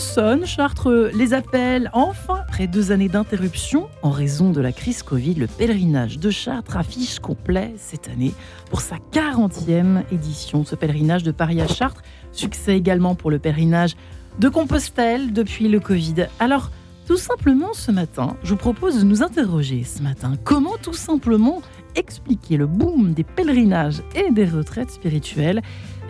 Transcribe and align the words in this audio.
sonne, 0.00 0.46
Chartres 0.46 1.10
les 1.14 1.34
appelle. 1.34 1.90
Enfin, 1.92 2.38
après 2.40 2.66
deux 2.66 2.90
années 2.90 3.08
d'interruption, 3.08 3.88
en 4.02 4.10
raison 4.10 4.50
de 4.50 4.60
la 4.60 4.72
crise 4.72 5.02
Covid, 5.02 5.34
le 5.34 5.46
pèlerinage 5.46 6.18
de 6.18 6.30
Chartres 6.30 6.78
affiche 6.78 7.18
complet 7.18 7.74
cette 7.76 8.08
année 8.08 8.32
pour 8.70 8.80
sa 8.80 8.96
40e 9.12 10.02
édition. 10.10 10.64
Ce 10.64 10.74
pèlerinage 10.74 11.22
de 11.22 11.30
Paris 11.30 11.60
à 11.60 11.68
Chartres, 11.68 12.02
succès 12.32 12.76
également 12.76 13.14
pour 13.14 13.30
le 13.30 13.38
pèlerinage 13.38 13.94
de 14.38 14.48
Compostelle 14.48 15.34
depuis 15.34 15.68
le 15.68 15.80
Covid. 15.80 16.26
Alors, 16.40 16.70
tout 17.06 17.18
simplement 17.18 17.74
ce 17.74 17.92
matin, 17.92 18.36
je 18.42 18.50
vous 18.50 18.56
propose 18.56 19.00
de 19.00 19.04
nous 19.04 19.22
interroger 19.22 19.84
ce 19.84 20.02
matin. 20.02 20.32
Comment 20.44 20.78
tout 20.82 20.94
simplement 20.94 21.60
expliquer 21.94 22.56
le 22.56 22.66
boom 22.66 23.12
des 23.12 23.24
pèlerinages 23.24 24.02
et 24.14 24.30
des 24.30 24.46
retraites 24.46 24.92
spirituelles 24.92 25.60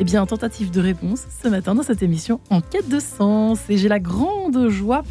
Eh 0.03 0.05
bien, 0.05 0.25
tentative 0.25 0.71
de 0.71 0.81
réponse 0.81 1.27
ce 1.43 1.47
matin 1.49 1.75
dans 1.75 1.83
cette 1.83 2.03
émission 2.03 2.41
En 2.49 2.63
quête 2.63 2.89
de 2.89 2.99
sens. 2.99 3.61
Et 3.69 3.77
j'ai 3.77 3.89
la 3.89 4.01
grande 4.01 4.71
joie 4.71 5.03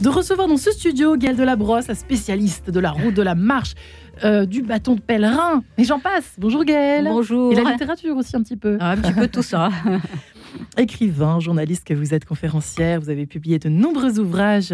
de 0.00 0.08
recevoir 0.08 0.48
dans 0.48 0.56
ce 0.56 0.72
studio 0.72 1.16
Gaëlle 1.16 1.36
Delabrosse, 1.36 1.86
la 1.86 1.94
spécialiste 1.94 2.68
de 2.68 2.80
la 2.80 2.90
route 2.90 3.14
de 3.14 3.22
la 3.22 3.36
marche, 3.36 3.74
euh, 4.24 4.44
du 4.44 4.62
bâton 4.62 4.96
de 4.96 5.00
pèlerin, 5.00 5.62
et 5.78 5.84
j'en 5.84 6.00
passe. 6.00 6.34
Bonjour 6.38 6.64
Gaëlle. 6.64 7.04
Bonjour. 7.04 7.52
Et 7.52 7.54
la 7.54 7.70
littérature 7.70 8.16
aussi 8.16 8.34
un 8.34 8.42
petit 8.42 8.56
peu. 8.56 8.78
Ah, 8.80 8.90
un 8.90 8.96
petit 8.96 9.12
peu 9.12 9.28
tout 9.28 9.44
ça. 9.44 9.70
Écrivain, 10.76 11.40
journaliste 11.40 11.84
que 11.86 11.94
vous 11.94 12.14
êtes, 12.14 12.24
conférencière, 12.24 13.00
vous 13.00 13.10
avez 13.10 13.26
publié 13.26 13.58
de 13.58 13.68
nombreux 13.68 14.18
ouvrages 14.18 14.72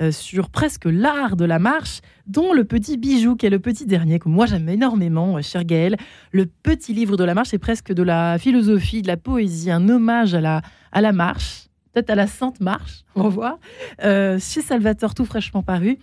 euh, 0.00 0.12
sur 0.12 0.48
presque 0.50 0.84
l'art 0.86 1.36
de 1.36 1.44
la 1.44 1.58
marche, 1.58 2.00
dont 2.26 2.52
Le 2.52 2.64
Petit 2.64 2.96
Bijou, 2.96 3.36
qui 3.36 3.46
est 3.46 3.50
le 3.50 3.58
petit 3.58 3.86
dernier, 3.86 4.18
que 4.18 4.28
moi 4.28 4.46
j'aime 4.46 4.68
énormément, 4.68 5.36
euh, 5.36 5.42
cher 5.42 5.64
Gaël. 5.64 5.96
Le 6.32 6.46
Petit 6.46 6.94
Livre 6.94 7.16
de 7.16 7.24
la 7.24 7.34
marche, 7.34 7.48
c'est 7.48 7.58
presque 7.58 7.92
de 7.92 8.02
la 8.02 8.38
philosophie, 8.38 9.02
de 9.02 9.08
la 9.08 9.16
poésie, 9.16 9.70
un 9.70 9.88
hommage 9.88 10.34
à 10.34 10.40
la, 10.40 10.62
à 10.92 11.00
la 11.00 11.12
marche, 11.12 11.66
peut-être 11.92 12.10
à 12.10 12.14
la 12.14 12.26
Sainte 12.26 12.60
Marche, 12.60 13.04
on 13.14 13.22
va 13.24 13.28
voir, 13.28 13.58
euh, 14.04 14.38
chez 14.38 14.62
Salvatore, 14.62 15.14
tout 15.14 15.24
fraîchement 15.24 15.62
paru. 15.62 15.98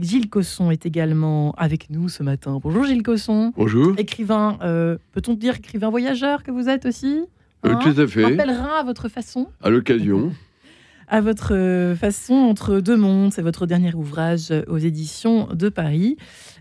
Gilles 0.00 0.30
Cosson 0.30 0.70
est 0.70 0.86
également 0.86 1.52
avec 1.56 1.90
nous 1.90 2.08
ce 2.08 2.22
matin. 2.22 2.60
Bonjour 2.62 2.84
Gilles 2.84 3.02
Cosson. 3.02 3.52
Bonjour. 3.56 3.94
Écrivain, 3.98 4.56
peut-on 5.10 5.34
dire 5.34 5.56
écrivain 5.56 5.90
voyageur 5.90 6.44
que 6.44 6.52
vous 6.52 6.68
êtes 6.68 6.86
aussi? 6.86 7.24
Hein 7.62 7.78
tout 7.82 8.00
à 8.00 8.06
fait. 8.06 8.24
Un 8.24 8.36
pèlerin 8.36 8.80
à 8.80 8.82
votre 8.82 9.08
façon. 9.08 9.48
À 9.62 9.70
l'occasion. 9.70 10.32
à 11.12 11.20
votre 11.20 11.54
euh, 11.54 11.94
façon, 11.94 12.34
entre 12.34 12.80
deux 12.80 12.96
mondes, 12.96 13.32
c'est 13.34 13.42
votre 13.42 13.66
dernier 13.66 13.94
ouvrage 13.94 14.50
euh, 14.50 14.62
aux 14.66 14.78
éditions 14.78 15.46
de 15.52 15.68
Paris. 15.68 16.16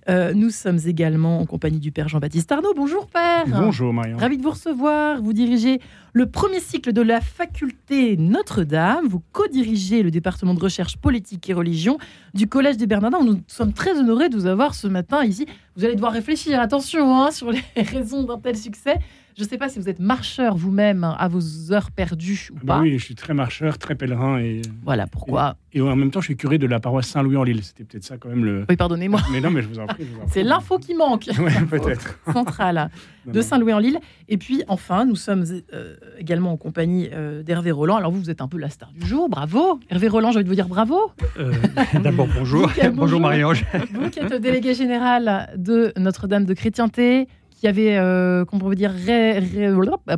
Euh, 0.10 0.34
nous 0.34 0.50
sommes 0.50 0.80
également 0.86 1.40
en 1.40 1.46
compagnie 1.46 1.80
du 1.80 1.94
Père 1.94 2.10
Jean-Baptiste 2.10 2.52
Arnaud. 2.52 2.74
Bonjour 2.76 3.08
Père. 3.08 3.46
Bonjour 3.48 3.94
Marion. 3.94 4.18
Ravi 4.18 4.38
de 4.38 4.44
vous 4.44 4.50
recevoir. 4.50 5.22
Vous 5.22 5.32
dirigez 5.32 5.80
le 6.12 6.26
premier 6.26 6.60
cycle 6.60 6.92
de 6.92 7.02
la 7.02 7.22
faculté 7.22 8.18
Notre-Dame. 8.18 9.08
Vous 9.08 9.22
co-dirigez 9.32 10.04
le 10.04 10.12
département 10.12 10.54
de 10.54 10.60
recherche 10.60 10.98
politique 10.98 11.50
et 11.50 11.54
religion 11.54 11.98
du 12.34 12.48
Collège 12.48 12.76
des 12.76 12.88
Bernardins. 12.88 13.24
Nous 13.24 13.40
sommes 13.48 13.72
très 13.72 13.98
honorés 13.98 14.28
de 14.28 14.36
vous 14.36 14.48
avoir 14.48 14.76
ce 14.76 14.88
matin 14.88 15.24
ici. 15.24 15.46
Vous 15.78 15.86
allez 15.86 15.96
devoir 15.96 16.12
réfléchir, 16.12 16.60
attention, 16.60 17.16
hein, 17.16 17.32
sur 17.32 17.52
les 17.52 17.62
raisons 17.82 18.24
d'un 18.24 18.38
tel 18.38 18.58
succès. 18.58 19.00
Je 19.38 19.44
ne 19.44 19.48
sais 19.48 19.58
pas 19.58 19.70
si 19.70 19.80
vous 19.80 19.90
êtes 19.90 20.00
marcheur 20.00 20.56
vous-même 20.56 21.04
à 21.04 21.28
vos 21.28 21.72
heures 21.72 21.92
perdues 21.92 22.50
ou 22.52 22.58
ah 22.58 22.62
bah 22.64 22.74
pas. 22.76 22.82
oui, 22.82 22.98
je 22.98 23.04
suis 23.04 23.16
très 23.16 23.34
marcheur, 23.34 23.78
très 23.78 23.96
pèlerin. 23.96 24.40
Et, 24.40 24.62
voilà 24.84 25.08
pourquoi. 25.08 25.56
Et, 25.74 25.82
en 25.82 25.96
même 25.96 26.12
temps, 26.12 26.20
je 26.20 26.26
suis 26.26 26.36
curé 26.36 26.58
de 26.58 26.68
la 26.68 26.80
paroisse 26.80 27.08
Saint-Louis 27.08 27.38
en 27.38 27.44
Lille. 27.44 27.64
C'était 27.64 27.84
peut-être 27.84 28.04
ça 28.04 28.18
quand 28.18 28.30
même 28.30 28.44
le. 28.44 28.66
Oui, 28.70 28.76
pardonnez-moi. 28.76 29.22
Mais 29.32 29.40
non, 29.40 29.50
mais 29.50 29.62
je 29.62 29.68
vous 29.68 29.80
en 29.80 29.88
prie. 29.88 30.06
C'est 30.28 30.44
l'info 30.44 30.78
qui 30.80 30.96
manque. 30.96 31.30
oui, 31.40 31.52
peut-être. 31.70 32.20
Centrale 32.34 32.90
de 33.26 33.42
Saint-Louis 33.42 33.74
en 33.74 33.80
Lille. 33.80 34.00
Et 34.28 34.38
puis 34.38 34.64
enfin, 34.68 35.06
nous 35.06 35.16
sommes 35.16 35.46
euh, 35.74 35.96
également 36.18 36.52
en 36.52 36.58
compagnie 36.58 37.10
euh, 37.14 37.44
d'Hervé 37.44 37.72
Roland. 37.72 37.96
Alors 37.96 38.12
vous, 38.12 38.20
vous 38.20 38.30
êtes 38.30 38.42
un 38.42 38.48
peu 38.48 38.58
la 38.58 38.70
star 38.70 38.92
du 38.92 39.06
jour. 39.06 39.30
Bravo. 39.30 39.80
Hervé 39.90 40.08
Roland, 40.08 40.32
j'ai 40.32 40.38
envie 40.38 40.44
de 40.44 40.50
vous 40.50 40.56
dire 40.56 40.68
bravo. 40.68 41.12
Euh, 41.38 41.54
D'abord, 42.04 42.28
bonjour. 42.28 42.68
bonjour. 42.68 42.94
bonjour 42.94 43.20
Marie-Ange. 43.22 43.66
Vous 43.94 44.10
qui 44.10 44.20
êtes 44.20 44.34
délégué 44.34 44.74
général 44.74 45.50
de 45.56 45.94
Notre-Dame 45.98 46.46
de 46.46 46.54
Chrétienté, 46.54 47.28
qui 47.62 47.68
avait, 47.68 47.96
euh, 47.96 48.44
comment 48.44 48.66
on 48.66 48.70
peut 48.70 48.76
dire, 48.76 48.90
ré, 48.90 49.38
ré, 49.38 49.70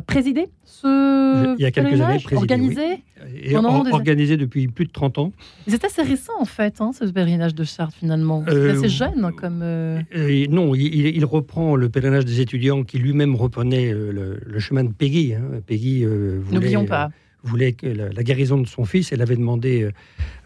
présidé 0.06 0.48
ce 0.64 1.54
Il 1.58 1.62
y 1.62 1.66
a 1.66 1.70
quelques 1.70 2.00
années, 2.00 2.18
présidé, 2.18 2.36
organisé 2.36 2.86
oui. 2.86 3.40
Et 3.42 3.54
or, 3.54 3.86
organisé 3.92 4.38
depuis 4.38 4.66
plus 4.66 4.86
de 4.86 4.92
30 4.92 5.18
ans. 5.18 5.32
C'est 5.68 5.84
assez 5.84 6.00
récent, 6.00 6.32
en 6.40 6.46
fait, 6.46 6.80
hein, 6.80 6.92
ce 6.98 7.04
pèlerinage 7.04 7.54
de 7.54 7.64
Chartres, 7.64 7.96
finalement. 7.98 8.44
C'est 8.48 8.54
euh, 8.54 8.72
assez 8.72 8.88
jeune 8.88 9.30
comme... 9.36 9.60
Euh... 9.62 10.00
Et 10.14 10.48
non, 10.48 10.74
il, 10.74 10.86
il, 10.86 11.24
reprend 11.26 11.76
le 11.76 11.90
pèlerinage 11.90 12.24
des 12.24 12.40
étudiants 12.40 12.82
qui 12.82 12.98
lui-même 12.98 13.36
reprenait 13.36 13.92
le, 13.92 14.40
le, 14.42 14.58
chemin 14.58 14.84
de 14.84 14.92
Peggy. 14.92 15.34
Hein. 15.34 15.60
Peggy 15.66 16.02
euh, 16.02 16.40
voulait... 16.42 16.60
N'oublions 16.60 16.86
pas 16.86 17.10
voulait 17.42 17.72
que 17.72 17.86
la, 17.86 18.08
la, 18.08 18.22
guérison 18.22 18.56
de 18.56 18.66
son 18.66 18.86
fils. 18.86 19.12
Elle 19.12 19.20
avait 19.20 19.36
demandé 19.36 19.90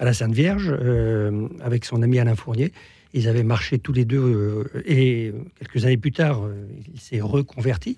à 0.01 0.05
la 0.05 0.13
Sainte 0.13 0.33
Vierge, 0.33 0.69
euh, 0.69 1.47
avec 1.63 1.85
son 1.85 2.03
ami 2.03 2.19
Alain 2.19 2.35
Fournier. 2.35 2.73
Ils 3.15 3.29
avaient 3.29 3.43
marché 3.43 3.79
tous 3.79 3.93
les 3.93 4.05
deux 4.05 4.19
euh, 4.19 4.83
et 4.87 5.33
quelques 5.59 5.85
années 5.85 5.97
plus 5.97 6.13
tard, 6.13 6.45
euh, 6.45 6.67
il 6.93 7.01
s'est 7.01 7.21
reconverti. 7.21 7.97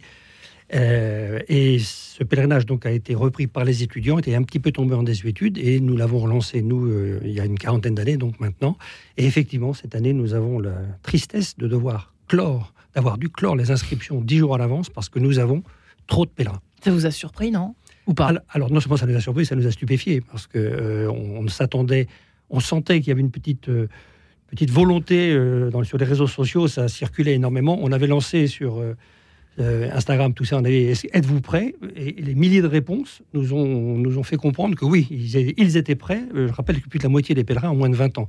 Euh, 0.72 1.40
et 1.48 1.80
ce 1.80 2.22
pèlerinage 2.22 2.64
donc 2.64 2.86
a 2.86 2.92
été 2.92 3.14
repris 3.14 3.48
par 3.48 3.64
les 3.64 3.82
étudiants, 3.82 4.18
était 4.18 4.36
un 4.36 4.44
petit 4.44 4.60
peu 4.60 4.70
tombé 4.70 4.94
en 4.94 5.02
désuétude 5.02 5.58
et 5.58 5.80
nous 5.80 5.96
l'avons 5.96 6.20
relancé 6.20 6.62
nous 6.62 6.86
euh, 6.86 7.20
il 7.24 7.32
y 7.32 7.40
a 7.40 7.44
une 7.44 7.58
quarantaine 7.58 7.96
d'années 7.96 8.16
donc 8.16 8.38
maintenant. 8.38 8.78
Et 9.16 9.26
effectivement 9.26 9.72
cette 9.72 9.96
année 9.96 10.12
nous 10.12 10.32
avons 10.32 10.60
la 10.60 10.76
tristesse 11.02 11.56
de 11.56 11.66
devoir 11.66 12.14
clore, 12.28 12.72
d'avoir 12.94 13.18
dû 13.18 13.30
clore 13.30 13.56
les 13.56 13.72
inscriptions 13.72 14.20
dix 14.20 14.38
jours 14.38 14.54
à 14.54 14.58
l'avance 14.58 14.90
parce 14.90 15.08
que 15.08 15.18
nous 15.18 15.40
avons 15.40 15.64
trop 16.06 16.24
de 16.24 16.30
pèlerins. 16.30 16.60
Ça 16.84 16.92
vous 16.92 17.04
a 17.04 17.10
surpris 17.10 17.50
non? 17.50 17.74
Ou 18.06 18.14
pas? 18.14 18.28
Alors, 18.28 18.42
alors, 18.50 18.72
non 18.72 18.78
seulement 18.78 18.96
ça 18.96 19.06
nous 19.06 19.16
a 19.16 19.20
surpris, 19.20 19.46
ça 19.46 19.56
nous 19.56 19.66
a 19.66 19.72
stupéfiés 19.72 20.20
parce 20.20 20.46
que 20.46 20.58
euh, 20.58 21.10
on, 21.10 21.44
on 21.44 21.48
s'attendait, 21.48 22.06
on 22.48 22.60
sentait 22.60 23.00
qu'il 23.00 23.08
y 23.08 23.10
avait 23.12 23.20
une 23.20 23.32
petite 23.32 23.68
petite 24.50 24.70
volonté 24.70 25.30
euh, 25.30 25.70
sur 25.84 25.98
les 25.98 26.04
réseaux 26.04 26.26
sociaux, 26.26 26.68
ça 26.68 26.88
circulait 26.88 27.34
énormément. 27.34 27.78
On 27.80 27.92
avait 27.92 28.06
lancé 28.06 28.46
sur 28.46 28.78
euh, 28.78 28.96
euh, 29.60 29.90
Instagram 29.92 30.34
tout 30.34 30.44
ça, 30.44 30.56
on 30.56 30.64
avait 30.64 30.92
êtes-vous 31.12 31.40
prêts? 31.40 31.74
Et, 31.96 32.12
les 32.12 32.34
milliers 32.34 32.62
de 32.62 32.66
réponses 32.66 33.22
nous 33.32 33.52
ont, 33.54 34.22
fait 34.22 34.36
comprendre 34.36 34.76
que 34.76 34.84
oui, 34.84 35.06
ils, 35.10 35.54
ils 35.56 35.76
étaient 35.76 35.94
prêts. 35.94 36.22
Je 36.34 36.52
rappelle 36.52 36.80
que 36.80 36.88
plus 36.88 36.98
de 36.98 37.04
la 37.04 37.08
moitié 37.08 37.34
des 37.34 37.44
pèlerins 37.44 37.70
ont 37.70 37.76
moins 37.76 37.90
de 37.90 37.96
20 37.96 38.18
ans. 38.18 38.26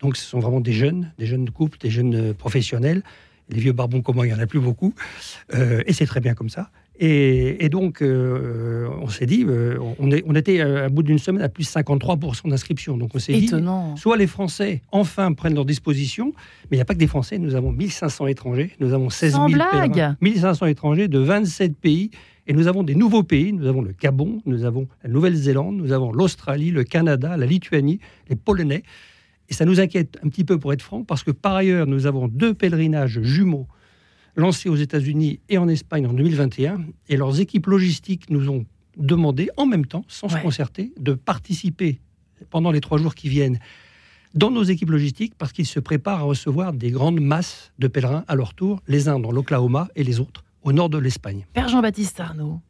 Donc 0.00 0.16
ce 0.16 0.24
sont 0.24 0.40
vraiment 0.40 0.60
des 0.60 0.72
jeunes, 0.72 1.12
des 1.18 1.26
jeunes 1.26 1.50
couples, 1.50 1.78
des 1.78 1.90
jeunes 1.90 2.34
professionnels. 2.34 3.02
Les 3.50 3.60
vieux 3.60 3.72
barbons 3.72 4.02
comme 4.02 4.16
moi, 4.16 4.26
il 4.26 4.32
n'y 4.32 4.38
en 4.38 4.42
a 4.42 4.46
plus 4.46 4.60
beaucoup. 4.60 4.94
et 5.52 5.92
c'est 5.92 6.06
très 6.06 6.20
bien 6.20 6.34
comme 6.34 6.50
ça. 6.50 6.70
Et, 7.00 7.64
et 7.64 7.68
donc, 7.68 8.02
euh, 8.02 8.88
on 9.00 9.08
s'est 9.08 9.26
dit, 9.26 9.44
euh, 9.46 9.78
on, 10.00 10.10
est, 10.10 10.24
on, 10.26 10.34
était 10.34 10.60
à 10.60 10.88
bout 10.88 11.04
d'une 11.04 11.18
semaine 11.18 11.42
à 11.42 11.48
plus 11.48 11.64
de 11.64 11.68
53% 11.68 12.48
d'inscription. 12.48 12.96
Donc, 12.96 13.10
on 13.14 13.20
s'est 13.20 13.38
dit, 13.38 13.50
soit 13.96 14.16
les 14.16 14.26
Français 14.26 14.82
enfin 14.90 15.32
prennent 15.32 15.54
leur 15.54 15.64
disposition, 15.64 16.32
mais 16.70 16.76
il 16.76 16.78
n'y 16.78 16.82
a 16.82 16.84
pas 16.84 16.94
que 16.94 16.98
des 16.98 17.06
Français. 17.06 17.38
Nous 17.38 17.54
avons 17.54 17.70
1500 17.70 18.26
étrangers, 18.26 18.72
nous 18.80 18.92
avons 18.94 19.10
16 19.10 19.32
000 19.32 19.46
blague. 19.48 20.16
1500 20.20 20.66
étrangers 20.66 21.08
de 21.08 21.18
27 21.18 21.76
pays. 21.76 22.10
Et 22.50 22.54
nous 22.54 22.66
avons 22.66 22.82
des 22.82 22.94
nouveaux 22.94 23.22
pays. 23.22 23.52
Nous 23.52 23.66
avons 23.66 23.82
le 23.82 23.92
Gabon, 23.92 24.40
nous 24.46 24.64
avons 24.64 24.88
la 25.04 25.10
Nouvelle-Zélande, 25.10 25.76
nous 25.76 25.92
avons 25.92 26.10
l'Australie, 26.12 26.70
le 26.70 26.82
Canada, 26.82 27.36
la 27.36 27.44
Lituanie, 27.44 28.00
les 28.30 28.36
Polonais. 28.36 28.82
Et 29.50 29.54
ça 29.54 29.66
nous 29.66 29.80
inquiète 29.80 30.18
un 30.24 30.28
petit 30.28 30.44
peu, 30.44 30.58
pour 30.58 30.72
être 30.72 30.82
franc, 30.82 31.04
parce 31.04 31.22
que 31.22 31.30
par 31.30 31.54
ailleurs, 31.54 31.86
nous 31.86 32.06
avons 32.06 32.26
deux 32.26 32.54
pèlerinages 32.54 33.20
jumeaux 33.22 33.68
lancés 34.38 34.68
aux 34.68 34.76
États-Unis 34.76 35.40
et 35.48 35.58
en 35.58 35.68
Espagne 35.68 36.06
en 36.06 36.14
2021. 36.14 36.84
Et 37.08 37.16
leurs 37.16 37.40
équipes 37.40 37.66
logistiques 37.66 38.30
nous 38.30 38.48
ont 38.48 38.64
demandé, 38.96 39.50
en 39.56 39.66
même 39.66 39.84
temps, 39.84 40.04
sans 40.08 40.28
se 40.28 40.38
concerter, 40.38 40.92
de 40.98 41.12
participer 41.12 42.00
pendant 42.50 42.70
les 42.70 42.80
trois 42.80 42.98
jours 42.98 43.14
qui 43.14 43.28
viennent 43.28 43.58
dans 44.34 44.50
nos 44.50 44.62
équipes 44.62 44.90
logistiques 44.90 45.34
parce 45.36 45.52
qu'ils 45.52 45.66
se 45.66 45.80
préparent 45.80 46.20
à 46.20 46.22
recevoir 46.22 46.72
des 46.72 46.90
grandes 46.90 47.20
masses 47.20 47.72
de 47.78 47.88
pèlerins 47.88 48.24
à 48.28 48.36
leur 48.36 48.54
tour, 48.54 48.80
les 48.86 49.08
uns 49.08 49.18
dans 49.18 49.32
l'Oklahoma 49.32 49.88
et 49.96 50.04
les 50.04 50.20
autres 50.20 50.44
au 50.62 50.72
nord 50.72 50.88
de 50.88 50.98
l'Espagne. 50.98 51.46
Père 51.52 51.68
Jean-Baptiste 51.68 52.20
Arnaud, 52.20 52.60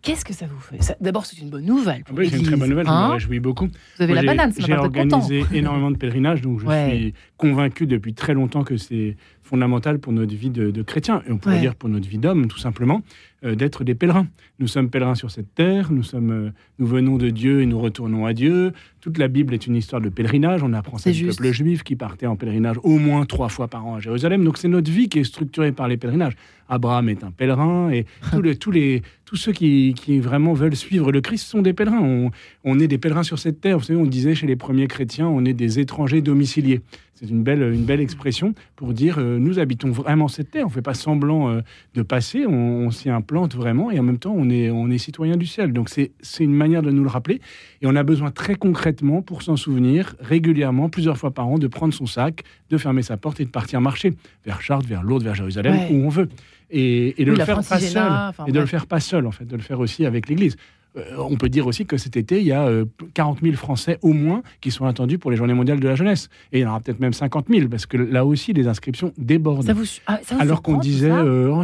Qu'est-ce 0.00 0.24
que 0.24 0.32
ça 0.32 0.46
vous 0.46 0.60
fait? 0.60 0.96
D'abord, 1.00 1.26
c'est 1.26 1.38
une 1.38 1.50
bonne 1.50 1.64
nouvelle. 1.64 2.04
Ah 2.08 2.12
oui, 2.16 2.28
c'est 2.30 2.38
une 2.38 2.44
très 2.44 2.56
bonne 2.56 2.70
nouvelle, 2.70 2.86
je 2.86 2.90
hein 2.90 3.08
me 3.08 3.12
réjouis 3.14 3.40
beaucoup. 3.40 3.68
Vous 3.96 4.02
avez 4.02 4.14
la 4.14 4.22
banane, 4.22 4.52
J'ai 4.56 4.72
organisé 4.72 5.44
énormément 5.52 5.90
de 5.90 5.96
pèlerinages, 5.96 6.40
donc 6.40 6.60
je 6.60 6.66
ouais. 6.66 6.88
suis 6.88 7.14
convaincu 7.36 7.86
depuis 7.86 8.14
très 8.14 8.32
longtemps 8.32 8.62
que 8.62 8.76
c'est 8.76 9.16
fondamental 9.48 9.98
pour 9.98 10.12
notre 10.12 10.34
vie 10.34 10.50
de, 10.50 10.70
de 10.70 10.82
chrétien, 10.82 11.22
et 11.26 11.32
on 11.32 11.38
pourrait 11.38 11.56
ouais. 11.56 11.60
dire 11.60 11.74
pour 11.74 11.88
notre 11.88 12.08
vie 12.08 12.18
d'homme, 12.18 12.48
tout 12.48 12.58
simplement, 12.58 13.02
d'être 13.42 13.84
des 13.84 13.94
pèlerins. 13.94 14.26
Nous 14.60 14.66
sommes 14.66 14.90
pèlerins 14.90 15.14
sur 15.14 15.30
cette 15.30 15.54
terre, 15.54 15.92
nous, 15.92 16.02
sommes, 16.02 16.30
euh, 16.30 16.50
nous 16.80 16.86
venons 16.86 17.16
de 17.16 17.30
Dieu 17.30 17.62
et 17.62 17.66
nous 17.66 17.78
retournons 17.78 18.26
à 18.26 18.32
Dieu. 18.32 18.72
Toute 19.00 19.16
la 19.18 19.28
Bible 19.28 19.54
est 19.54 19.68
une 19.68 19.76
histoire 19.76 20.02
de 20.02 20.08
pèlerinage. 20.08 20.64
On 20.64 20.72
apprend 20.72 20.98
ça 20.98 21.12
du 21.12 21.26
peuple 21.26 21.52
juif 21.52 21.84
qui 21.84 21.94
partait 21.94 22.26
en 22.26 22.34
pèlerinage 22.34 22.78
au 22.82 22.98
moins 22.98 23.24
trois 23.24 23.48
fois 23.48 23.68
par 23.68 23.86
an 23.86 23.94
à 23.94 24.00
Jérusalem. 24.00 24.44
Donc 24.44 24.58
c'est 24.58 24.66
notre 24.66 24.90
vie 24.90 25.08
qui 25.08 25.20
est 25.20 25.24
structurée 25.24 25.70
par 25.70 25.86
les 25.86 25.96
pèlerinages. 25.96 26.34
Abraham 26.68 27.08
est 27.08 27.22
un 27.22 27.30
pèlerin 27.30 27.90
et 27.90 28.06
tous, 28.32 28.42
les, 28.42 28.56
tous, 28.56 28.70
les, 28.72 29.02
tous 29.24 29.36
ceux 29.36 29.52
qui, 29.52 29.94
qui, 29.96 30.18
vraiment 30.18 30.52
veulent 30.52 30.76
suivre 30.76 31.12
le 31.12 31.20
Christ 31.20 31.46
sont 31.46 31.62
des 31.62 31.72
pèlerins. 31.72 32.02
On, 32.02 32.30
on, 32.64 32.80
est 32.80 32.88
des 32.88 32.98
pèlerins 32.98 33.22
sur 33.22 33.38
cette 33.38 33.60
terre. 33.60 33.78
Vous 33.78 33.84
savez, 33.84 34.00
on 34.00 34.06
disait 34.06 34.34
chez 34.34 34.48
les 34.48 34.56
premiers 34.56 34.88
chrétiens, 34.88 35.28
on 35.28 35.44
est 35.44 35.54
des 35.54 35.78
étrangers 35.78 36.20
domiciliés. 36.20 36.80
C'est 37.14 37.30
une 37.30 37.42
belle, 37.42 37.62
une 37.62 37.84
belle 37.84 38.00
expression 38.00 38.54
pour 38.76 38.92
dire 38.92 39.18
nous 39.18 39.58
habitons 39.58 39.90
vraiment 39.90 40.28
cette 40.28 40.50
terre. 40.52 40.66
On 40.66 40.68
ne 40.68 40.72
fait 40.72 40.82
pas 40.82 40.94
semblant 40.94 41.62
de 41.94 42.02
passer, 42.02 42.46
on, 42.46 42.90
s'y 42.92 43.10
implante 43.28 43.54
vraiment 43.54 43.90
et 43.90 43.98
en 43.98 44.02
même 44.02 44.18
temps 44.18 44.34
on 44.34 44.48
est, 44.48 44.70
on 44.70 44.90
est 44.90 44.98
citoyen 44.98 45.36
du 45.36 45.44
ciel. 45.44 45.72
Donc 45.72 45.90
c'est 45.90 46.10
une 46.40 46.54
manière 46.54 46.82
de 46.82 46.90
nous 46.90 47.02
le 47.02 47.10
rappeler 47.10 47.40
et 47.82 47.86
on 47.86 47.94
a 47.94 48.02
besoin 48.02 48.30
très 48.30 48.54
concrètement 48.54 49.20
pour 49.20 49.42
s'en 49.42 49.56
souvenir 49.56 50.14
régulièrement, 50.20 50.88
plusieurs 50.88 51.18
fois 51.18 51.30
par 51.30 51.46
an, 51.46 51.58
de 51.58 51.66
prendre 51.66 51.92
son 51.92 52.06
sac, 52.06 52.42
de 52.70 52.78
fermer 52.78 53.02
sa 53.02 53.18
porte 53.18 53.40
et 53.40 53.44
de 53.44 53.50
partir 53.50 53.80
marcher 53.82 54.14
vers 54.46 54.62
Chartres, 54.62 54.88
vers 54.88 55.02
Lourdes, 55.02 55.24
vers 55.24 55.34
Jérusalem, 55.34 55.76
où 55.90 56.06
on 56.06 56.08
veut. 56.08 56.28
Et, 56.70 57.14
de 57.18 57.32
le 57.32 57.44
faire 57.44 57.62
pas 57.62 57.80
seul. 57.80 58.02
et 58.46 58.52
de 58.52 58.60
le 58.60 58.66
faire 58.66 58.86
pas 58.86 59.00
seul, 59.00 59.26
en 59.26 59.30
fait, 59.30 59.46
de 59.46 59.56
le 59.56 59.62
faire 59.62 59.80
aussi 59.80 60.04
avec 60.04 60.28
l'Église. 60.28 60.56
Euh, 60.96 61.02
on 61.18 61.36
peut 61.36 61.48
dire 61.48 61.66
aussi 61.66 61.86
que 61.86 61.96
cet 61.96 62.16
été, 62.16 62.40
il 62.40 62.46
y 62.46 62.52
a 62.52 62.68
40 63.14 63.38
euh, 63.38 63.40
000 63.42 63.56
Français 63.56 63.98
au 64.02 64.12
moins 64.12 64.42
qui 64.60 64.70
sont 64.70 64.86
attendus 64.86 65.18
pour 65.18 65.30
les 65.30 65.36
Journées 65.36 65.54
mondiales 65.54 65.80
de 65.80 65.88
la 65.88 65.94
jeunesse. 65.94 66.28
Et 66.52 66.60
il 66.60 66.62
y 66.62 66.66
en 66.66 66.70
aura 66.70 66.80
peut-être 66.80 67.00
même 67.00 67.12
50 67.12 67.46
000, 67.48 67.68
parce 67.68 67.86
que 67.86 67.96
là 67.96 68.24
aussi, 68.24 68.52
les 68.52 68.66
inscriptions 68.68 69.12
débordent. 69.18 69.70
Ah, 70.06 70.20
Alors 70.38 70.62
qu'on 70.62 70.78
disait, 70.78 71.10
euh, 71.10 71.50
oh, 71.50 71.62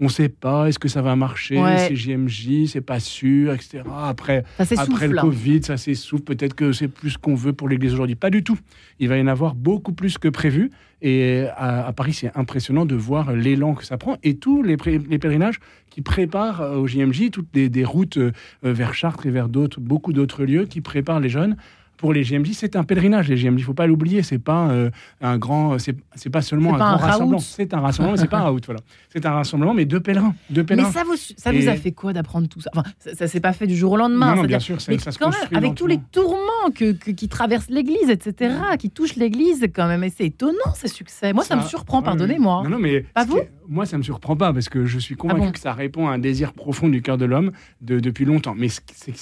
on 0.00 0.04
ne 0.04 0.08
sait 0.08 0.28
pas, 0.28 0.68
est-ce 0.68 0.78
que 0.78 0.88
ça 0.88 1.02
va 1.02 1.16
marcher, 1.16 1.60
c'est 1.78 1.96
JMJ, 1.96 2.66
c'est 2.66 2.80
pas 2.80 3.00
sûr, 3.00 3.52
etc. 3.52 3.82
Après, 4.04 4.44
après 4.58 5.08
le 5.08 5.20
Covid, 5.20 5.62
ça 5.62 5.76
s'essouffle, 5.76 6.24
peut-être 6.24 6.54
que 6.54 6.72
c'est 6.72 6.88
plus 6.88 7.10
ce 7.10 7.18
qu'on 7.18 7.34
veut 7.34 7.52
pour 7.52 7.68
l'Église 7.68 7.94
aujourd'hui. 7.94 8.16
Pas 8.16 8.30
du 8.30 8.42
tout. 8.44 8.58
Il 8.98 9.08
va 9.08 9.16
y 9.16 9.22
en 9.22 9.26
avoir 9.26 9.54
beaucoup 9.54 9.92
plus 9.92 10.18
que 10.18 10.28
prévu. 10.28 10.70
Et 11.02 11.46
à, 11.56 11.92
Paris, 11.92 12.12
c'est 12.12 12.30
impressionnant 12.36 12.86
de 12.86 12.94
voir 12.94 13.32
l'élan 13.32 13.74
que 13.74 13.84
ça 13.84 13.98
prend 13.98 14.18
et 14.22 14.36
tous 14.36 14.62
les, 14.62 14.76
pèlerinages 14.76 15.58
qui 15.90 16.00
préparent 16.00 16.62
euh, 16.62 16.76
au 16.76 16.86
JMJ 16.86 17.30
toutes 17.30 17.52
des, 17.52 17.84
routes 17.84 18.18
euh, 18.18 18.32
vers 18.62 18.94
Chartres 18.94 19.26
et 19.26 19.30
vers 19.30 19.48
d'autres, 19.48 19.80
beaucoup 19.80 20.12
d'autres 20.12 20.44
lieux 20.44 20.64
qui 20.64 20.80
préparent 20.80 21.20
les 21.20 21.28
jeunes 21.28 21.56
pour 22.02 22.12
les 22.12 22.24
GMJ, 22.24 22.50
c'est 22.54 22.74
un 22.74 22.82
pèlerinage. 22.82 23.28
Les 23.28 23.36
GMJ, 23.36 23.60
il 23.60 23.62
faut 23.62 23.74
pas 23.74 23.86
l'oublier. 23.86 24.24
C'est 24.24 24.40
pas 24.40 24.68
euh, 24.70 24.90
un 25.20 25.38
grand, 25.38 25.78
c'est 25.78 26.30
pas 26.30 26.42
seulement 26.42 26.74
un 26.74 26.78
grand 26.78 26.96
rassemblement. 26.96 27.38
C'est 27.38 27.72
un 27.74 27.80
rassemblement, 27.80 28.16
mais 28.16 28.18
c'est 28.20 28.28
pas 28.28 28.40
un 28.40 28.50
out. 28.50 28.64
Voilà, 28.66 28.80
c'est 29.08 29.24
un 29.24 29.30
rassemblement, 29.30 29.72
mais 29.72 29.84
deux 29.84 30.00
pèlerins, 30.00 30.34
deux 30.50 30.64
pèlerins. 30.64 30.88
Mais 30.88 30.92
ça 30.92 31.04
vous, 31.04 31.14
ça 31.16 31.52
vous 31.52 31.68
a 31.68 31.76
fait 31.76 31.92
quoi 31.92 32.12
d'apprendre 32.12 32.48
tout 32.48 32.60
ça? 32.60 32.70
Enfin, 32.74 32.90
ça, 32.98 33.28
s'est 33.28 33.38
pas 33.38 33.52
fait 33.52 33.68
du 33.68 33.76
jour 33.76 33.92
au 33.92 33.96
lendemain. 33.96 34.34
Non, 34.34 34.42
bien 34.42 34.58
sûr, 34.58 34.80
ça, 34.80 35.12
se 35.12 35.16
quand 35.16 35.30
même, 35.30 35.56
avec 35.56 35.76
tous 35.76 35.86
les 35.86 36.00
tourments 36.10 36.72
que, 36.74 36.90
qui 36.90 37.28
traversent 37.28 37.70
l'Église, 37.70 38.10
etc., 38.10 38.52
qui 38.80 38.90
touchent 38.90 39.14
l'Église, 39.14 39.64
quand 39.72 39.86
même. 39.86 40.02
Et 40.02 40.10
c'est 40.10 40.26
étonnant 40.26 40.74
ce 40.74 40.88
succès. 40.88 41.32
Moi, 41.32 41.44
ça, 41.44 41.54
me 41.54 41.62
surprend. 41.62 42.02
Pardonnez-moi. 42.02 42.62
Non, 42.64 42.70
non, 42.70 42.78
mais 42.80 43.02
pas 43.14 43.24
vous 43.24 43.38
Moi, 43.72 43.86
ça 43.86 43.96
me 43.96 44.02
surprend 44.02 44.36
pas 44.36 44.52
parce 44.52 44.68
que 44.68 44.84
je 44.84 44.98
suis 44.98 45.14
convaincu 45.14 45.46
ah 45.48 45.52
que 45.52 45.58
ça 45.58 45.72
répond 45.72 46.06
à 46.06 46.12
un 46.12 46.18
désir 46.18 46.52
profond 46.52 46.90
du 46.90 47.00
cœur 47.00 47.16
de 47.16 47.24
l'homme 47.24 47.52
de, 47.80 48.00
depuis 48.00 48.26
longtemps. 48.26 48.54
Mais 48.54 48.68
c'est 48.68 49.14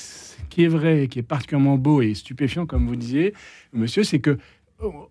qui 0.49 0.64
est 0.64 0.69
vrai 0.69 1.05
et 1.05 1.08
qui 1.08 1.20
est 1.20 1.23
particulièrement 1.23 1.79
beau 1.79 2.02
et 2.02 2.14
stupéfiant, 2.14 2.67
comme 2.67 2.88
vous 2.88 2.97
disiez, 2.97 3.32
monsieur, 3.73 4.02
c'est 4.02 4.19
que 4.19 4.38
on, 4.82 5.08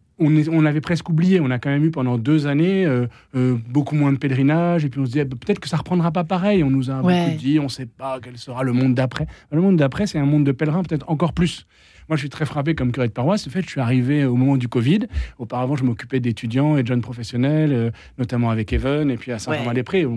on 0.52 0.66
avait 0.66 0.82
presque 0.82 1.08
oublié. 1.08 1.40
On 1.40 1.52
a 1.52 1.58
quand 1.58 1.70
même 1.70 1.86
eu 1.86 1.92
pendant 1.92 2.18
deux 2.18 2.48
années 2.48 2.86
euh, 2.86 3.08
euh, 3.34 3.56
beaucoup 3.70 3.96
moins 3.96 4.12
de 4.12 4.18
pèlerinage. 4.18 4.84
Et 4.84 4.90
puis 4.90 5.00
on 5.00 5.06
se 5.06 5.12
disait 5.12 5.24
peut-être 5.24 5.62
que 5.62 5.70
ça 5.70 5.78
reprendra 5.78 6.12
pas 6.12 6.26
pareil. 6.26 6.62
On 6.62 6.70
nous 6.70 6.92
a 6.92 7.02
beaucoup 7.02 7.38
dit 7.38 7.60
on 7.60 7.64
ne 7.64 7.70
sait 7.70 7.86
pas 7.86 8.20
quel 8.22 8.38
sera 8.38 8.64
le 8.64 8.74
monde 8.74 8.94
d'après. 8.94 9.26
Le 9.54 9.62
monde 9.62 9.78
d'après, 9.78 10.06
c'est 10.06 10.20
un 10.20 10.26
monde 10.26 10.44
de 10.44 10.52
pèlerins 10.52 10.84
peut-être 10.84 11.10
encore 11.10 11.32
plus. 11.32 11.66
Moi, 12.10 12.16
je 12.16 12.22
suis 12.22 12.30
très 12.30 12.46
frappé 12.46 12.74
comme 12.74 12.92
curé 12.92 13.08
de 13.08 13.14
paroisse. 13.14 13.46
En 13.46 13.52
fait, 13.52 13.62
je 13.62 13.70
suis 13.70 13.80
arrivé 13.80 14.26
au 14.26 14.36
moment 14.36 14.58
du 14.58 14.68
Covid. 14.68 15.02
Auparavant, 15.38 15.76
je 15.76 15.84
m'occupais 15.84 16.20
d'étudiants 16.20 16.76
et 16.76 16.82
de 16.82 16.88
jeunes 16.88 17.02
professionnels, 17.02 17.72
euh, 17.72 17.92
notamment 18.18 18.50
avec 18.50 18.74
Even 18.74 19.12
et 19.12 19.16
puis 19.16 19.32
à 19.32 19.38
Saint-Romain-des-Prés. 19.38 20.08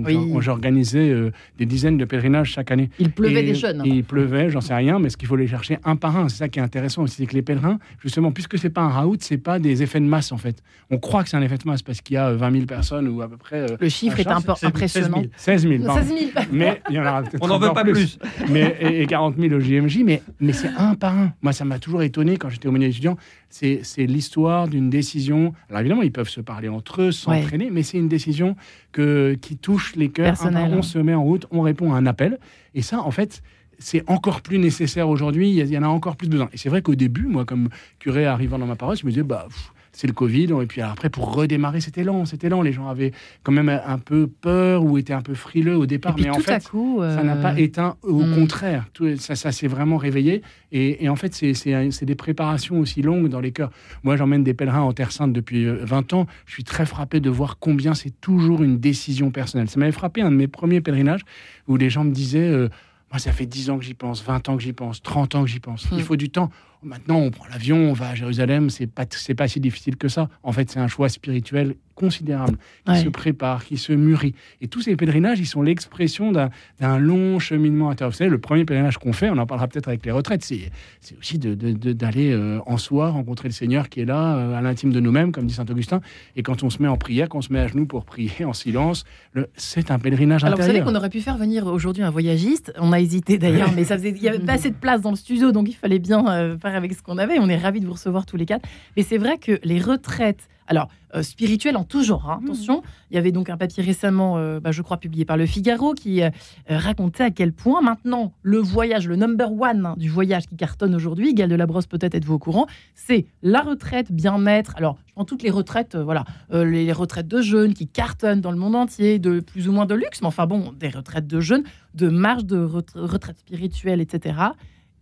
J'organisais 0.41 1.11
euh, 1.11 1.33
des 1.59 1.67
dizaines 1.67 1.99
de 1.99 2.07
pèlerinages 2.07 2.51
chaque 2.53 2.71
année. 2.71 2.89
Il 2.99 3.11
pleuvait 3.11 3.43
des 3.43 3.55
jeunes. 3.55 3.83
il 3.85 4.05
pleuvait, 4.05 4.49
j'en 4.49 4.63
sais 4.63 4.75
rien, 4.75 4.99
mais 4.99 5.11
ce 5.11 5.19
qu'il 5.19 5.29
faut 5.29 5.37
les 5.37 5.47
chercher 5.47 5.79
un 5.85 5.97
par 5.97 6.17
un. 6.17 6.31
C'est 6.31 6.39
ça 6.39 6.49
qui 6.49 6.61
est 6.61 6.63
intéressant 6.63 7.03
aussi, 7.03 7.17
c'est 7.17 7.27
que 7.27 7.35
les 7.35 7.43
pèlerins, 7.43 7.79
justement, 8.01 8.33
puisque 8.33 8.59
c'est 8.59 8.71
pas 8.71 8.81
un 8.81 8.89
raout, 8.89 9.19
c'est 9.21 9.37
pas 9.37 9.59
des 9.59 9.83
effets 9.83 10.01
de 10.01 10.07
masse 10.07 10.33
en 10.33 10.39
fait. 10.39 10.63
On 10.91 10.99
croit 10.99 11.23
que 11.23 11.29
c'est 11.29 11.37
un 11.37 11.43
effet 11.43 11.59
de 11.59 11.67
masse 11.67 11.83
parce 11.83 12.01
qu'il 12.01 12.15
y 12.15 12.19
a 12.19 12.33
20 12.33 12.47
euh, 12.47 12.53
000 12.53 12.65
personnes 12.65 13.09
ou 13.09 13.21
à 13.21 13.29
peu 13.29 13.37
près. 13.37 13.67
Le 13.79 13.89
chiffre 13.91 14.19
est 14.19 14.29
un 14.29 14.41
peu 14.41 14.53
impressionnant. 14.63 15.23
16 15.37 15.69
000. 15.69 15.95
16 15.95 16.09
000. 16.09 16.21
Mais 16.53 16.81
il 16.89 16.97
y 16.97 16.99
en 16.99 17.03
aura 17.03 17.23
On 17.43 17.49
n'en 17.49 17.59
veut 17.59 17.73
pas 17.73 17.85
plus. 17.85 18.19
mais, 18.49 18.77
et, 18.81 19.07
40 19.07 19.37
000 19.39 19.55
au 19.55 19.61
JMJ, 19.61 20.01
mais, 20.05 20.23
mais 20.41 20.55
c'est 20.55 20.71
un 20.77 20.95
par 20.95 21.19
un. 21.19 21.33
Moi, 21.43 21.53
ça 21.53 21.65
m'a 21.65 21.79
toujours 21.83 22.03
étonné 22.03 22.39
quand 22.39 22.49
j'étais 22.49 22.69
au 22.69 22.73
milieu 22.73 22.89
étudiant, 22.89 23.17
c'est 23.51 23.83
l'histoire 23.99 24.69
d'une 24.69 24.89
décision. 24.89 25.53
Alors 25.69 25.81
évidemment, 25.81 26.03
ils 26.03 26.13
peuvent 26.13 26.29
se 26.29 26.41
parler 26.41 26.69
entre 26.69 27.03
eux, 27.03 27.13
s'entraîner, 27.13 27.71
mais 27.71 27.83
c'est 27.83 27.99
une 27.99 28.09
décision 28.09 28.57
que, 28.93 29.37
qui 29.41 29.57
touche 29.57 29.95
les 29.97 30.11
cœurs. 30.11 30.37
on 30.43 30.83
se 30.83 30.99
met 30.99 31.15
en 31.15 31.23
route, 31.23 31.47
on 31.51 31.61
répond 31.61 31.93
à 31.93 31.97
un 31.97 32.07
appel. 32.07 32.39
Et 32.75 32.83
ça, 32.83 33.01
en 33.01 33.11
fait, 33.11 33.43
c'est 33.79 34.09
encore 34.09 34.41
plus 34.41 34.59
nécessaire 34.59 35.09
aujourd'hui. 35.09 35.51
Il 35.51 35.67
y 35.67 35.79
en 35.79 35.83
a 35.83 35.89
encore 35.89 36.17
plus 36.17 36.29
besoin. 36.29 36.49
Et 36.53 36.57
c'est 36.57 36.69
vrai 36.69 36.83
qu'au 36.83 36.95
début, 36.95 37.27
moi, 37.27 37.45
comme 37.45 37.69
curé 37.99 38.27
arrivant 38.27 38.59
dans 38.59 38.67
ma 38.67 38.77
paroisse, 38.77 39.01
je 39.01 39.07
me 39.07 39.11
disais, 39.11 39.25
bah 39.25 39.49
c'est 39.93 40.07
le 40.07 40.13
Covid. 40.13 40.49
Et 40.63 40.67
puis 40.67 40.81
après, 40.81 41.11
pour 41.11 41.35
redémarrer, 41.35 41.81
c'était 41.81 42.03
lent, 42.03 42.25
c'était 42.25 42.49
lent. 42.49 42.63
Les 42.63 42.73
gens 42.73 42.89
avaient 42.89 43.13
quand 43.43 43.53
même 43.53 43.69
un 43.69 43.99
peu 43.99 44.27
peur 44.27 44.85
ou 44.85 44.99
étaient 44.99 45.13
un 45.13 45.23
peu 45.23 45.35
frileux 45.35 45.77
au 45.77 45.87
départ. 45.87 46.17
mais 46.19 46.31
en 46.31 46.39
fait, 46.39 46.63
ça 46.63 47.23
n'a 47.23 47.37
pas 47.37 47.53
euh, 47.53 47.57
éteint. 47.57 47.97
Au 48.03 48.23
hmm. 48.23 48.35
contraire, 48.35 48.87
tout, 48.95 49.17
ça, 49.19 49.37
ça 49.37 49.53
s'est 49.53 49.69
vraiment 49.69 49.99
réveillé. 49.99 50.43
Et, 50.73 51.09
en 51.11 51.17
fait, 51.17 51.35
c'est 51.35 52.05
des 52.05 52.15
préparations 52.15 52.81
aussi 52.81 53.03
longues 53.03 53.29
dans 53.29 53.41
les 53.41 53.53
cœurs. 53.53 53.71
Moi, 54.03 54.17
j'emmène 54.17 54.43
des 54.43 54.55
pèlerins 54.55 54.81
en 54.81 54.93
Terre 54.93 55.13
Sainte 55.13 55.35
depuis 55.35 55.67
20 55.67 56.13
euh, 56.13 56.17
ans. 56.17 56.27
Je 56.47 56.55
suis 56.55 56.65
très 56.65 56.87
frappé 56.87 57.21
de 57.21 57.29
voir 57.29 57.59
combien 57.59 57.93
c'est 57.93 58.19
toujours 58.21 58.63
une 58.63 58.79
décision 58.79 59.31
personnelle. 59.31 59.69
Ça 59.69 59.79
m'avait 59.79 59.93
frappé 59.93 60.23
un 60.23 60.31
de 60.31 60.37
mes 60.37 60.49
premiers 60.49 60.81
pèlerinages 60.81 61.23
où 61.69 61.77
les 61.77 61.91
gens 61.91 62.05
me 62.05 62.13
disaient... 62.13 62.49
Euh, 62.49 62.69
moi, 63.11 63.19
ça 63.19 63.31
fait 63.31 63.45
10 63.45 63.69
ans 63.69 63.79
que 63.79 63.85
j'y 63.85 63.93
pense, 63.93 64.25
20 64.25 64.49
ans 64.49 64.57
que 64.57 64.63
j'y 64.63 64.73
pense, 64.73 65.03
30 65.03 65.35
ans 65.35 65.45
que 65.45 65.51
j'y 65.51 65.61
pense. 65.61 65.87
Il 65.93 65.99
hmm. 65.99 66.01
faut 66.01 66.17
du 66.17 66.31
temps. 66.31 66.51
Maintenant, 66.83 67.19
on 67.19 67.31
prend 67.31 67.47
l'avion, 67.47 67.77
on 67.77 67.93
va 67.93 68.11
à 68.11 68.15
Jérusalem, 68.15 68.69
c'est 68.69 68.89
pas, 68.89 69.05
pas 69.37 69.49
si 69.49 69.61
difficile 69.61 69.97
que 69.97 70.09
ça. 70.09 70.29
En 70.43 70.53
fait, 70.53 70.71
c'est 70.71 70.81
un 70.81 70.89
choix 70.89 71.09
spirituel 71.09 71.77
considérable 71.95 72.59
qui 72.87 72.97
se 72.99 73.09
prépare, 73.09 73.65
qui 73.65 73.77
se 73.77 73.93
mûrit. 73.93 74.35
Et 74.61 74.69
tous 74.69 74.83
ces 74.83 74.97
pèlerinages, 74.97 75.41
ils 75.41 75.47
sont 75.47 75.63
l'expression 75.63 76.33
d'un, 76.33 76.51
long 76.99 77.39
cheminement 77.39 77.91
intérieur. 77.91 78.11
Vous 78.11 78.17
savez, 78.17 78.31
le 78.31 78.39
premier 78.39 78.65
pèlerinage 78.65 78.99
qu'on 78.99 79.13
fait, 79.13 79.31
on 79.31 79.39
en 79.39 79.47
parlera 79.47 79.69
peut-être 79.69 79.89
avec 79.89 80.05
les 80.05 80.13
retraites, 80.13 80.45
c'est, 80.45 80.71
aussi 81.19 81.39
de, 81.39 81.55
d'aller 81.93 82.33
euh, 82.33 82.61
en 82.67 82.77
soi 82.77 83.11
rencontrer 83.11 83.49
le 83.49 83.53
Seigneur 83.53 83.89
qui 83.89 84.01
est 84.01 84.05
là, 84.05 84.37
euh, 84.37 84.55
à 84.55 84.61
l'intime 84.61 84.93
de 84.93 85.01
nous-mêmes, 85.01 85.33
comme 85.33 85.47
dit 85.47 85.55
saint 85.55 85.67
Augustin. 85.69 86.01
Et 86.37 86.43
quand 86.43 86.63
on 86.63 86.71
se 86.71 86.83
met 86.83 86.89
en 86.89 86.97
prière, 86.97 87.29
quand 87.29 87.39
on 87.39 87.43
se 87.43 87.53
met 87.53 87.61
à 87.61 87.69
genoux 87.69 87.87
pour 87.87 88.05
prier 88.05 88.45
en 88.45 88.53
silence, 88.53 89.05
le, 89.33 89.49
c'est 89.57 89.91
un 89.91 89.99
pèlerinage 89.99 90.45
Alors, 90.45 90.55
intérieur. 90.55 90.75
vous 90.75 90.79
savez 90.79 90.93
qu'on 90.93 90.99
aurait 90.99 91.11
pu 91.11 91.21
faire 91.21 91.37
venir 91.37 91.67
aujourd'hui 91.67 92.03
un 92.03 92.11
voyagiste. 92.11 92.73
On 92.79 92.93
a 92.93 93.01
hésité 93.01 93.39
d'ailleurs, 93.39 93.73
mais 93.75 93.85
ça 93.85 93.97
faisait, 93.97 94.11
il 94.11 94.21
n'y 94.21 94.29
avait 94.29 94.39
pas 94.39 94.55
assez 94.55 94.71
de 94.71 94.77
place 94.77 95.01
dans 95.01 95.11
le 95.11 95.17
studio, 95.17 95.53
donc 95.53 95.69
il 95.69 95.75
fallait 95.75 95.99
bien 95.99 96.27
euh, 96.29 96.59
faire 96.59 96.75
avec 96.75 96.93
ce 96.93 97.03
qu'on 97.03 97.19
avait. 97.19 97.39
On 97.39 97.49
est 97.49 97.57
ravis 97.57 97.81
de 97.81 97.87
vous 97.87 97.93
recevoir 97.93 98.27
tous 98.27 98.37
les 98.37 98.47
quatre. 98.47 98.67
Mais 98.97 99.03
c'est 99.03 99.19
vrai 99.19 99.39
que 99.39 99.59
les 99.65 99.81
retraites, 99.81 100.49
alors 100.67 100.89
euh, 101.15 101.23
spirituelles 101.23 101.77
en 101.77 101.85
tout 101.85 102.03
genre, 102.03 102.31
hein, 102.31 102.39
mmh. 102.41 102.45
attention, 102.45 102.83
il 103.11 103.15
y 103.15 103.19
avait 103.19 103.33
donc 103.33 103.51
un 103.51 103.57
papier 103.57 103.83
récemment, 103.83 104.39
euh, 104.39 104.61
bah, 104.61 104.73
je 104.73 104.81
crois, 104.83 104.97
publié 104.97 105.25
par 105.25 105.37
Le 105.37 105.47
Figaro 105.47 105.95
qui 105.95 106.23
euh, 106.23 106.31
racontait 106.69 107.25
à 107.25 107.31
quel 107.31 107.53
point 107.53 107.83
maintenant 107.83 108.33
le 108.43 108.59
voyage, 108.59 109.07
le 109.09 109.17
number 109.17 109.53
one 109.53 109.95
du 109.97 110.09
voyage 110.09 110.47
qui 110.47 110.57
cartonne 110.57 110.95
aujourd'hui, 110.95 111.35
Gaël 111.35 111.51
de 111.51 111.55
la 111.55 111.67
Brosse, 111.67 111.87
peut-être 111.87 112.15
êtes-vous 112.15 112.35
au 112.35 112.39
courant, 112.39 112.67
c'est 112.95 113.27
la 113.43 113.61
retraite, 113.61 114.11
bien-être. 114.11 114.75
Alors, 114.77 114.97
je 115.07 115.13
prends 115.13 115.25
toutes 115.25 115.43
les 115.43 115.51
retraites, 115.51 115.97
voilà, 115.97 116.25
les, 116.51 116.93
retraites 116.93 117.29
de 117.29 117.43
jeunes 117.43 117.75
qui 117.75 117.87
cartonnent 117.87 118.41
dans 118.41 118.51
le 118.51 118.57
monde 118.57 118.75
entier, 118.75 119.19
de 119.19 119.41
plus 119.41 119.69
ou 119.69 119.73
moins 119.73 119.87
de 119.87 119.95
luxe, 119.95 120.23
mais 120.23 120.29
enfin 120.29 120.47
bon, 120.47 120.73
des 120.79 120.89
retraites 120.89 121.27
de 121.27 121.41
jeunes, 121.41 121.65
de 121.95 122.09
marge 122.09 122.45
de 122.45 122.59
retraite 122.95 123.39
spirituelle, 123.39 124.01
etc 124.01 124.53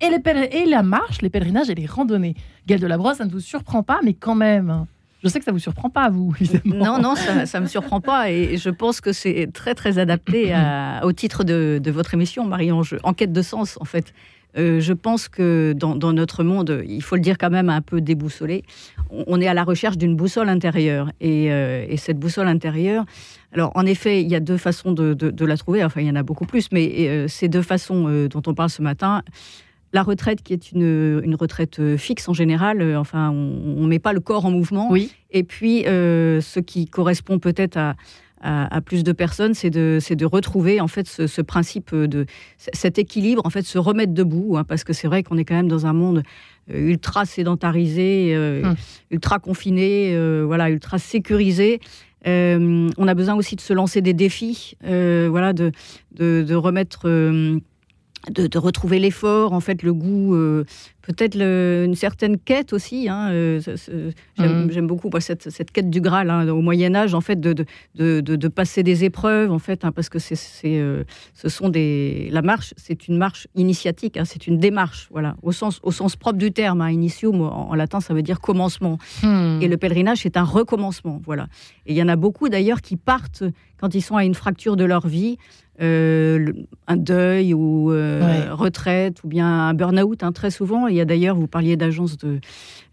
et, 0.00 0.08
les 0.08 0.60
et 0.62 0.66
la 0.66 0.82
marche, 0.82 1.22
les 1.22 1.30
pèlerinages 1.30 1.70
et 1.70 1.74
les 1.74 1.86
randonnées. 1.86 2.34
Gaël 2.66 2.80
de 2.80 2.86
la 2.86 2.98
Brosse, 2.98 3.18
ça 3.18 3.24
ne 3.24 3.30
vous 3.30 3.40
surprend 3.40 3.82
pas, 3.82 4.00
mais 4.02 4.14
quand 4.14 4.34
même. 4.34 4.86
Je 5.22 5.28
sais 5.28 5.38
que 5.38 5.44
ça 5.44 5.52
vous 5.52 5.58
surprend 5.58 5.90
pas, 5.90 6.08
vous, 6.08 6.34
évidemment. 6.40 6.84
Non, 6.84 6.98
non, 7.00 7.14
ça 7.14 7.60
ne 7.60 7.64
me 7.64 7.68
surprend 7.68 8.00
pas. 8.00 8.30
Et 8.30 8.56
je 8.56 8.70
pense 8.70 9.00
que 9.00 9.12
c'est 9.12 9.50
très, 9.52 9.74
très 9.74 9.98
adapté 9.98 10.54
au 11.02 11.12
titre 11.12 11.44
de, 11.44 11.90
votre 11.90 12.14
émission, 12.14 12.44
Marie-Ange. 12.46 12.96
Enquête 13.02 13.32
de 13.32 13.42
sens, 13.42 13.76
en 13.80 13.84
fait. 13.84 14.12
Euh, 14.58 14.80
je 14.80 14.92
pense 14.92 15.28
que 15.28 15.74
dans, 15.76 16.12
notre 16.12 16.42
monde, 16.42 16.82
il 16.86 17.02
faut 17.02 17.14
le 17.14 17.20
dire 17.20 17.38
quand 17.38 17.50
même 17.50 17.68
un 17.68 17.82
peu 17.82 18.00
déboussolé, 18.00 18.64
on, 19.10 19.40
est 19.40 19.46
à 19.46 19.54
la 19.54 19.64
recherche 19.64 19.96
d'une 19.96 20.16
boussole 20.16 20.48
intérieure. 20.48 21.10
Et, 21.20 21.52
euh, 21.52 21.86
cette 21.96 22.18
boussole 22.18 22.48
intérieure, 22.48 23.04
alors 23.52 23.72
en 23.74 23.86
effet, 23.86 24.22
il 24.22 24.28
y 24.28 24.34
a 24.34 24.40
deux 24.40 24.56
façons 24.56 24.92
de, 24.92 25.44
la 25.44 25.56
trouver, 25.56 25.84
enfin 25.84 26.00
il 26.00 26.06
y 26.06 26.10
en 26.10 26.16
a 26.16 26.22
beaucoup 26.22 26.46
plus, 26.46 26.68
mais 26.72 27.08
euh, 27.08 27.28
ces 27.28 27.48
deux 27.48 27.62
façons 27.62 28.26
dont 28.28 28.42
on 28.46 28.54
parle 28.54 28.70
ce 28.70 28.82
matin, 28.82 29.22
la 29.92 30.02
retraite 30.02 30.42
qui 30.42 30.52
est 30.52 30.72
une, 30.72 31.36
retraite 31.38 31.80
euh, 31.80 31.96
fixe 31.96 32.28
en 32.28 32.32
général, 32.32 32.80
euh, 32.80 32.98
enfin 32.98 33.30
on 33.30 33.82
ne 33.82 33.86
met 33.86 33.98
pas 33.98 34.12
le 34.12 34.20
corps 34.20 34.46
en 34.46 34.50
mouvement. 34.50 34.90
Oui. 34.90 35.10
Et 35.30 35.42
puis 35.42 35.86
euh, 35.86 36.40
ce 36.40 36.60
qui 36.60 36.86
correspond 36.86 37.38
peut-être 37.38 37.76
à, 38.42 38.80
plus 38.80 39.04
de 39.04 39.12
personnes, 39.12 39.52
c'est 39.52 39.68
de, 39.68 39.98
de 40.10 40.24
retrouver 40.24 40.80
en 40.80 40.88
fait 40.88 41.06
ce, 41.06 41.42
principe 41.42 41.94
de 41.94 42.24
cet 42.56 42.98
équilibre, 42.98 43.42
en 43.44 43.50
fait 43.50 43.66
se 43.66 43.76
remettre 43.78 44.14
debout, 44.14 44.56
hein, 44.56 44.64
parce 44.64 44.82
que 44.82 44.94
c'est 44.94 45.08
vrai 45.08 45.22
qu'on 45.22 45.36
est 45.36 45.44
quand 45.44 45.54
même 45.54 45.68
dans 45.68 45.84
un 45.86 45.92
monde 45.92 46.22
ultra 46.72 47.26
sédentarisé, 47.26 48.34
hum. 48.64 48.76
ultra 49.10 49.40
confiné, 49.40 50.16
voilà, 50.46 50.70
ultra 50.70 50.98
sécurisé. 50.98 51.80
on 52.24 53.08
a 53.08 53.14
besoin 53.14 53.34
aussi 53.34 53.56
de 53.56 53.60
se 53.60 53.74
lancer 53.74 54.00
des 54.00 54.14
défis, 54.14 54.74
voilà, 54.82 55.52
de, 55.52 55.70
de, 56.12 56.42
de 56.42 56.54
remettre 56.54 57.10
de, 58.28 58.58
retrouver 58.58 58.98
l'effort, 58.98 59.52
en 59.52 59.60
fait, 59.60 59.82
le 59.82 59.94
goût 59.94 60.34
euh, 60.34 60.64
peut-être 61.12 61.36
une 61.36 61.94
certaine 61.94 62.38
quête 62.38 62.72
aussi. 62.72 63.08
Hein, 63.08 63.30
euh, 63.30 63.60
mmh. 64.38 64.70
j'aime 64.70 64.86
beaucoup 64.86 65.10
cette, 65.20 65.50
cette, 65.50 65.70
quête 65.70 65.90
du 65.90 66.00
Graal 66.00 66.30
hein, 66.30 66.48
au 66.48 66.60
Moyen 66.60 66.94
Âge, 66.94 67.14
en 67.14 67.20
fait, 67.20 67.40
de, 67.40 67.52
de, 67.94 68.20
de, 68.20 68.48
passer 68.48 68.82
des 68.82 69.04
épreuves, 69.04 69.50
en 69.50 69.58
fait, 69.58 69.84
hein, 69.84 69.92
parce 69.92 70.08
que 70.08 70.18
c'est, 70.18 70.36
euh, 70.64 71.04
ce 71.34 71.48
sont 71.48 71.68
des 71.68 72.28
la 72.32 72.42
marche, 72.42 72.74
c'est 72.76 73.08
une 73.08 73.16
marche 73.16 73.46
initiatique, 73.54 74.18
c'est 74.24 74.46
une 74.46 74.58
démarche, 74.58 75.08
voilà, 75.10 75.36
au 75.42 75.52
sens 75.52 75.80
au 75.82 75.92
sens 75.92 76.16
propre 76.16 76.38
du 76.38 76.52
terme. 76.52 76.86
initium 76.90 77.40
en, 77.40 77.74
latin, 77.74 78.00
ça 78.00 78.14
veut 78.14 78.22
dire 78.22 78.40
commencement. 78.40 78.98
Mmh. 79.22 79.62
Et 79.62 79.68
le 79.68 79.76
pèlerinage, 79.76 80.18
c'est 80.18 80.36
un 80.36 80.44
recommencement, 80.44 81.20
voilà. 81.24 81.48
Et 81.86 81.92
il 81.92 81.96
y 81.96 82.02
en 82.02 82.08
a 82.08 82.16
beaucoup 82.16 82.48
d'ailleurs 82.48 82.80
qui 82.80 82.96
partent 82.96 83.44
quand 83.78 83.94
ils 83.94 84.02
sont 84.02 84.16
à 84.16 84.24
une 84.24 84.34
fracture 84.34 84.76
de 84.76 84.84
leur 84.84 85.06
vie. 85.06 85.38
Euh, 85.80 86.52
un 86.88 86.96
deuil 86.98 87.54
ou 87.54 87.90
euh, 87.90 88.48
retraite 88.52 89.24
ou 89.24 89.28
bien 89.28 89.46
un 89.46 89.72
burn-out. 89.72 90.22
Hein, 90.22 90.32
très 90.32 90.50
souvent, 90.50 90.88
il 90.88 90.94
y 91.00 91.02
a 91.02 91.06
d'ailleurs, 91.06 91.36
vous 91.36 91.46
parliez 91.46 91.76
d'agence 91.76 92.16
de, 92.16 92.40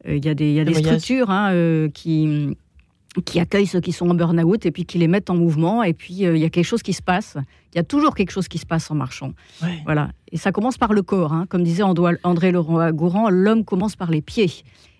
euh, 0.07 0.15
il 0.17 0.25
y 0.25 0.29
a 0.29 0.33
des, 0.33 0.49
il 0.49 0.55
y 0.55 0.59
a 0.59 0.65
des 0.65 0.73
structures 0.73 1.29
hein, 1.29 1.87
qui 1.93 2.55
qui 3.25 3.39
accueillent 3.39 3.65
ceux 3.65 3.81
qui 3.81 3.93
sont 3.93 4.07
en 4.09 4.13
burn-out 4.13 4.65
et 4.65 4.71
puis 4.71 4.85
qui 4.85 4.99
les 4.99 5.07
mettent 5.07 5.31
en 5.31 5.35
mouvement. 5.35 5.81
Et 5.81 5.93
puis, 5.93 6.13
il 6.13 6.37
y 6.37 6.45
a 6.45 6.49
quelque 6.49 6.65
chose 6.65 6.83
qui 6.83 6.93
se 6.93 7.01
passe. 7.01 7.35
Il 7.73 7.77
y 7.77 7.79
a 7.79 7.83
toujours 7.83 8.13
quelque 8.13 8.29
chose 8.29 8.47
qui 8.47 8.59
se 8.59 8.65
passe 8.65 8.91
en 8.91 8.95
marchant. 8.95 9.33
Voilà. 9.85 10.11
Et 10.31 10.37
ça 10.37 10.51
commence 10.51 10.77
par 10.77 10.93
le 10.93 11.01
corps. 11.01 11.33
Hein. 11.33 11.45
Comme 11.49 11.63
disait 11.63 11.81
André 11.81 12.51
Laurent 12.51 12.91
Gourand, 12.91 13.29
l'homme 13.31 13.65
commence 13.65 13.95
par 13.95 14.11
les 14.11 14.21
pieds. 14.21 14.51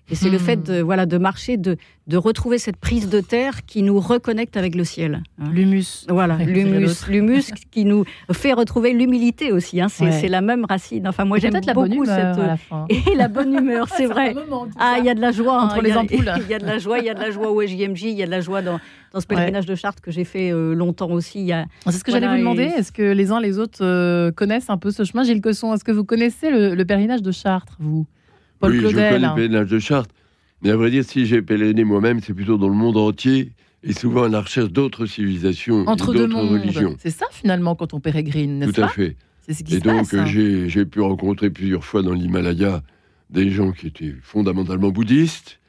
Et 0.09 0.15
c'est 0.15 0.29
le 0.29 0.37
fait 0.37 0.55
hmm. 0.55 0.63
de, 0.63 0.81
voilà, 0.81 1.05
de 1.05 1.17
marcher, 1.17 1.57
de, 1.57 1.75
de 2.07 2.17
retrouver 2.17 2.57
cette 2.57 2.77
prise 2.77 3.09
de 3.09 3.19
terre 3.19 3.65
qui 3.65 3.83
nous 3.83 3.99
reconnecte 3.99 4.55
avec 4.55 4.73
le 4.75 4.85
ciel. 4.85 5.21
Hein. 5.39 5.49
L'humus. 5.51 6.05
Voilà, 6.07 6.37
l'humus. 6.45 7.07
L'humus 7.09 7.51
qui 7.71 7.83
nous 7.83 8.05
fait 8.31 8.53
retrouver 8.53 8.93
l'humilité 8.93 9.51
aussi. 9.51 9.81
Hein. 9.81 9.89
C'est 9.89 10.29
la 10.29 10.41
même 10.41 10.65
racine. 10.65 11.07
Enfin, 11.07 11.25
moi, 11.25 11.39
j'aime 11.39 11.59
beaucoup 11.73 12.05
cette. 12.05 12.37
Et 13.11 13.15
la 13.15 13.27
bonne 13.27 13.53
humeur, 13.53 13.87
c'est 13.97 14.05
vrai. 14.05 14.33
ah, 14.79 14.95
il 14.99 15.05
y 15.05 15.09
a 15.09 15.15
de 15.15 15.21
la 15.21 15.31
joie. 15.31 15.61
Entre 15.61 15.77
hein. 15.77 15.81
les 15.83 15.97
ampoules. 15.97 16.31
Il 16.41 16.49
y 16.49 16.53
a 16.53 16.59
de 16.59 16.65
la 16.65 16.77
joie, 16.77 16.99
il 16.99 17.05
y 17.05 17.09
a 17.09 17.13
de 17.13 17.19
la 17.19 17.31
joie 17.31 17.51
au 17.51 17.61
SJMJ, 17.61 18.03
il 18.03 18.09
y 18.11 18.23
a 18.23 18.25
de 18.25 18.31
la 18.31 18.41
joie 18.41 18.61
dans, 18.61 18.79
dans 19.13 19.19
ce 19.19 19.27
pèlerinage 19.27 19.65
de 19.65 19.75
Chartres 19.75 20.01
que 20.01 20.11
j'ai 20.11 20.23
fait 20.23 20.51
euh, 20.51 20.73
longtemps 20.73 21.11
aussi. 21.11 21.51
C'est 21.85 21.91
ce 21.91 22.03
que 22.03 22.11
j'allais 22.11 22.27
vous 22.27 22.37
demander. 22.37 22.63
Est-ce 22.63 22.93
que 22.93 23.11
les 23.11 23.31
uns 23.31 23.41
les 23.41 23.59
autres 23.59 23.83
euh, 23.83 24.31
connaissent 24.31 24.69
un 24.69 24.77
peu 24.77 24.91
ce 24.91 25.03
chemin? 25.03 25.23
Gilles 25.23 25.41
Cosson, 25.41 25.73
est-ce 25.73 25.83
que 25.83 25.91
vous 25.91 26.05
connaissez 26.05 26.49
le, 26.49 26.75
le 26.75 26.85
pèlerinage 26.85 27.21
de 27.21 27.31
Chartres, 27.31 27.75
vous? 27.79 28.05
Paul 28.59 28.71
oui, 28.71 28.79
Claudel, 28.79 29.05
je 29.05 29.15
connais 29.15 29.27
le 29.27 29.35
pèlerinage 29.35 29.67
de 29.67 29.79
Chartres. 29.79 30.13
Mais 30.61 30.71
à 30.71 30.75
vrai 30.75 30.89
dire, 30.89 31.03
si 31.03 31.25
j'ai 31.25 31.41
pèleriné 31.41 31.83
moi-même, 31.83 32.19
c'est 32.21 32.33
plutôt 32.33 32.57
dans 32.57 32.69
le 32.69 32.75
monde 32.75 32.97
entier 32.97 33.51
et 33.83 33.93
souvent 33.93 34.23
à 34.23 34.29
la 34.29 34.41
recherche 34.41 34.71
d'autres 34.71 35.05
civilisations 35.05 35.87
Entre 35.87 36.15
et 36.15 36.17
d'autres 36.17 36.39
religions. 36.39 36.95
C'est 36.99 37.11
ça 37.11 37.25
finalement 37.31 37.75
quand 37.75 37.93
on 37.93 37.99
pérégrine, 37.99 38.59
n'est-ce 38.59 38.71
pas 38.71 38.75
Tout 38.75 38.83
à 38.83 38.87
fait. 38.89 39.15
Ce 39.49 39.63
qui 39.63 39.75
et 39.75 39.79
donc 39.79 40.13
j'ai 40.25 40.85
pu 40.85 40.99
rencontrer 40.99 41.49
plusieurs 41.49 41.85
fois 41.85 42.01
dans 42.01 42.13
l'Himalaya 42.13 42.83
des 43.29 43.49
gens 43.49 43.71
qui 43.71 43.87
étaient 43.87 44.15
fondamentalement 44.21 44.89
bouddhistes. 44.89 45.59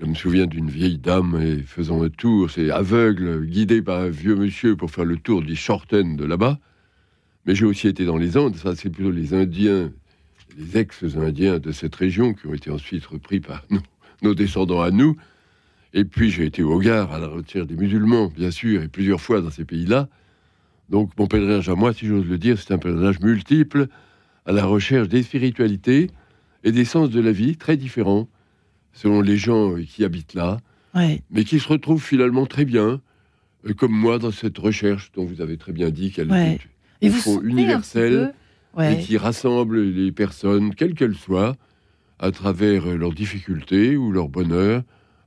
Je 0.00 0.06
me 0.06 0.14
souviens 0.14 0.46
d'une 0.46 0.70
vieille 0.70 0.96
dame 0.96 1.38
et 1.42 1.62
faisant 1.62 2.02
un 2.02 2.08
tour, 2.08 2.50
c'est 2.50 2.70
aveugle, 2.70 3.44
guidée 3.44 3.82
par 3.82 4.00
un 4.00 4.08
vieux 4.08 4.36
monsieur 4.36 4.74
pour 4.74 4.90
faire 4.90 5.04
le 5.04 5.18
tour 5.18 5.42
du 5.42 5.54
Shorten 5.54 6.16
de 6.16 6.24
là-bas. 6.24 6.58
Mais 7.44 7.54
j'ai 7.54 7.66
aussi 7.66 7.88
été 7.88 8.06
dans 8.06 8.16
les 8.16 8.38
Andes, 8.38 8.56
ça 8.56 8.74
c'est 8.74 8.88
plutôt 8.88 9.10
les 9.10 9.34
Indiens, 9.34 9.92
les 10.56 10.78
ex-Indiens 10.78 11.58
de 11.58 11.72
cette 11.72 11.94
région 11.94 12.34
qui 12.34 12.46
ont 12.46 12.54
été 12.54 12.70
ensuite 12.70 13.04
repris 13.06 13.40
par 13.40 13.64
nous 13.70 13.82
nos 14.22 14.34
descendants 14.34 14.82
à 14.82 14.90
nous. 14.90 15.16
Et 15.92 16.04
puis 16.04 16.30
j'ai 16.30 16.44
été 16.44 16.62
au 16.62 16.78
Gard, 16.78 17.12
à 17.12 17.18
la 17.18 17.26
retraite 17.26 17.66
des 17.66 17.76
musulmans, 17.76 18.28
bien 18.28 18.50
sûr, 18.50 18.82
et 18.82 18.88
plusieurs 18.88 19.20
fois 19.20 19.40
dans 19.40 19.50
ces 19.50 19.64
pays-là. 19.64 20.08
Donc 20.88 21.10
mon 21.18 21.26
pèlerinage 21.26 21.68
à 21.68 21.74
moi, 21.74 21.92
si 21.92 22.06
j'ose 22.06 22.26
le 22.26 22.38
dire, 22.38 22.58
c'est 22.58 22.72
un 22.72 22.78
pèlerinage 22.78 23.20
multiple, 23.20 23.88
à 24.46 24.52
la 24.52 24.64
recherche 24.64 25.08
des 25.08 25.22
spiritualités 25.22 26.10
et 26.64 26.72
des 26.72 26.84
sens 26.84 27.10
de 27.10 27.20
la 27.20 27.32
vie 27.32 27.56
très 27.56 27.76
différents 27.76 28.28
selon 28.92 29.20
les 29.20 29.36
gens 29.36 29.74
qui 29.76 30.04
habitent 30.04 30.34
là, 30.34 30.58
mais 31.30 31.44
qui 31.44 31.60
se 31.60 31.68
retrouvent 31.68 32.02
finalement 32.02 32.46
très 32.46 32.64
bien, 32.64 33.00
euh, 33.66 33.74
comme 33.74 33.92
moi, 33.92 34.18
dans 34.18 34.32
cette 34.32 34.58
recherche 34.58 35.12
dont 35.12 35.24
vous 35.24 35.40
avez 35.40 35.56
très 35.56 35.72
bien 35.72 35.90
dit 35.90 36.10
qu'elle 36.10 36.32
est 36.32 36.58
universelle 37.42 38.34
et 38.78 38.98
qui 38.98 39.16
rassemble 39.16 39.80
les 39.80 40.12
personnes, 40.12 40.74
quelles 40.74 40.94
qu'elles 40.94 41.16
soient, 41.16 41.56
à 42.18 42.30
travers 42.30 42.86
leurs 42.86 43.14
difficultés 43.14 43.96
ou 43.96 44.12
leur 44.12 44.28
bonheur, 44.28 44.82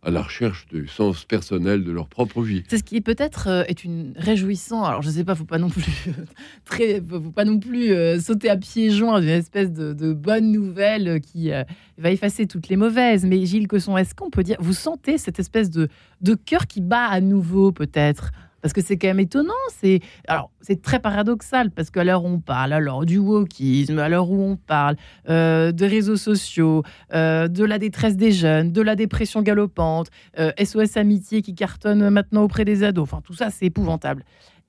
à 0.05 0.11
la 0.11 0.21
recherche 0.21 0.67
du 0.67 0.87
sens 0.87 1.23
personnel 1.23 1.83
de 1.83 1.91
leur 1.91 2.07
propre 2.07 2.41
vie. 2.41 2.63
C'est 2.67 2.77
ce 2.77 2.83
qui 2.83 2.99
peut-être 3.01 3.47
euh, 3.47 3.63
est 3.67 3.83
une 3.83 4.13
réjouissant. 4.17 4.83
Alors 4.83 5.01
je 5.01 5.07
ne 5.07 5.13
sais 5.13 5.23
pas, 5.23 5.33
faut 5.33 5.45
pas 5.45 5.57
non 5.57 5.69
plus 5.69 5.85
très, 6.65 7.01
faut 7.01 7.31
pas 7.31 7.45
non 7.45 7.59
plus 7.59 7.91
euh, 7.91 8.19
sauter 8.19 8.49
à 8.49 8.57
pieds 8.57 8.89
joints 8.89 9.21
d'une 9.21 9.29
espèce 9.29 9.71
de, 9.71 10.13
bonne 10.13 10.51
nouvelle 10.51 11.21
qui 11.21 11.51
euh, 11.51 11.63
va 11.97 12.11
effacer 12.11 12.47
toutes 12.47 12.67
les 12.67 12.75
mauvaises. 12.75 13.25
Mais 13.25 13.45
Gilles 13.45 13.67
Cosson, 13.67 13.97
est-ce 13.97 14.13
qu'on 14.13 14.29
peut 14.29 14.43
dire, 14.43 14.57
vous 14.59 14.73
sentez 14.73 15.17
cette 15.17 15.39
espèce 15.39 15.69
de 15.69 15.87
de 16.21 16.35
cœur 16.35 16.67
qui 16.67 16.81
bat 16.81 17.05
à 17.05 17.21
nouveau 17.21 17.71
peut-être? 17.71 18.31
Parce 18.63 18.73
que 18.73 18.81
c'est 18.81 18.97
quand 18.97 19.09
même 19.09 19.19
étonnant. 19.19 19.53
C'est 19.77 19.99
alors 20.27 20.49
c'est 20.61 20.81
très 20.81 20.99
paradoxal 20.99 21.69
parce 21.69 21.91
qu'à 21.91 22.03
l'heure 22.03 22.23
où 22.23 22.29
on 22.29 22.39
parle 22.39 22.73
alors 22.73 23.05
du 23.05 23.19
wokisme, 23.19 23.99
à 23.99 24.09
l'heure 24.09 24.31
où 24.31 24.41
on 24.41 24.55
parle 24.55 24.95
euh, 25.29 25.71
des 25.71 25.87
réseaux 25.87 26.15
sociaux, 26.15 26.81
euh, 27.13 27.47
de 27.47 27.65
la 27.65 27.77
détresse 27.77 28.15
des 28.15 28.31
jeunes, 28.31 28.71
de 28.71 28.81
la 28.81 28.95
dépression 28.95 29.41
galopante, 29.41 30.09
SOS 30.37 30.97
euh, 30.97 31.01
Amitié 31.01 31.41
qui 31.41 31.53
cartonne 31.53 32.09
maintenant 32.09 32.43
auprès 32.43 32.63
des 32.63 32.83
ados. 32.83 33.03
Enfin 33.03 33.21
tout 33.21 33.33
ça 33.33 33.49
c'est 33.49 33.65
épouvantable. 33.65 34.23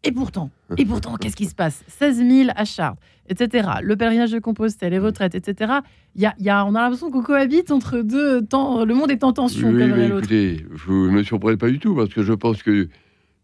Et 0.06 0.12
pourtant, 0.12 0.50
et 0.76 0.84
pourtant, 0.84 1.16
qu'est-ce 1.16 1.36
qui 1.36 1.46
se 1.46 1.54
passe? 1.54 1.82
16 1.88 2.18
000 2.18 2.50
à 2.54 2.66
Chartres, 2.66 3.00
etc. 3.30 3.68
Le 3.82 3.96
pèlerinage 3.96 4.32
de 4.32 4.38
Compostelle, 4.38 4.92
les 4.92 4.98
retraites, 4.98 5.34
etc. 5.34 5.72
Y 6.14 6.26
a, 6.26 6.34
y 6.38 6.50
a, 6.50 6.66
on 6.66 6.74
a 6.74 6.82
l'impression 6.82 7.10
qu'on 7.10 7.22
cohabite 7.22 7.70
entre 7.70 8.02
deux 8.02 8.42
temps. 8.42 8.84
Le 8.84 8.94
monde 8.94 9.10
est 9.10 9.24
en 9.24 9.32
tension. 9.32 9.68
Oui, 9.68 9.86
mais 9.86 10.08
écoutez, 10.08 10.66
vous 10.70 11.06
ne 11.06 11.12
me 11.12 11.22
surprenez 11.22 11.56
pas 11.56 11.70
du 11.70 11.78
tout 11.78 11.94
parce 11.94 12.12
que 12.12 12.22
je 12.22 12.34
pense 12.34 12.62
que 12.62 12.90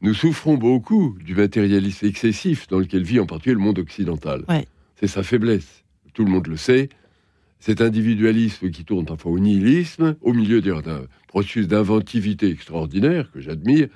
nous 0.02 0.14
souffrons 0.14 0.57
beaucoup 0.57 1.16
du 1.25 1.35
matérialisme 1.35 2.07
excessif 2.07 2.66
dans 2.69 2.78
lequel 2.78 3.02
vit 3.02 3.21
en 3.21 3.26
particulier 3.26 3.54
le 3.54 3.61
monde 3.61 3.78
occidental. 3.78 4.45
C'est 4.97 5.07
sa 5.07 5.23
faiblesse. 5.23 5.85
Tout 6.14 6.25
le 6.25 6.30
monde 6.30 6.47
le 6.47 6.57
sait. 6.57 6.88
Cet 7.59 7.83
individualisme 7.83 8.71
qui 8.71 8.85
tourne 8.85 9.04
parfois 9.04 9.33
au 9.33 9.38
nihilisme, 9.38 10.16
au 10.23 10.33
milieu 10.33 10.62
d'un 10.62 11.02
processus 11.28 11.69
d'inventivité 11.69 12.50
extraordinaire 12.50 13.30
que 13.30 13.40
j'admire, 13.40 13.88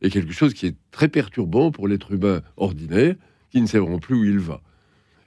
est 0.00 0.10
quelque 0.10 0.32
chose 0.32 0.54
qui 0.54 0.66
est 0.66 0.76
très 0.92 1.08
perturbant 1.08 1.72
pour 1.72 1.88
l'être 1.88 2.12
humain 2.12 2.40
ordinaire 2.56 3.16
qui 3.50 3.60
ne 3.60 3.66
sait 3.66 3.78
vraiment 3.78 3.98
plus 3.98 4.14
où 4.14 4.24
il 4.24 4.38
va. 4.38 4.60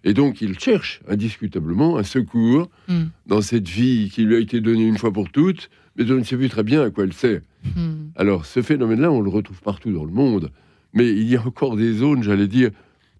Et 0.03 0.13
donc 0.13 0.41
il 0.41 0.57
cherche 0.57 1.01
indiscutablement 1.07 1.97
un 1.97 2.03
secours 2.03 2.69
hmm. 2.87 3.05
dans 3.27 3.41
cette 3.41 3.67
vie 3.67 4.09
qui 4.09 4.23
lui 4.23 4.35
a 4.35 4.39
été 4.39 4.61
donnée 4.61 4.87
une 4.87 4.97
fois 4.97 5.11
pour 5.11 5.29
toutes, 5.29 5.69
mais 5.95 6.05
dont 6.05 6.15
on 6.15 6.19
ne 6.19 6.23
sait 6.23 6.37
plus 6.37 6.49
très 6.49 6.63
bien 6.63 6.83
à 6.83 6.89
quoi 6.89 7.03
elle 7.03 7.13
sert. 7.13 7.41
Hmm. 7.63 8.09
Alors, 8.15 8.45
ce 8.45 8.61
phénomène-là, 8.61 9.11
on 9.11 9.21
le 9.21 9.29
retrouve 9.29 9.61
partout 9.61 9.91
dans 9.91 10.05
le 10.05 10.11
monde, 10.11 10.51
mais 10.93 11.09
il 11.09 11.29
y 11.29 11.35
a 11.35 11.45
encore 11.45 11.75
des 11.75 11.93
zones, 11.93 12.23
j'allais 12.23 12.47
dire, 12.47 12.71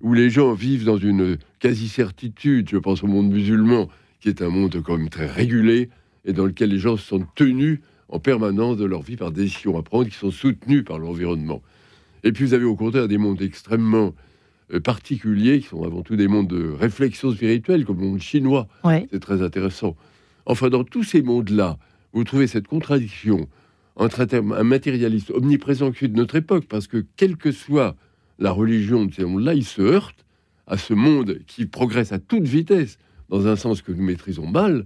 où 0.02 0.14
les 0.14 0.30
gens 0.30 0.54
vivent 0.54 0.86
dans 0.86 0.98
une 0.98 1.38
quasi-certitude. 1.60 2.70
Je 2.70 2.78
pense 2.78 3.04
au 3.04 3.08
monde 3.08 3.30
musulman, 3.30 3.88
qui 4.20 4.30
est 4.30 4.42
un 4.42 4.50
monde 4.50 4.82
quand 4.84 4.98
même 4.98 5.10
très 5.10 5.28
régulé, 5.28 5.90
et 6.26 6.34
dans 6.34 6.46
lequel 6.46 6.70
les 6.70 6.80
gens 6.80 6.98
sont 6.98 7.26
tenus 7.36 7.80
en 8.10 8.20
permanence 8.20 8.78
de 8.78 8.86
leur 8.86 9.02
vie 9.02 9.16
par 9.16 9.32
des 9.32 9.44
décisions 9.44 9.78
à 9.78 9.84
prendre 9.84 10.10
qui 10.10 10.18
sont 10.18 10.32
soutenues 10.32 10.84
par 10.84 11.00
l'environnement. 11.00 11.62
Et 12.24 12.32
puis 12.32 12.46
vous 12.46 12.54
avez 12.54 12.66
au 12.66 12.76
contraire 12.76 13.08
des 13.08 13.18
mondes 13.18 13.42
extrêmement 13.42 14.14
euh, 14.74 14.80
particuliers, 14.80 15.60
qui 15.60 15.68
sont 15.68 15.84
avant 15.84 16.02
tout 16.02 16.16
des 16.16 16.28
mondes 16.28 16.48
de 16.48 16.72
réflexion 16.72 17.32
spirituelle, 17.32 17.86
comme 17.86 18.00
le 18.00 18.08
monde 18.08 18.22
chinois. 18.22 18.68
C'est 19.12 19.20
très 19.20 19.42
intéressant. 19.42 19.96
Enfin, 20.46 20.70
dans 20.70 20.84
tous 20.84 21.04
ces 21.04 21.22
mondes-là, 21.22 21.78
vous 22.14 22.24
trouvez 22.24 22.48
cette 22.48 22.68
contradiction 22.68 23.48
un 23.98 24.64
matérialiste 24.64 25.32
omniprésent 25.32 25.92
qui 25.92 26.06
est 26.06 26.08
de 26.08 26.18
notre 26.18 26.36
époque, 26.36 26.66
parce 26.68 26.88
que 26.88 27.06
quelle 27.16 27.38
que 27.38 27.52
soit 27.52 27.96
la 28.40 28.52
religion 28.52 29.06
de 29.06 29.14
ces 29.14 29.26
mondes-là, 29.26 29.54
il 29.54 29.66
se 29.66 29.82
heurte 29.82 30.26
à 30.68 30.78
ce 30.78 30.94
monde 30.94 31.40
qui 31.48 31.66
progresse 31.66 32.12
à 32.12 32.20
toute 32.20 32.44
vitesse, 32.44 32.98
dans 33.30 33.48
un 33.48 33.56
sens 33.56 33.82
que 33.82 33.92
nous 33.92 34.04
maîtrisons 34.04 34.48
mal, 34.48 34.86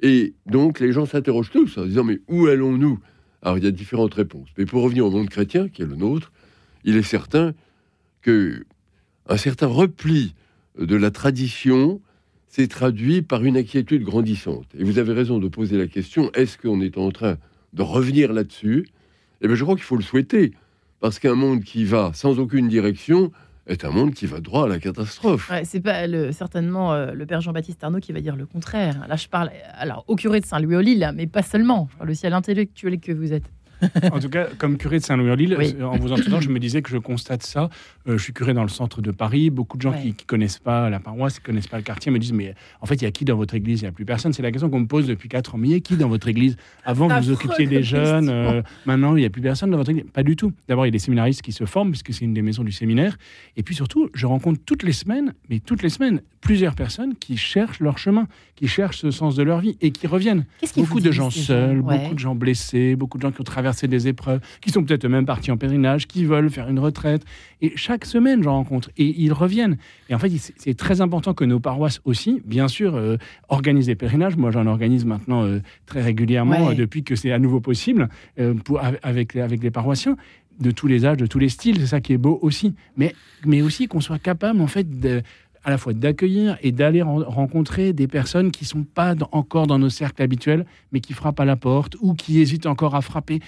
et 0.00 0.34
donc 0.46 0.80
les 0.80 0.92
gens 0.92 1.06
s'interrogent 1.06 1.50
tous 1.50 1.78
en 1.78 1.86
disant 1.86 2.04
mais 2.04 2.20
où 2.28 2.46
allons-nous? 2.46 2.98
Alors 3.42 3.58
il 3.58 3.64
y 3.64 3.66
a 3.66 3.70
différentes 3.70 4.14
réponses. 4.14 4.48
Mais 4.58 4.66
pour 4.66 4.82
revenir 4.82 5.06
au 5.06 5.10
monde 5.10 5.28
chrétien, 5.28 5.68
qui 5.68 5.82
est 5.82 5.86
le 5.86 5.96
nôtre, 5.96 6.32
il 6.84 6.96
est 6.96 7.02
certain 7.02 7.54
que 8.22 8.64
un 9.28 9.36
certain 9.36 9.66
repli 9.66 10.34
de 10.78 10.96
la 10.96 11.10
tradition 11.10 12.00
s'est 12.48 12.68
traduit 12.68 13.22
par 13.22 13.44
une 13.44 13.56
inquiétude 13.56 14.02
grandissante. 14.02 14.66
Et 14.78 14.84
vous 14.84 14.98
avez 14.98 15.12
raison 15.12 15.38
de 15.38 15.48
poser 15.48 15.78
la 15.78 15.86
question 15.86 16.30
est-ce 16.34 16.58
qu'on 16.58 16.80
est 16.80 16.98
en 16.98 17.10
train 17.10 17.36
de 17.74 17.82
revenir 17.82 18.32
là-dessus, 18.32 18.88
eh 19.40 19.46
bien, 19.46 19.56
je 19.56 19.62
crois 19.62 19.74
qu'il 19.74 19.84
faut 19.84 19.96
le 19.96 20.02
souhaiter. 20.02 20.52
Parce 21.00 21.18
qu'un 21.18 21.34
monde 21.34 21.62
qui 21.62 21.84
va 21.84 22.12
sans 22.14 22.38
aucune 22.38 22.68
direction 22.68 23.30
est 23.66 23.84
un 23.84 23.90
monde 23.90 24.14
qui 24.14 24.26
va 24.26 24.40
droit 24.40 24.64
à 24.64 24.68
la 24.68 24.78
catastrophe. 24.78 25.50
C'est 25.64 25.80
pas 25.80 26.06
le, 26.06 26.32
certainement 26.32 26.92
euh, 26.92 27.12
le 27.12 27.26
père 27.26 27.40
Jean-Baptiste 27.40 27.82
Arnaud 27.82 28.00
qui 28.00 28.12
va 28.12 28.20
dire 28.20 28.36
le 28.36 28.46
contraire. 28.46 29.06
Là, 29.08 29.16
je 29.16 29.28
parle 29.28 29.50
alors 29.74 30.04
au 30.08 30.16
curé 30.16 30.40
de 30.40 30.46
Saint-Louis-au-Lille, 30.46 31.12
mais 31.14 31.26
pas 31.26 31.42
seulement. 31.42 31.88
Je 31.92 31.98
parle 31.98 32.10
aussi 32.10 32.26
à 32.26 32.30
l'intellectuel 32.30 33.00
que 33.00 33.12
vous 33.12 33.32
êtes. 33.32 33.50
En 34.12 34.18
tout 34.18 34.28
cas, 34.28 34.46
comme 34.58 34.76
curé 34.76 34.98
de 34.98 35.04
Saint-Louis-en-Lille, 35.04 35.56
en 35.82 35.96
vous 35.96 36.12
entendant, 36.12 36.40
je 36.40 36.48
me 36.48 36.58
disais 36.58 36.82
que 36.82 36.90
je 36.90 36.98
constate 36.98 37.42
ça. 37.42 37.68
je 38.06 38.16
suis 38.16 38.32
curé 38.32 38.54
dans 38.54 38.62
le 38.62 38.68
centre 38.68 39.02
de 39.02 39.10
Paris. 39.10 39.50
Beaucoup 39.50 39.76
de 39.76 39.82
gens 39.82 39.92
qui 39.92 40.08
ne 40.08 40.26
connaissent 40.26 40.58
pas 40.58 40.90
la 40.90 41.00
paroisse, 41.00 41.34
qui 41.34 41.42
ne 41.42 41.46
connaissent 41.46 41.68
pas 41.68 41.76
le 41.76 41.82
quartier, 41.82 42.10
me 42.12 42.18
disent 42.18 42.32
Mais 42.32 42.54
en 42.80 42.86
fait, 42.86 42.96
il 42.96 43.04
y 43.04 43.06
a 43.06 43.10
qui 43.10 43.24
dans 43.24 43.36
votre 43.36 43.54
église? 43.54 43.80
Il 43.80 43.84
n'y 43.84 43.88
a 43.88 43.92
plus 43.92 44.04
personne. 44.04 44.32
C'est 44.32 44.42
la 44.42 44.50
question 44.50 44.70
qu'on 44.70 44.80
me 44.80 44.86
pose 44.86 45.06
depuis 45.06 45.28
4 45.28 45.54
ans. 45.54 45.58
Mais 45.58 45.68
il 45.68 45.72
y 45.72 45.76
a 45.76 45.80
qui 45.80 45.96
dans 45.96 46.08
votre 46.08 46.28
église? 46.28 46.56
Avant, 46.84 47.08
vous 47.08 47.26
vous 47.26 47.30
occupiez 47.32 47.66
des 47.66 47.82
jeunes. 47.82 48.62
maintenant, 48.86 49.16
il 49.16 49.20
n'y 49.20 49.26
a 49.26 49.30
plus 49.30 49.42
personne 49.42 49.70
dans 49.70 49.78
votre 49.78 49.90
église. 49.90 50.04
Pas 50.12 50.22
du 50.22 50.36
tout. 50.36 50.52
D'abord, 50.68 50.84
il 50.84 50.88
y 50.88 50.90
a 50.90 50.92
des 50.92 50.98
séminaristes 50.98 51.42
qui 51.42 51.52
se 51.52 51.64
forment, 51.64 51.90
puisque 51.90 52.12
c'est 52.12 52.24
une 52.24 52.34
des 52.34 52.42
maisons 52.42 52.64
du 52.64 52.72
séminaire. 52.72 53.16
Et 53.56 53.62
puis 53.62 53.74
surtout, 53.74 54.10
je 54.14 54.26
rencontre 54.26 54.60
toutes 54.64 54.82
les 54.82 54.92
semaines, 54.92 55.34
mais 55.50 55.60
toutes 55.60 55.82
les 55.82 55.88
semaines, 55.88 56.20
plusieurs 56.40 56.74
personnes 56.74 57.14
qui 57.16 57.36
cherchent 57.36 57.80
leur 57.80 57.98
chemin, 57.98 58.26
qui 58.54 58.68
cherchent 58.68 58.98
ce 58.98 59.10
sens 59.10 59.34
de 59.34 59.42
leur 59.42 59.60
vie 59.60 59.76
et 59.80 59.90
qui 59.90 60.06
reviennent. 60.06 60.44
Beaucoup 60.76 61.00
de 61.00 61.10
gens 61.10 61.30
seuls, 61.30 61.80
beaucoup 61.80 62.14
de 62.14 62.18
gens 62.18 62.34
blessés, 62.34 62.96
beaucoup 62.96 63.18
de 63.18 63.22
gens 63.22 63.32
qui 63.32 63.40
ont 63.40 63.44
traversé 63.44 63.73
des 63.82 64.08
épreuves, 64.08 64.40
qui 64.60 64.70
sont 64.70 64.82
peut-être 64.82 65.06
même 65.06 65.26
partis 65.26 65.50
en 65.50 65.56
pèlerinage, 65.56 66.06
qui 66.06 66.24
veulent 66.24 66.50
faire 66.50 66.68
une 66.68 66.78
retraite. 66.78 67.24
Et 67.60 67.72
chaque 67.76 68.04
semaine, 68.04 68.42
j'en 68.42 68.54
rencontre. 68.54 68.90
Et 68.96 69.14
ils 69.20 69.32
reviennent. 69.32 69.76
Et 70.08 70.14
en 70.14 70.18
fait, 70.18 70.30
c'est 70.56 70.76
très 70.76 71.00
important 71.00 71.34
que 71.34 71.44
nos 71.44 71.60
paroisses 71.60 72.00
aussi, 72.04 72.42
bien 72.44 72.68
sûr, 72.68 72.94
euh, 72.94 73.16
organisent 73.48 73.86
des 73.86 73.94
pèlerinages. 73.94 74.36
Moi, 74.36 74.50
j'en 74.50 74.66
organise 74.66 75.04
maintenant 75.04 75.44
euh, 75.44 75.60
très 75.86 76.02
régulièrement 76.02 76.70
euh, 76.70 76.74
depuis 76.74 77.04
que 77.04 77.16
c'est 77.16 77.32
à 77.32 77.38
nouveau 77.38 77.60
possible 77.60 78.08
pour, 78.64 78.80
avec, 79.02 79.36
avec 79.36 79.62
les 79.62 79.70
paroissiens 79.70 80.16
de 80.60 80.70
tous 80.70 80.86
les 80.86 81.04
âges, 81.04 81.16
de 81.16 81.26
tous 81.26 81.38
les 81.38 81.48
styles. 81.48 81.78
C'est 81.78 81.86
ça 81.86 82.00
qui 82.00 82.12
est 82.12 82.18
beau 82.18 82.38
aussi. 82.42 82.74
Mais, 82.96 83.14
mais 83.44 83.62
aussi 83.62 83.86
qu'on 83.88 84.00
soit 84.00 84.18
capable, 84.18 84.60
en 84.60 84.66
fait, 84.66 85.00
de, 85.00 85.22
à 85.64 85.70
la 85.70 85.78
fois 85.78 85.94
d'accueillir 85.94 86.58
et 86.62 86.72
d'aller 86.72 87.02
rencontrer 87.02 87.92
des 87.92 88.06
personnes 88.06 88.50
qui 88.50 88.64
sont 88.64 88.84
pas 88.84 89.14
encore 89.32 89.66
dans 89.66 89.78
nos 89.78 89.88
cercles 89.88 90.22
habituels, 90.22 90.66
mais 90.92 91.00
qui 91.00 91.12
frappent 91.12 91.40
à 91.40 91.44
la 91.44 91.56
porte 91.56 91.96
ou 92.00 92.14
qui 92.14 92.40
hésitent 92.40 92.66
encore 92.66 92.94
à 92.94 93.00
frapper. 93.00 93.40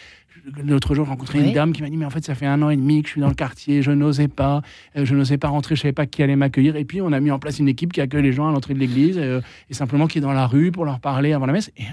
L'autre 0.64 0.94
jour, 0.94 1.04
j'ai 1.04 1.10
rencontré 1.10 1.40
une 1.40 1.52
dame 1.52 1.72
qui 1.72 1.82
m'a 1.82 1.90
dit, 1.90 1.96
mais 1.96 2.04
en 2.04 2.10
fait, 2.10 2.24
ça 2.24 2.34
fait 2.34 2.46
un 2.46 2.62
an 2.62 2.70
et 2.70 2.76
demi 2.76 3.02
que 3.02 3.08
je 3.08 3.12
suis 3.12 3.20
dans 3.20 3.28
le 3.28 3.34
quartier, 3.34 3.82
je 3.82 3.90
n'osais 3.90 4.28
pas, 4.28 4.62
euh, 4.96 5.04
je 5.04 5.14
n'osais 5.14 5.38
pas 5.38 5.48
rentrer, 5.48 5.74
je 5.74 5.82
savais 5.82 5.92
pas 5.92 6.06
qui 6.06 6.22
allait 6.22 6.36
m'accueillir. 6.36 6.76
Et 6.76 6.84
puis, 6.84 7.00
on 7.00 7.12
a 7.12 7.20
mis 7.20 7.30
en 7.30 7.38
place 7.38 7.58
une 7.58 7.68
équipe 7.68 7.92
qui 7.92 8.00
accueille 8.00 8.22
les 8.22 8.32
gens 8.32 8.48
à 8.48 8.52
l'entrée 8.52 8.74
de 8.74 8.78
l'église 8.78 9.18
euh, 9.18 9.40
et 9.70 9.74
simplement 9.74 10.06
qui 10.06 10.18
est 10.18 10.20
dans 10.20 10.32
la 10.32 10.46
rue 10.46 10.70
pour 10.70 10.84
leur 10.84 11.00
parler 11.00 11.32
avant 11.32 11.46
la 11.46 11.52
messe. 11.52 11.72
Et 11.76 11.84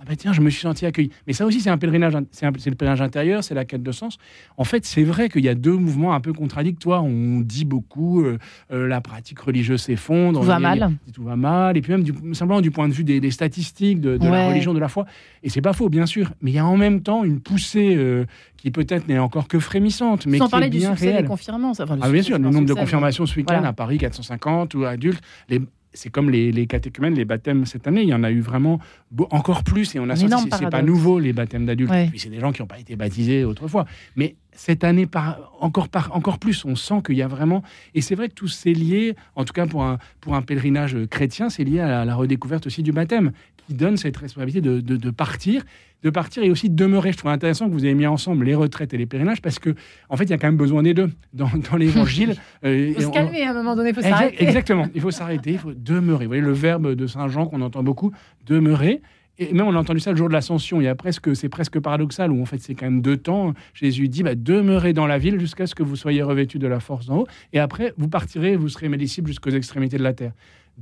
ah 0.00 0.04
ben 0.08 0.16
tiens, 0.16 0.32
je 0.32 0.40
me 0.40 0.48
suis 0.48 0.62
senti 0.62 0.86
accueilli. 0.86 1.10
Mais 1.26 1.34
ça 1.34 1.44
aussi, 1.44 1.60
c'est 1.60 1.68
un 1.68 1.76
pèlerinage, 1.76 2.14
c'est 2.30 2.46
le 2.46 2.74
pèlerinage 2.74 3.02
intérieur, 3.02 3.44
c'est 3.44 3.54
la 3.54 3.66
quête 3.66 3.82
de 3.82 3.92
sens. 3.92 4.16
En 4.56 4.64
fait, 4.64 4.86
c'est 4.86 5.02
vrai 5.02 5.28
qu'il 5.28 5.44
y 5.44 5.48
a 5.50 5.54
deux 5.54 5.76
mouvements 5.76 6.14
un 6.14 6.20
peu 6.20 6.32
contradictoires. 6.32 7.04
On 7.04 7.40
dit 7.40 7.66
beaucoup, 7.66 8.22
euh, 8.22 8.38
euh, 8.72 8.88
la 8.88 9.02
pratique 9.02 9.40
religieuse 9.40 9.82
s'effondre. 9.82 10.40
Tout 10.40 10.46
va 10.46 10.58
mal. 10.58 10.92
tout 11.12 11.22
va 11.22 11.36
mal. 11.36 11.76
Et 11.76 11.82
puis 11.82 11.92
même, 11.92 12.02
du, 12.02 12.14
simplement 12.32 12.62
du 12.62 12.70
point 12.70 12.88
de 12.88 12.94
vue 12.94 13.04
des, 13.04 13.30
statistiques 13.30 14.00
de, 14.00 14.18
la 14.22 14.48
religion, 14.48 14.72
de 14.72 14.78
la 14.78 14.88
foi. 14.88 15.04
Et 15.42 15.50
c'est 15.50 15.60
pas 15.60 15.74
faux, 15.74 15.90
bien 15.90 16.06
sûr. 16.06 16.32
Mais 16.40 16.50
il 16.50 16.54
y 16.54 16.58
a 16.58 16.66
en 16.66 16.78
même 16.78 17.02
temps 17.02 17.22
une 17.22 17.40
poussée 17.40 17.94
euh, 17.94 18.24
qui 18.56 18.70
peut-être 18.70 19.06
n'est 19.06 19.18
encore 19.18 19.48
que 19.48 19.58
frémissante, 19.58 20.24
mais 20.24 20.38
Sans 20.38 20.46
qui 20.46 20.50
parler 20.52 20.68
est 20.68 20.70
bien 20.70 20.92
du 20.92 20.96
succès 20.96 21.20
des 21.20 21.28
confirmants. 21.28 21.72
ah, 21.78 22.10
bien 22.10 22.22
sûr, 22.22 22.38
le 22.38 22.48
nombre 22.48 22.64
de 22.64 22.72
confirmations 22.72 23.26
ce 23.26 23.36
week-end 23.36 23.64
à 23.64 23.74
Paris, 23.74 23.98
450 23.98 24.74
ou 24.74 24.84
adultes. 24.86 25.20
Les, 25.50 25.60
c'est 25.92 26.10
comme 26.10 26.30
les, 26.30 26.52
les, 26.52 26.66
catéchumènes, 26.66 27.14
les 27.14 27.24
baptêmes 27.24 27.66
cette 27.66 27.86
année, 27.86 28.02
il 28.02 28.08
y 28.08 28.14
en 28.14 28.22
a 28.22 28.30
eu 28.30 28.40
vraiment 28.40 28.78
encore 29.30 29.64
plus 29.64 29.94
et 29.94 29.98
on 29.98 30.08
a 30.08 30.16
senti 30.16 30.48
que 30.48 30.56
c'est 30.56 30.70
pas 30.70 30.82
nouveau 30.82 31.18
les 31.18 31.32
baptêmes 31.32 31.66
d'adultes. 31.66 31.92
Puis 32.10 32.20
c'est 32.20 32.28
des 32.28 32.40
gens 32.40 32.52
qui 32.52 32.62
n'ont 32.62 32.68
pas 32.68 32.78
été 32.78 32.96
baptisés 32.96 33.44
autrefois. 33.44 33.86
Mais 34.16 34.36
cette 34.52 34.84
année, 34.84 35.06
par, 35.06 35.52
encore, 35.60 35.88
par, 35.88 36.14
encore 36.14 36.38
plus, 36.38 36.64
on 36.64 36.76
sent 36.76 37.02
qu'il 37.04 37.16
y 37.16 37.22
a 37.22 37.28
vraiment. 37.28 37.62
Et 37.94 38.00
c'est 38.00 38.14
vrai 38.14 38.28
que 38.28 38.34
tout 38.34 38.48
c'est 38.48 38.72
lié, 38.72 39.16
en 39.36 39.44
tout 39.44 39.52
cas 39.52 39.66
pour 39.66 39.84
un, 39.84 39.98
pour 40.20 40.34
un 40.34 40.42
pèlerinage 40.42 40.96
chrétien, 41.10 41.50
c'est 41.50 41.64
lié 41.64 41.80
à 41.80 42.04
la, 42.04 42.14
redécouverte 42.14 42.66
aussi 42.66 42.82
du 42.82 42.92
baptême, 42.92 43.32
qui 43.70 43.74
donne 43.76 43.96
cette 43.96 44.16
responsabilité 44.16 44.60
de, 44.60 44.80
de 44.80 45.10
partir 45.10 45.62
de 46.02 46.10
partir 46.10 46.42
et 46.42 46.50
aussi 46.50 46.70
de 46.70 46.76
demeurer. 46.76 47.12
Je 47.12 47.18
trouve 47.18 47.30
intéressant 47.30 47.68
que 47.68 47.72
vous 47.72 47.84
ayez 47.84 47.94
mis 47.94 48.06
ensemble 48.06 48.44
les 48.44 48.54
retraites 48.54 48.94
et 48.94 48.96
les 48.96 49.06
pèlerinages 49.06 49.42
parce 49.42 49.58
que, 49.58 49.74
en 50.08 50.16
fait, 50.16 50.24
il 50.24 50.30
y 50.30 50.32
a 50.32 50.38
quand 50.38 50.48
même 50.48 50.56
besoin 50.56 50.82
des 50.82 50.94
deux 50.94 51.10
dans, 51.32 51.50
dans 51.70 51.76
l'évangile. 51.76 52.36
Euh, 52.64 52.88
il 52.88 52.94
faut 52.94 53.02
se 53.02 53.14
calmer 53.14 53.42
à 53.42 53.50
un 53.50 53.54
moment 53.54 53.76
donné, 53.76 53.90
il 53.90 53.94
faut 53.94 54.02
s'arrêter. 54.02 54.42
Exactement, 54.42 54.88
il 54.94 55.00
faut 55.00 55.10
s'arrêter, 55.10 55.52
il 55.52 55.58
faut 55.58 55.72
demeurer. 55.74 56.24
Vous 56.24 56.30
voyez 56.30 56.42
le 56.42 56.52
verbe 56.52 56.94
de 56.94 57.06
Saint 57.06 57.28
Jean 57.28 57.46
qu'on 57.46 57.60
entend 57.60 57.82
beaucoup, 57.82 58.12
demeurer. 58.46 59.02
Et 59.38 59.54
même 59.54 59.66
on 59.66 59.74
a 59.74 59.78
entendu 59.78 60.00
ça 60.00 60.10
le 60.10 60.18
jour 60.18 60.28
de 60.28 60.34
l'ascension. 60.34 60.82
Il 60.82 60.84
y 60.84 60.88
a 60.88 60.94
presque, 60.94 61.34
c'est 61.34 61.48
presque 61.48 61.80
paradoxal 61.80 62.30
où 62.30 62.42
en 62.42 62.44
fait 62.44 62.58
c'est 62.58 62.74
quand 62.74 62.84
même 62.84 63.00
deux 63.00 63.16
temps. 63.16 63.54
Jésus 63.72 64.08
dit 64.08 64.22
bah, 64.22 64.34
demeurez 64.34 64.92
dans 64.92 65.06
la 65.06 65.16
ville 65.16 65.40
jusqu'à 65.40 65.66
ce 65.66 65.74
que 65.74 65.82
vous 65.82 65.96
soyez 65.96 66.22
revêtus 66.22 66.58
de 66.58 66.66
la 66.66 66.78
force 66.78 67.06
d'en 67.06 67.20
haut, 67.20 67.26
et 67.54 67.58
après 67.58 67.94
vous 67.96 68.08
partirez, 68.08 68.56
vous 68.56 68.68
serez 68.68 68.90
mes 68.90 68.98
disciples 68.98 69.28
jusqu'aux 69.28 69.50
extrémités 69.50 69.96
de 69.96 70.02
la 70.02 70.12
terre 70.12 70.32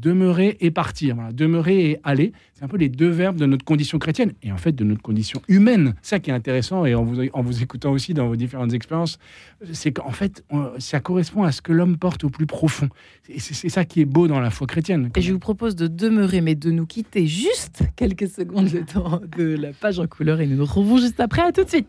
demeurer 0.01 0.57
et 0.61 0.71
partir. 0.71 1.17
Demeurer 1.33 1.91
et 1.91 2.01
aller, 2.05 2.33
c'est 2.55 2.65
un 2.65 2.69
peu 2.69 2.77
les 2.77 2.89
deux 2.89 3.09
verbes 3.09 3.37
de 3.37 3.47
notre 3.47 3.65
condition 3.65 3.99
chrétienne 3.99 4.33
et 4.43 4.53
en 4.53 4.57
fait 4.57 4.73
de 4.73 4.85
notre 4.85 5.03
condition 5.03 5.41
humaine. 5.49 5.95
Ça 6.03 6.19
qui 6.19 6.31
est 6.31 6.35
intéressant 6.35 6.85
et 6.85 6.95
en 6.95 7.05
vous, 7.05 7.29
en 7.33 7.43
vous 7.43 7.63
écoutant 7.63 7.93
aussi 7.93 8.15
dans 8.15 8.29
vos 8.29 8.37
différentes 8.37 8.73
expériences, 8.73 9.19
c'est 9.73 9.93
qu'en 9.93 10.11
fait, 10.11 10.45
ça 10.79 11.01
correspond 11.01 11.43
à 11.43 11.53
ce 11.53 11.63
que 11.63 11.73
l'homme 11.73 11.97
porte 11.97 12.25
au 12.25 12.31
plus 12.31 12.47
profond. 12.47 12.89
C'est 13.39 13.69
ça 13.69 13.85
qui 13.85 14.01
est 14.01 14.07
beau 14.07 14.29
dans 14.29 14.41
la 14.41 14.51
foi 14.51 14.67
chrétienne. 14.67 15.11
Et 15.17 15.23
je 15.23 15.33
vous 15.33 15.39
propose 15.39 15.77
de 15.77 15.87
demeurer, 15.87 16.41
mais 16.41 16.55
de 16.55 16.71
nous 16.71 16.87
quitter 16.87 17.27
juste 17.27 17.83
quelques 17.97 18.29
secondes 18.29 18.71
le 18.73 18.85
temps 18.85 19.21
de 19.37 19.57
la 19.57 19.73
page 19.73 19.99
en 19.99 20.07
couleur 20.07 20.41
et 20.41 20.47
nous 20.47 20.57
nous 20.57 20.65
retrouvons 20.65 20.99
juste 20.99 21.21
après. 21.21 21.43
À 21.43 21.53
tout 21.53 21.65
de 21.65 21.69
suite. 21.69 21.89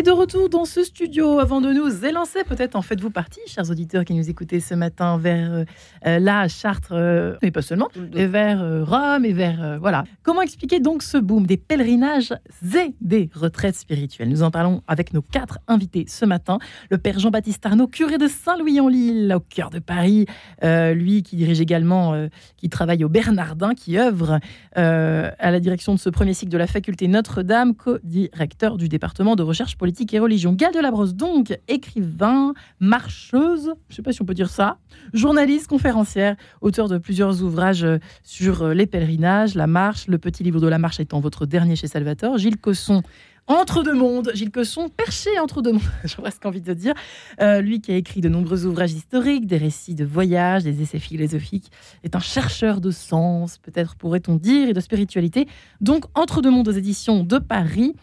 Et 0.00 0.02
de 0.02 0.12
retour 0.12 0.48
dans 0.48 0.64
ce 0.64 0.82
studio, 0.82 1.40
avant 1.40 1.60
de 1.60 1.74
nous 1.74 2.06
élancer, 2.06 2.42
peut-être 2.44 2.74
en 2.74 2.80
faites-vous 2.80 3.10
partie, 3.10 3.40
chers 3.46 3.70
auditeurs 3.70 4.06
qui 4.06 4.14
nous 4.14 4.30
écoutez 4.30 4.58
ce 4.58 4.72
matin, 4.72 5.18
vers 5.18 5.52
euh, 5.52 5.64
euh, 6.06 6.18
la 6.18 6.48
Chartres, 6.48 6.92
euh, 6.92 7.36
mais 7.42 7.50
pas 7.50 7.60
seulement, 7.60 7.90
et 8.14 8.24
vers 8.24 8.86
Rome 8.86 9.26
et 9.26 9.34
vers... 9.34 9.78
voilà. 9.78 10.04
Comment 10.22 10.40
expliquer 10.40 10.80
donc 10.80 11.02
ce 11.02 11.18
boom 11.18 11.46
des 11.46 11.58
pèlerinages 11.58 12.32
et 12.74 12.94
des 13.02 13.28
retraites 13.34 13.74
spirituelles? 13.74 14.30
Nous 14.30 14.42
en 14.42 14.50
parlons 14.50 14.82
avec 14.88 15.12
nos 15.12 15.20
quatre 15.20 15.58
invités 15.68 16.06
ce 16.08 16.24
matin. 16.24 16.60
Le 16.90 16.96
père 16.96 17.18
Jean-Baptiste 17.18 17.66
Arnaud, 17.66 17.86
curé 17.86 18.16
de 18.16 18.26
Saint-Louis-en-Lille, 18.26 19.34
au 19.36 19.40
cœur 19.40 19.68
de 19.68 19.80
Paris, 19.80 20.24
lui 20.62 21.22
qui 21.22 21.36
dirige 21.36 21.60
également, 21.60 22.26
qui 22.56 22.70
travaille 22.70 23.04
au 23.04 23.10
Bernardin, 23.10 23.74
qui 23.74 23.98
œuvre 23.98 24.40
à 24.76 25.50
la 25.50 25.60
direction 25.60 25.94
de 25.94 25.98
ce 25.98 26.08
premier 26.08 26.32
cycle 26.32 26.50
de 26.50 26.56
la 26.56 26.66
faculté 26.66 27.06
Notre-Dame, 27.06 27.74
co-directeur 27.74 28.78
du 28.78 28.88
département 28.88 29.36
de 29.36 29.42
recherche 29.42 29.76
politique 29.76 29.89
et 30.12 30.18
religion. 30.18 30.52
Gal 30.52 30.72
de 30.72 30.80
la 30.80 30.90
Brosse, 30.90 31.14
donc, 31.14 31.58
écrivain, 31.68 32.54
marcheuse, 32.78 33.74
je 33.88 33.92
ne 33.92 33.96
sais 33.96 34.02
pas 34.02 34.12
si 34.12 34.22
on 34.22 34.24
peut 34.24 34.34
dire 34.34 34.50
ça, 34.50 34.78
journaliste, 35.12 35.66
conférencière, 35.66 36.36
auteur 36.60 36.88
de 36.88 36.98
plusieurs 36.98 37.42
ouvrages 37.42 37.84
euh, 37.84 37.98
sur 38.22 38.62
euh, 38.62 38.74
les 38.74 38.86
pèlerinages, 38.86 39.54
la 39.54 39.66
marche, 39.66 40.06
le 40.06 40.18
petit 40.18 40.42
livre 40.42 40.60
de 40.60 40.66
la 40.68 40.78
marche 40.78 41.00
étant 41.00 41.20
votre 41.20 41.46
dernier 41.46 41.76
chez 41.76 41.86
Salvatore. 41.86 42.38
Gilles 42.38 42.56
Cosson, 42.56 43.02
entre 43.46 43.82
deux 43.82 43.94
mondes, 43.94 44.30
Gilles 44.34 44.52
Cosson, 44.52 44.88
perché 44.88 45.38
entre 45.40 45.60
deux 45.60 45.72
mondes, 45.72 45.82
j'ai 46.04 46.16
presque 46.16 46.46
envie 46.46 46.60
de 46.60 46.72
dire. 46.72 46.94
Euh, 47.40 47.60
lui 47.60 47.80
qui 47.80 47.92
a 47.92 47.96
écrit 47.96 48.20
de 48.20 48.28
nombreux 48.28 48.64
ouvrages 48.64 48.92
historiques, 48.92 49.46
des 49.46 49.56
récits 49.56 49.94
de 49.94 50.04
voyage, 50.04 50.62
des 50.62 50.82
essais 50.82 51.00
philosophiques, 51.00 51.70
est 52.04 52.14
un 52.14 52.20
chercheur 52.20 52.80
de 52.80 52.90
sens, 52.90 53.58
peut-être 53.58 53.96
pourrait-on 53.96 54.36
dire, 54.36 54.68
et 54.68 54.72
de 54.72 54.80
spiritualité. 54.80 55.48
Donc, 55.80 56.04
Entre 56.14 56.42
deux 56.42 56.50
mondes 56.50 56.68
aux 56.68 56.72
éditions 56.72 57.24
de 57.24 57.38
Paris. 57.38 57.94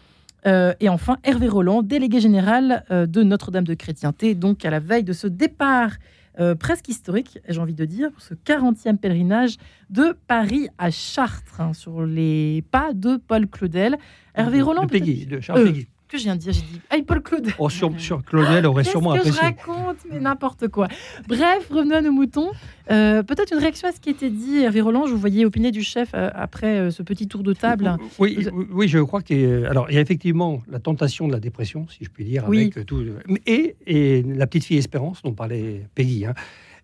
Euh, 0.46 0.72
et 0.80 0.88
enfin, 0.88 1.16
Hervé 1.24 1.48
Roland, 1.48 1.82
délégué 1.82 2.20
général 2.20 2.84
euh, 2.90 3.06
de 3.06 3.22
Notre-Dame 3.22 3.64
de 3.64 3.74
Chrétienté, 3.74 4.34
donc 4.34 4.64
à 4.64 4.70
la 4.70 4.80
veille 4.80 5.04
de 5.04 5.12
ce 5.12 5.26
départ 5.26 5.92
euh, 6.40 6.54
presque 6.54 6.88
historique, 6.88 7.38
j'ai 7.48 7.60
envie 7.60 7.74
de 7.74 7.84
dire, 7.84 8.12
pour 8.12 8.22
ce 8.22 8.34
40e 8.34 8.96
pèlerinage 8.96 9.56
de 9.90 10.16
Paris 10.28 10.68
à 10.78 10.90
Chartres, 10.90 11.60
hein, 11.60 11.72
sur 11.72 12.04
les 12.06 12.62
pas 12.70 12.92
de 12.92 13.16
Paul 13.16 13.48
Claudel. 13.48 13.96
Hervé 14.34 14.62
Roland. 14.62 14.84
De 14.84 15.24
de 15.26 15.40
Charles 15.40 15.72
que 16.08 16.18
je 16.18 16.24
viens 16.24 16.36
de 16.36 16.40
dire 16.40 16.52
J'ai 16.52 16.62
dit, 16.62 16.80
ah, 16.90 16.96
Paul 17.06 17.22
Claudel. 17.22 17.54
Oh, 17.58 17.68
sur, 17.68 17.98
sur 18.00 18.24
Claudel 18.24 18.66
aurait 18.66 18.84
sûrement 18.84 19.12
apprécié. 19.12 19.32
Qu'est-ce 19.32 19.54
que 19.54 19.62
je 19.66 19.70
raconte 19.70 19.96
Mais 20.10 20.20
n'importe 20.20 20.68
quoi. 20.68 20.88
Bref, 21.28 21.68
revenons 21.70 21.96
à 21.96 22.00
nos 22.00 22.12
moutons. 22.12 22.50
Euh, 22.90 23.22
peut-être 23.22 23.52
une 23.52 23.58
réaction 23.58 23.88
à 23.88 23.92
ce 23.92 24.00
qui 24.00 24.10
était 24.10 24.30
dit, 24.30 24.58
Hervé 24.58 24.80
Roland. 24.80 25.06
Je 25.06 25.12
vous 25.12 25.18
voyais 25.18 25.44
opiner 25.44 25.70
du 25.70 25.82
chef 25.82 26.10
euh, 26.14 26.30
après 26.34 26.78
euh, 26.78 26.90
ce 26.90 27.02
petit 27.02 27.28
tour 27.28 27.42
de 27.42 27.52
table. 27.52 27.96
Oui, 28.18 28.46
oui, 28.70 28.88
je 28.88 28.98
crois 28.98 29.22
qu'il 29.22 29.66
alors 29.66 29.90
il 29.90 29.94
y 29.94 29.98
a 29.98 30.00
effectivement 30.00 30.62
la 30.68 30.78
tentation 30.78 31.28
de 31.28 31.32
la 31.32 31.40
dépression, 31.40 31.86
si 31.88 32.04
je 32.04 32.10
puis 32.10 32.24
dire, 32.24 32.46
avec 32.46 32.86
tout. 32.86 33.04
Et, 33.46 33.76
et 33.86 34.22
la 34.22 34.46
petite 34.46 34.64
fille 34.64 34.78
Espérance 34.78 35.22
dont 35.22 35.32
parlait 35.32 35.86
Peggy. 35.94 36.24
Hein. 36.24 36.34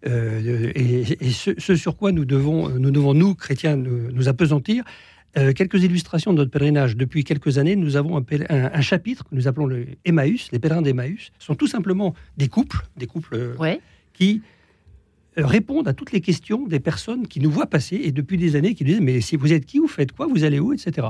et, 0.05 1.31
ce, 1.31 1.75
sur 1.77 1.97
quoi 1.97 2.13
nous 2.13 2.27
devons, 2.27 2.69
nous, 2.69 2.91
devons, 2.91 3.15
nous 3.15 3.35
chrétiens, 3.35 3.77
nous, 3.77 4.13
nous 4.13 4.29
apesantir, 4.29 4.85
euh, 5.37 5.53
quelques 5.53 5.83
illustrations 5.83 6.33
de 6.33 6.39
notre 6.39 6.51
pèlerinage. 6.51 6.97
Depuis 6.97 7.25
quelques 7.25 7.59
années, 7.59 7.75
nous 7.75 7.97
avons 7.97 8.25
un, 8.49 8.81
chapitre 8.81 9.25
que 9.25 9.35
nous 9.35 9.49
appelons 9.49 9.67
le 9.67 9.87
Emmaüs, 10.05 10.51
les 10.53 10.61
pèlerins 10.61 10.83
d'Emmaüs. 10.83 11.33
Sont 11.41 11.57
tout 11.57 11.67
simplement 11.67 12.15
des 12.37 12.49
couples, 12.49 12.87
des 12.97 13.07
couples 13.07 13.35
euh, 13.35 13.77
qui 14.13 14.43
euh, 15.39 15.45
répondent 15.45 15.89
à 15.89 15.93
toutes 15.93 16.13
les 16.13 16.21
questions 16.21 16.67
des 16.69 16.79
personnes 16.79 17.27
qui 17.27 17.41
nous 17.41 17.51
voient 17.51 17.67
passer 17.67 17.97
et 17.97 18.13
depuis 18.13 18.39
des 18.39 18.55
années 18.55 18.75
qui 18.75 18.85
nous 18.85 18.91
disent 18.91 19.01
mais 19.01 19.21
si 19.21 19.35
vous 19.35 19.53
êtes 19.53 19.67
qui, 19.67 19.79
vous 19.79 19.89
faites 19.89 20.13
quoi, 20.13 20.27
vous 20.27 20.45
allez 20.45 20.61
où, 20.61 20.73
etc. 20.73 21.09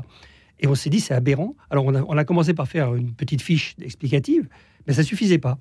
Et 0.59 0.67
on 0.69 0.75
s'est 0.75 0.91
dit 0.91 1.01
c'est 1.01 1.15
aberrant. 1.15 1.55
Alors 1.69 1.85
on 1.85 1.95
a, 1.95 2.03
on 2.03 2.17
a, 2.17 2.25
commencé 2.25 2.55
par 2.55 2.67
faire 2.67 2.95
une 2.95 3.13
petite 3.13 3.43
fiche 3.43 3.77
explicative, 3.83 4.49
mais 4.87 4.95
ça 4.95 5.03
suffisait 5.03 5.39
pas. 5.39 5.59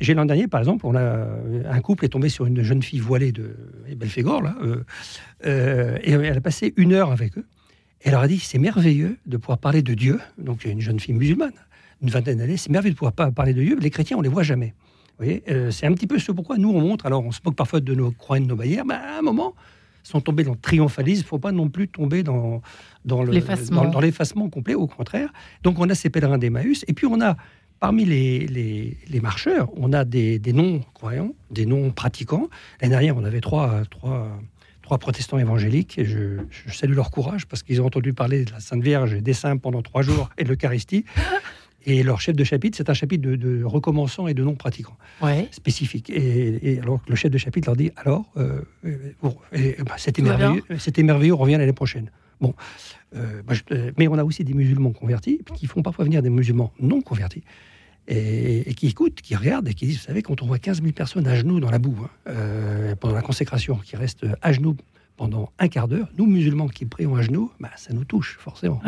J'ai 0.00 0.12
l'an 0.12 0.26
dernier, 0.26 0.48
par 0.48 0.60
exemple, 0.60 0.86
on 0.86 0.94
a 0.96 1.28
un 1.70 1.80
couple 1.80 2.04
est 2.04 2.08
tombé 2.08 2.28
sur 2.28 2.44
une 2.44 2.62
jeune 2.62 2.82
fille 2.82 3.00
voilée 3.00 3.32
de 3.32 3.56
Belfégor 3.96 4.42
là, 4.42 4.56
et 5.44 6.10
elle 6.10 6.36
a 6.36 6.40
passé 6.40 6.74
une 6.76 6.92
heure 6.92 7.10
avec 7.10 7.38
eux 7.38 7.46
elle 8.04 8.12
leur 8.12 8.22
a 8.22 8.28
dit 8.28 8.38
c'est 8.38 8.58
merveilleux 8.58 9.18
de 9.26 9.36
pouvoir 9.36 9.58
parler 9.58 9.82
de 9.82 9.94
Dieu. 9.94 10.20
Donc, 10.38 10.64
une 10.64 10.80
jeune 10.80 11.00
fille 11.00 11.14
musulmane, 11.14 11.52
une 12.02 12.10
vingtaine 12.10 12.38
d'années, 12.38 12.56
c'est 12.56 12.70
merveilleux 12.70 12.94
de 12.94 12.98
pouvoir 12.98 13.32
parler 13.32 13.54
de 13.54 13.62
Dieu. 13.62 13.78
Les 13.80 13.90
chrétiens, 13.90 14.16
on 14.18 14.22
les 14.22 14.28
voit 14.28 14.42
jamais. 14.42 14.74
Vous 15.18 15.24
voyez, 15.24 15.42
euh, 15.48 15.70
c'est 15.70 15.86
un 15.86 15.92
petit 15.92 16.06
peu 16.06 16.18
ce 16.18 16.32
pourquoi 16.32 16.56
nous 16.58 16.70
on 16.70 16.80
montre. 16.80 17.06
Alors, 17.06 17.24
on 17.24 17.32
se 17.32 17.40
moque 17.44 17.54
parfois 17.54 17.80
de 17.80 17.94
nos 17.94 18.10
croix 18.10 18.38
et 18.38 18.40
de 18.40 18.46
nos 18.46 18.56
barrières, 18.56 18.84
mais 18.84 18.94
à 18.94 19.18
un 19.18 19.22
moment, 19.22 19.54
sont 20.02 20.20
tombés 20.20 20.44
dans 20.44 20.52
le 20.52 20.58
triomphalisme. 20.58 21.20
Il 21.20 21.24
ne 21.24 21.28
faut 21.28 21.38
pas 21.38 21.52
non 21.52 21.68
plus 21.68 21.88
tomber 21.88 22.22
dans, 22.22 22.60
dans 23.04 23.22
l'effacement 23.22 24.48
complet, 24.48 24.74
au 24.74 24.86
contraire. 24.86 25.32
Donc, 25.62 25.78
on 25.78 25.88
a 25.88 25.94
ces 25.94 26.10
pèlerins 26.10 26.38
d'Emmaüs. 26.38 26.84
Et 26.88 26.92
puis, 26.92 27.06
on 27.06 27.20
a, 27.20 27.36
parmi 27.78 28.04
les, 28.04 28.46
les, 29.08 29.20
marcheurs, 29.20 29.70
on 29.76 29.92
a 29.92 30.04
des, 30.04 30.38
des 30.38 30.52
non-croyants, 30.52 31.34
des 31.50 31.66
non-pratiquants. 31.66 32.48
L'année 32.80 32.90
dernière, 32.90 33.16
on 33.16 33.24
avait 33.24 33.40
trois, 33.40 33.82
trois 33.90 34.28
trois 34.82 34.98
protestants 34.98 35.38
évangéliques, 35.38 35.98
et 35.98 36.04
je, 36.04 36.38
salue 36.68 36.94
leur 36.94 37.10
courage 37.10 37.46
parce 37.46 37.62
qu'ils 37.62 37.80
ont 37.80 37.86
entendu 37.86 38.12
parler 38.12 38.44
de 38.44 38.52
la 38.52 38.60
Sainte 38.60 38.82
Vierge 38.82 39.14
et 39.14 39.20
des 39.20 39.32
saints 39.32 39.56
pendant 39.56 39.82
trois 39.82 40.02
jours 40.02 40.30
et 40.38 40.44
de 40.44 40.48
l'Eucharistie. 40.48 41.04
Et 41.84 42.04
leur 42.04 42.20
chef 42.20 42.36
de 42.36 42.44
chapitre, 42.44 42.76
c'est 42.76 42.90
un 42.90 42.94
chapitre 42.94 43.28
de, 43.28 43.64
recommençants 43.64 44.28
et 44.28 44.34
de 44.34 44.44
non-pratiquants 44.44 44.96
ouais. 45.20 45.48
spécifiques. 45.50 46.10
Et, 46.10 46.78
alors 46.80 47.00
le 47.08 47.16
chef 47.16 47.30
de 47.30 47.38
chapitre 47.38 47.68
leur 47.68 47.76
dit 47.76 47.90
alors, 47.96 48.30
euh, 48.36 48.60
euh, 48.84 49.74
bah, 49.84 49.94
c'était 49.96 50.22
merveilleux, 50.22 50.62
c'était 50.78 51.02
merveilleux, 51.02 51.34
on 51.34 51.38
revient 51.38 51.56
l'année 51.56 51.72
prochaine. 51.72 52.10
Bon, 52.40 52.54
euh, 53.16 53.42
bah, 53.44 53.54
mais 53.98 54.06
on 54.06 54.16
a 54.16 54.24
aussi 54.24 54.44
des 54.44 54.54
musulmans 54.54 54.92
convertis 54.92 55.40
qui 55.56 55.66
font 55.66 55.82
parfois 55.82 56.04
venir 56.04 56.22
des 56.22 56.30
musulmans 56.30 56.72
non 56.80 57.00
convertis 57.00 57.42
et, 58.08 58.74
qui 58.74 58.88
écoutent, 58.88 59.20
qui 59.20 59.36
regardent 59.36 59.68
et 59.68 59.74
qui 59.74 59.86
disent, 59.86 59.98
vous 59.98 60.04
savez, 60.04 60.22
quand 60.22 60.42
on 60.42 60.46
voit 60.46 60.58
15 60.58 60.80
000 60.80 60.92
personnes 60.92 61.26
à 61.26 61.34
genoux 61.34 61.60
dans 61.60 61.70
la 61.70 61.78
boue, 61.78 61.96
hein, 62.02 62.10
euh, 62.28 62.94
pendant 62.96 63.14
la 63.14 63.22
consécration, 63.22 63.76
qui 63.76 63.96
restent 63.96 64.26
à 64.40 64.52
genoux 64.52 64.76
pendant 65.16 65.52
un 65.58 65.68
quart 65.68 65.88
d'heure, 65.88 66.08
nous, 66.18 66.26
musulmans 66.26 66.68
qui 66.68 66.84
prions 66.84 67.14
à 67.14 67.22
genoux, 67.22 67.50
bah, 67.60 67.70
ça 67.76 67.92
nous 67.92 68.04
touche, 68.04 68.36
forcément. 68.40 68.80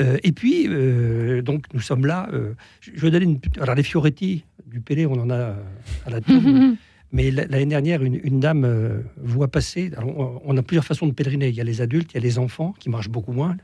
Euh, 0.00 0.18
et 0.22 0.32
puis, 0.32 0.66
euh, 0.68 1.40
donc, 1.40 1.66
nous 1.72 1.80
sommes 1.80 2.06
là. 2.06 2.28
je 2.80 3.00
vais 3.00 3.10
donner 3.10 3.24
une. 3.24 3.38
Alors, 3.60 3.74
les 3.74 3.82
Fioretti 3.82 4.44
du 4.66 4.80
Pélé, 4.80 5.06
on 5.06 5.14
en 5.14 5.30
a 5.30 5.54
à 6.04 6.10
la 6.10 6.20
tombe. 6.20 6.76
mais 7.12 7.30
l'année 7.30 7.66
dernière, 7.66 8.02
une, 8.02 8.40
dame 8.40 9.04
voit 9.16 9.48
passer. 9.48 9.90
Alors, 9.96 10.42
on 10.44 10.56
a 10.56 10.62
plusieurs 10.62 10.84
façons 10.84 11.06
de 11.06 11.12
pèleriner. 11.12 11.48
Il 11.48 11.54
y 11.54 11.60
a 11.60 11.64
les 11.64 11.80
adultes, 11.80 12.12
il 12.12 12.16
y 12.16 12.18
a 12.18 12.22
les 12.22 12.38
enfants 12.38 12.74
qui 12.78 12.90
marchent 12.90 13.08
beaucoup 13.08 13.32
moins 13.32 13.56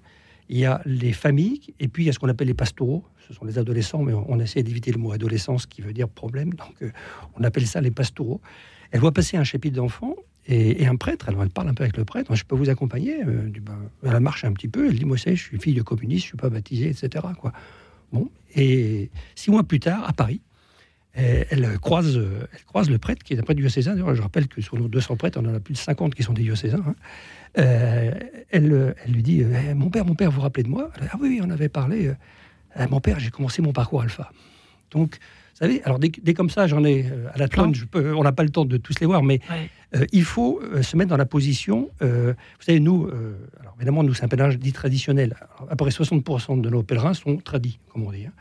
il 0.50 0.58
y 0.58 0.64
a 0.64 0.82
les 0.84 1.12
familles, 1.12 1.60
et 1.78 1.86
puis 1.86 2.02
il 2.02 2.06
y 2.06 2.10
a 2.10 2.12
ce 2.12 2.18
qu'on 2.18 2.28
appelle 2.28 2.48
les 2.48 2.54
pastoraux, 2.54 3.04
ce 3.28 3.32
sont 3.32 3.44
les 3.44 3.56
adolescents, 3.56 4.02
mais 4.02 4.12
on, 4.12 4.40
essaie 4.40 4.64
d'éviter 4.64 4.90
le 4.90 4.98
mot 4.98 5.12
adolescence 5.12 5.64
qui 5.64 5.80
veut 5.80 5.92
dire 5.92 6.08
problème, 6.08 6.50
donc 6.54 6.74
euh, 6.82 6.90
on 7.36 7.44
appelle 7.44 7.68
ça 7.68 7.80
les 7.80 7.92
pastoraux. 7.92 8.40
Elle 8.90 8.98
voit 8.98 9.12
passer 9.12 9.36
un 9.36 9.44
chapitre 9.44 9.76
d'enfants 9.76 10.16
et, 10.48 10.88
un 10.88 10.96
prêtre, 10.96 11.28
alors 11.28 11.44
elle 11.44 11.50
parle 11.50 11.68
un 11.68 11.74
peu 11.74 11.84
avec 11.84 11.96
le 11.96 12.04
prêtre, 12.04 12.34
je 12.34 12.44
peux 12.44 12.56
vous 12.56 12.68
accompagner, 12.68 13.22
euh, 13.24 13.48
elle 14.02 14.18
marche 14.18 14.44
un 14.44 14.52
petit 14.52 14.66
peu, 14.66 14.88
elle 14.88 14.98
dit, 14.98 15.04
moi 15.04 15.16
je 15.16 15.36
suis 15.36 15.60
fille 15.60 15.74
de 15.74 15.82
communiste, 15.82 16.24
je 16.24 16.28
suis 16.30 16.36
pas 16.36 16.50
baptisée, 16.50 16.88
etc. 16.88 17.24
Bon, 18.12 18.28
et 18.56 19.08
six 19.36 19.52
mois 19.52 19.62
plus 19.62 19.78
tard, 19.78 20.02
à 20.08 20.12
Paris, 20.12 20.40
elle 21.14 21.78
croise, 21.78 22.16
elle 22.16 22.64
croise 22.64 22.90
le 22.90 22.98
prêtre 22.98 23.22
qui 23.22 23.34
est 23.34 23.38
un 23.38 23.42
prêtre 23.42 23.60
diocésain. 23.60 23.94
je 23.96 24.22
rappelle 24.22 24.48
que 24.48 24.60
sur 24.60 24.76
nos 24.76 24.88
200 24.88 25.16
prêtres, 25.16 25.38
on 25.40 25.46
en 25.46 25.54
a 25.54 25.60
plus 25.60 25.74
de 25.74 25.78
50 25.78 26.12
qui 26.12 26.24
sont 26.24 26.32
des 26.32 26.42
diocésains. 26.42 26.82
Hein. 26.84 26.96
Euh, 27.58 28.12
elle, 28.50 28.94
elle, 29.04 29.12
lui 29.12 29.22
dit 29.22 29.42
euh, 29.42 29.74
Mon 29.74 29.90
père, 29.90 30.04
mon 30.04 30.14
père, 30.14 30.30
vous 30.30 30.36
vous 30.36 30.42
rappelez 30.42 30.62
de 30.62 30.68
moi? 30.68 30.90
Ah 31.12 31.16
oui, 31.20 31.40
on 31.42 31.50
avait 31.50 31.68
parlé. 31.68 32.08
Euh, 32.08 32.86
mon 32.90 33.00
père, 33.00 33.18
j'ai 33.18 33.30
commencé 33.30 33.62
mon 33.62 33.72
parcours 33.72 34.02
alpha. 34.02 34.30
Donc, 34.90 35.14
vous 35.14 35.66
savez, 35.66 35.82
alors 35.84 35.98
dès, 35.98 36.10
comme 36.34 36.50
ça, 36.50 36.66
j'en 36.66 36.84
ai 36.84 37.06
à 37.34 37.38
la 37.38 37.48
tonne, 37.48 37.74
je 37.74 37.84
peux, 37.84 38.14
on 38.14 38.22
n'a 38.22 38.32
pas 38.32 38.44
le 38.44 38.50
temps 38.50 38.64
de 38.64 38.76
tous 38.76 38.98
les 39.00 39.06
voir, 39.06 39.22
mais 39.22 39.40
il 40.10 40.24
faut 40.24 40.60
se 40.80 40.96
mettre 40.96 41.10
dans 41.10 41.18
la 41.18 41.26
position. 41.26 41.90
vous 42.00 42.34
savez, 42.60 42.80
nous, 42.80 43.10
alors 43.60 43.74
évidemment, 43.76 44.02
nous, 44.02 44.14
c'est 44.14 44.24
un 44.24 44.28
pèlerinage 44.28 44.58
dit 44.58 44.72
traditionnel. 44.72 45.36
à 45.68 45.76
peu 45.76 45.84
près 45.84 45.90
60% 45.90 46.62
de 46.62 46.70
nos 46.70 46.82
pèlerins 46.82 47.12
sont 47.12 47.36
tradis, 47.36 47.78
comme 47.92 48.04
on 48.04 48.10
dit. 48.10 48.24
Hein. 48.24 48.32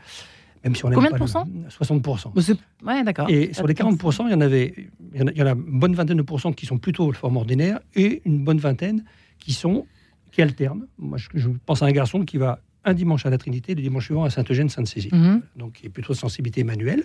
Même 0.64 0.76
si 0.76 0.84
on 0.84 0.90
Combien 0.90 1.10
de 1.10 1.16
pourcents 1.16 1.48
60%. 1.68 2.56
Ouais, 2.84 3.02
d'accord. 3.02 3.30
Et 3.30 3.52
sur 3.54 3.66
les 3.66 3.74
40%, 3.74 4.26
il 4.26 4.32
y 4.32 4.34
en 4.34 4.40
avait, 4.40 4.74
il 5.14 5.20
y 5.36 5.42
en 5.42 5.46
a, 5.46 5.52
une 5.52 5.78
bonne 5.78 5.94
vingtaine 5.94 6.18
de 6.18 6.22
pourcents 6.22 6.52
qui 6.52 6.66
sont 6.66 6.78
plutôt 6.78 7.10
de 7.10 7.16
forme 7.16 7.36
ordinaire 7.36 7.80
et 7.94 8.22
une 8.24 8.44
bonne 8.44 8.58
vingtaine 8.58 9.04
qui 9.38 9.52
sont 9.52 9.86
qui 10.30 10.42
alternent. 10.42 10.86
Moi, 10.98 11.18
je, 11.18 11.48
pense 11.66 11.82
à 11.82 11.86
un 11.86 11.92
garçon 11.92 12.24
qui 12.24 12.36
va 12.36 12.60
un 12.84 12.94
dimanche 12.94 13.26
à 13.26 13.30
la 13.30 13.38
Trinité, 13.38 13.74
le 13.74 13.82
dimanche 13.82 14.06
suivant 14.06 14.24
à 14.24 14.30
Sainte-Eugène, 14.30 14.68
Sainte-Cécile. 14.68 15.14
Mhm. 15.14 15.42
Donc, 15.56 15.80
il 15.82 15.86
est 15.86 15.90
plutôt 15.90 16.14
sensibilité 16.14 16.64
manuelle. 16.64 17.04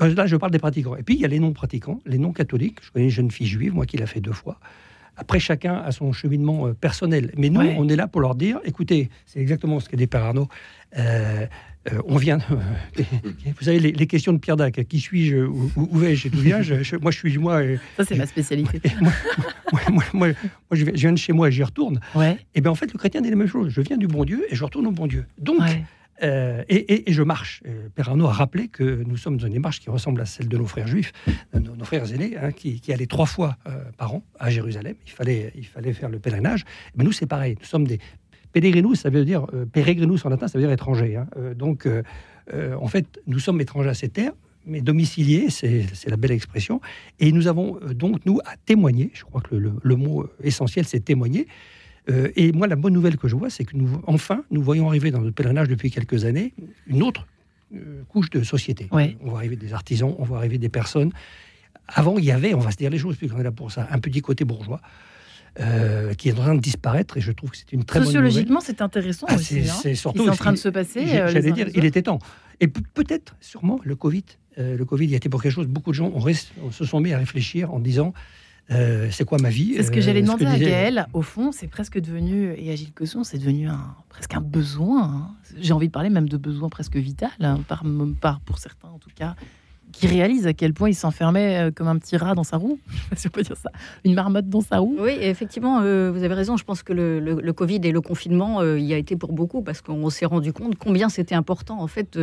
Euh, 0.00 0.14
là, 0.14 0.26
je 0.26 0.36
parle 0.36 0.52
des 0.52 0.58
pratiquants. 0.58 0.96
Et 0.96 1.02
puis, 1.02 1.14
il 1.14 1.20
y 1.20 1.24
a 1.24 1.28
les 1.28 1.40
non-pratiquants, 1.40 2.00
les 2.06 2.18
non-catholiques. 2.18 2.78
Je 2.82 2.90
connais 2.90 3.06
une 3.06 3.10
jeune 3.10 3.30
fille 3.30 3.46
juive, 3.46 3.74
moi, 3.74 3.84
qui 3.84 3.96
l'a 3.96 4.06
fait 4.06 4.20
deux 4.20 4.32
fois. 4.32 4.60
Après, 5.16 5.40
chacun 5.40 5.74
a 5.74 5.90
son 5.90 6.12
cheminement 6.12 6.68
euh, 6.68 6.74
personnel. 6.74 7.32
Mais 7.36 7.50
nous, 7.50 7.60
on 7.60 7.88
est 7.88 7.96
là 7.96 8.06
pour 8.06 8.20
leur 8.20 8.34
dire, 8.34 8.60
écoutez, 8.64 9.10
c'est 9.26 9.40
exactement 9.40 9.80
ce 9.80 9.88
qu'a 9.88 9.96
dit 9.96 10.06
Père 10.06 10.24
Arnaud. 10.24 10.48
Euh, 10.96 11.46
euh, 11.92 12.00
on 12.06 12.16
vient. 12.16 12.38
vous 12.96 13.64
savez, 13.64 13.78
les, 13.78 14.06
questions 14.06 14.32
de 14.32 14.38
Pierre 14.38 14.56
Dac, 14.56 14.86
qui 14.88 15.00
suis-je, 15.00 15.36
où, 15.36 15.88
vais-je, 15.92 16.28
d'où 16.28 16.38
viens 16.38 16.62
je, 16.62 16.96
Moi, 16.96 17.10
je 17.10 17.18
suis 17.18 17.38
moi. 17.38 17.62
Ça, 17.96 18.04
c'est 18.04 18.16
ma 18.16 18.26
spécialité. 18.26 18.80
moi, 20.14 20.32
je 20.72 20.84
viens 20.84 21.12
de 21.12 21.18
chez 21.18 21.32
moi 21.32 21.48
et 21.48 21.52
j'y 21.52 21.62
retourne. 21.62 22.00
Et 22.16 22.36
eh 22.54 22.60
bien, 22.60 22.70
en 22.70 22.74
fait, 22.74 22.92
le 22.92 22.98
chrétien 22.98 23.20
dit 23.20 23.30
la 23.30 23.36
même 23.36 23.48
chose. 23.48 23.70
Je 23.70 23.80
viens 23.80 23.96
du 23.96 24.06
bon 24.06 24.24
Dieu 24.24 24.46
et 24.50 24.56
je 24.56 24.64
retourne 24.64 24.86
au 24.86 24.92
bon 24.92 25.06
Dieu. 25.06 25.26
Donc, 25.38 25.60
euh, 26.22 26.64
et, 26.68 27.04
je 27.06 27.22
marche. 27.22 27.62
Euh, 27.66 27.88
Père 27.94 28.08
Arnaud 28.08 28.26
a 28.26 28.32
rappelé 28.32 28.66
que 28.66 29.04
nous 29.06 29.16
sommes 29.16 29.36
dans 29.36 29.46
une 29.46 29.52
démarche 29.52 29.78
qui 29.78 29.88
ressemble 29.88 30.20
à 30.20 30.26
celle 30.26 30.48
de 30.48 30.56
nos 30.56 30.66
frères 30.66 30.88
juifs, 30.88 31.12
nos, 31.54 31.84
frères 31.84 32.12
aînés, 32.12 32.36
hein, 32.36 32.50
qui, 32.50 32.80
allaient 32.92 33.06
trois 33.06 33.26
fois 33.26 33.56
par 33.96 34.14
an 34.14 34.24
à 34.38 34.50
Jérusalem. 34.50 34.94
Il 35.06 35.12
fallait, 35.12 35.52
il 35.54 35.66
fallait 35.66 35.92
faire 35.92 36.08
le 36.08 36.18
pèlerinage. 36.18 36.64
Mais 36.96 37.04
nous, 37.04 37.12
c'est 37.12 37.26
pareil. 37.26 37.56
Nous 37.60 37.66
sommes 37.66 37.86
des, 37.86 38.00
Peregrinus, 38.60 39.00
ça 39.00 39.10
veut 39.10 39.24
dire, 39.24 39.46
euh, 39.54 39.66
peregrinus 39.66 40.24
en 40.24 40.30
latin, 40.30 40.48
ça 40.48 40.58
veut 40.58 40.64
dire 40.64 40.72
étranger. 40.72 41.14
Hein. 41.14 41.28
Euh, 41.36 41.54
donc, 41.54 41.86
euh, 41.86 42.02
en 42.80 42.88
fait, 42.88 43.20
nous 43.28 43.38
sommes 43.38 43.60
étrangers 43.60 43.90
à 43.90 43.94
ces 43.94 44.08
terres, 44.08 44.32
mais 44.66 44.80
domiciliés, 44.80 45.48
c'est 45.48 45.86
la 46.08 46.16
belle 46.16 46.32
expression. 46.32 46.80
Et 47.20 47.30
nous 47.30 47.46
avons 47.46 47.78
donc, 47.94 48.26
nous, 48.26 48.40
à 48.44 48.56
témoigner. 48.56 49.10
Je 49.14 49.22
crois 49.22 49.40
que 49.40 49.54
le, 49.54 49.96
mot 49.96 50.26
essentiel, 50.42 50.84
c'est 50.86 51.00
témoigner. 51.00 51.46
et 52.08 52.52
moi, 52.52 52.66
la 52.66 52.76
bonne 52.76 52.92
nouvelle 52.92 53.16
que 53.16 53.28
je 53.28 53.36
vois, 53.36 53.48
c'est 53.48 53.64
que 53.64 53.76
nous, 53.76 54.00
enfin, 54.06 54.42
nous 54.50 54.62
voyons 54.62 54.88
arriver 54.88 55.10
dans 55.10 55.20
notre 55.20 55.34
pèlerinage 55.34 55.68
depuis 55.68 55.90
quelques 55.90 56.24
années 56.24 56.52
une 56.86 57.02
autre 57.02 57.26
couche 58.08 58.28
de 58.30 58.42
société. 58.42 58.88
On 58.90 59.30
voit 59.30 59.38
arriver 59.38 59.56
des 59.56 59.72
artisans, 59.72 60.14
on 60.18 60.24
voit 60.24 60.38
arriver 60.38 60.58
des 60.58 60.68
personnes. 60.68 61.12
Avant, 61.86 62.18
il 62.18 62.24
y 62.24 62.32
avait, 62.32 62.52
on 62.52 62.60
va 62.60 62.70
se 62.70 62.76
dire 62.76 62.90
les 62.90 62.98
choses, 62.98 63.16
puisqu'on 63.16 63.38
est 63.38 63.44
là 63.44 63.52
pour 63.52 63.70
ça, 63.72 63.88
un 63.90 64.00
petit 64.00 64.20
côté 64.20 64.44
bourgeois. 64.44 64.80
Euh, 65.60 66.14
qui 66.14 66.28
est 66.28 66.32
en 66.32 66.42
train 66.42 66.54
de 66.54 66.60
disparaître 66.60 67.16
et 67.16 67.20
je 67.20 67.32
trouve 67.32 67.50
que 67.50 67.56
c'est 67.56 67.72
une 67.72 67.82
très 67.82 67.98
bonne. 67.98 68.06
Sociologiquement, 68.06 68.60
c'est 68.60 68.80
intéressant 68.80 69.26
ah, 69.28 69.34
aussi. 69.34 69.64
C'est 69.64 69.90
hein. 69.90 69.94
surtout 69.94 70.28
en 70.28 70.36
train 70.36 70.52
de 70.52 70.58
se 70.58 70.68
passer. 70.68 71.00
Euh, 71.00 71.28
j'allais 71.28 71.50
dire, 71.50 71.68
il 71.74 71.84
était 71.84 72.02
temps. 72.02 72.20
Et 72.60 72.68
peut-être, 72.68 73.34
sûrement, 73.40 73.80
le 73.82 73.96
Covid, 73.96 74.24
euh, 74.58 74.76
le 74.76 74.84
Covid, 74.84 75.06
il 75.06 75.14
a 75.14 75.16
été 75.16 75.28
pour 75.28 75.42
quelque 75.42 75.52
chose. 75.52 75.66
Beaucoup 75.66 75.90
de 75.90 75.96
gens 75.96 76.12
se 76.70 76.84
sont 76.84 77.00
mis 77.00 77.12
à 77.12 77.18
réfléchir 77.18 77.74
en 77.74 77.80
disant. 77.80 78.12
c'est 78.68 79.24
quoi 79.24 79.38
ma 79.38 79.50
vie 79.50 79.74
C'est 79.76 79.82
ce 79.82 79.90
que 79.90 80.00
j'allais 80.00 80.22
demander 80.22 80.46
à 80.46 80.58
Gaël. 80.58 81.06
Au 81.12 81.22
fond, 81.22 81.50
c'est 81.50 81.68
presque 81.68 81.98
devenu, 81.98 82.54
et 82.56 82.70
à 82.70 82.76
Gilles 82.76 82.92
Cosson, 82.92 83.24
c'est 83.24 83.38
devenu 83.38 83.68
un, 83.68 83.96
presque 84.08 84.34
un 84.34 84.40
besoin. 84.40 85.02
Hein. 85.02 85.36
J'ai 85.58 85.72
envie 85.72 85.88
de 85.88 85.92
parler 85.92 86.10
même 86.10 86.28
de 86.28 86.36
besoin 86.36 86.68
presque 86.68 86.96
vital, 86.96 87.30
hein, 87.40 87.58
par, 87.66 87.82
par, 88.20 88.38
pour 88.40 88.58
certains 88.58 88.88
en 88.88 88.98
tout 88.98 89.10
cas 89.12 89.34
qui 89.92 90.06
réalise 90.06 90.46
à 90.46 90.52
quel 90.52 90.74
point 90.74 90.88
il 90.88 90.94
s'enfermait 90.94 91.70
comme 91.74 91.88
un 91.88 91.98
petit 91.98 92.16
rat 92.16 92.34
dans 92.34 92.44
sa 92.44 92.56
roue. 92.56 92.78
Si 93.16 93.26
on 93.26 93.30
peut 93.30 93.42
dire 93.42 93.56
ça. 93.56 93.70
Une 94.04 94.14
marmotte 94.14 94.48
dans 94.48 94.60
sa 94.60 94.78
roue. 94.78 94.96
Oui, 95.00 95.16
effectivement, 95.20 95.80
vous 95.80 96.22
avez 96.22 96.34
raison. 96.34 96.56
Je 96.56 96.64
pense 96.64 96.82
que 96.82 96.92
le, 96.92 97.52
Covid 97.52 97.80
et 97.84 97.92
le 97.92 98.00
confinement 98.00 98.62
y 98.62 98.92
a 98.92 98.96
été 98.96 99.16
pour 99.16 99.32
beaucoup 99.32 99.62
parce 99.62 99.80
qu'on 99.80 100.10
s'est 100.10 100.26
rendu 100.26 100.52
compte 100.52 100.76
combien 100.76 101.08
c'était 101.08 101.34
important 101.34 101.80
en 101.80 101.86
fait 101.86 102.18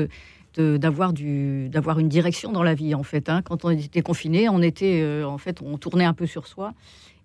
d'avoir 0.58 1.12
une 2.00 2.10
direction 2.10 2.52
dans 2.52 2.64
la 2.64 2.74
vie 2.74 2.96
en 2.96 3.04
fait. 3.04 3.30
Hein. 3.30 3.42
Quand 3.42 3.66
on 3.66 3.72
était 3.72 4.02
confiné, 4.02 4.48
on 4.48 4.62
était 4.62 5.24
en 5.26 5.38
fait 5.38 5.62
on 5.62 5.78
tournait 5.78 6.06
un 6.06 6.14
peu 6.14 6.28
sur 6.28 6.48
soi 6.48 6.74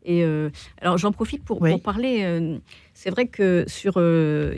et 0.05 0.25
euh, 0.25 0.51
alors 0.81 0.99
j'en 0.99 1.13
profite 1.13 1.45
pour, 1.45 1.61
parler. 1.83 2.21
Euh, 2.23 2.59
c'est 2.95 3.11
vrai 3.11 3.27
que 3.27 3.65
sur, 3.67 3.95
euh, 3.97 4.55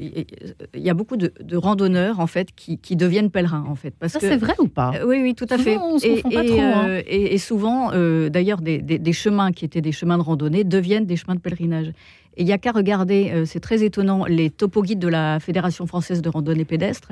il 0.74 0.80
y 0.80 0.90
a 0.90 0.94
beaucoup 0.94 1.16
de, 1.16 1.32
randonneurs 1.56 2.20
en 2.20 2.26
fait 2.26 2.48
qui, 2.54 2.96
deviennent 2.96 3.30
pèlerins 3.30 3.64
en 3.68 3.74
fait. 3.74 3.94
Parce 3.98 4.12
Ça 4.12 4.20
c'est 4.20 4.36
vrai 4.36 4.54
ou 4.58 4.68
pas? 4.68 4.92
Oui, 5.04 5.20
oui, 5.22 5.34
tout 5.34 5.46
à 5.50 5.58
fait. 5.58 5.78
et, 6.02 6.22
pas 6.22 6.44
trop, 6.44 6.60
hein. 6.60 7.00
et, 7.06 7.38
souvent, 7.38 7.90
d'ailleurs, 8.28 8.60
des, 8.60 9.12
chemins 9.12 9.52
qui 9.52 9.64
étaient 9.64 9.80
des 9.80 9.92
chemins 9.92 10.18
de 10.18 10.22
randonnée 10.22 10.64
deviennent 10.64 11.06
des 11.06 11.16
chemins 11.16 11.34
de 11.34 11.40
pèlerinage. 11.40 11.92
Et 12.36 12.42
il 12.42 12.46
n'y 12.46 12.52
a 12.52 12.58
qu'à 12.58 12.72
regarder, 12.72 13.30
euh, 13.32 13.44
c'est 13.44 13.60
très 13.60 13.84
étonnant, 13.84 14.24
les 14.24 14.50
topo-guides 14.50 14.98
de 14.98 15.08
la 15.08 15.38
Fédération 15.40 15.86
française 15.86 16.22
de 16.22 16.28
randonnée 16.28 16.64
pédestre, 16.64 17.08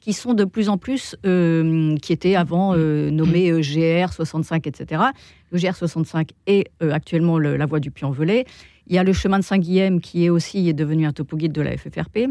qui 0.00 0.12
sont 0.12 0.34
de 0.34 0.44
plus 0.44 0.68
en 0.68 0.78
plus, 0.78 1.16
euh, 1.26 1.96
qui 1.96 2.12
étaient 2.12 2.36
avant 2.36 2.74
euh, 2.74 3.10
nommés 3.10 3.50
GR 3.60 4.12
65, 4.12 4.66
etc. 4.66 5.02
Le 5.50 5.58
GR 5.58 5.74
65 5.74 6.30
est 6.46 6.70
actuellement 6.80 7.38
la 7.38 7.66
voie 7.66 7.80
du 7.80 7.90
Puy-en-Velay. 7.90 8.46
Il 8.86 8.94
y 8.94 8.98
a 8.98 9.04
le 9.04 9.12
chemin 9.12 9.38
de 9.38 9.44
Saint-Guilhem 9.44 10.00
qui 10.00 10.24
est 10.24 10.30
aussi 10.30 10.72
devenu 10.72 11.06
un 11.06 11.12
topo-guide 11.12 11.52
de 11.52 11.60
la 11.60 11.76
FFRP 11.76 12.28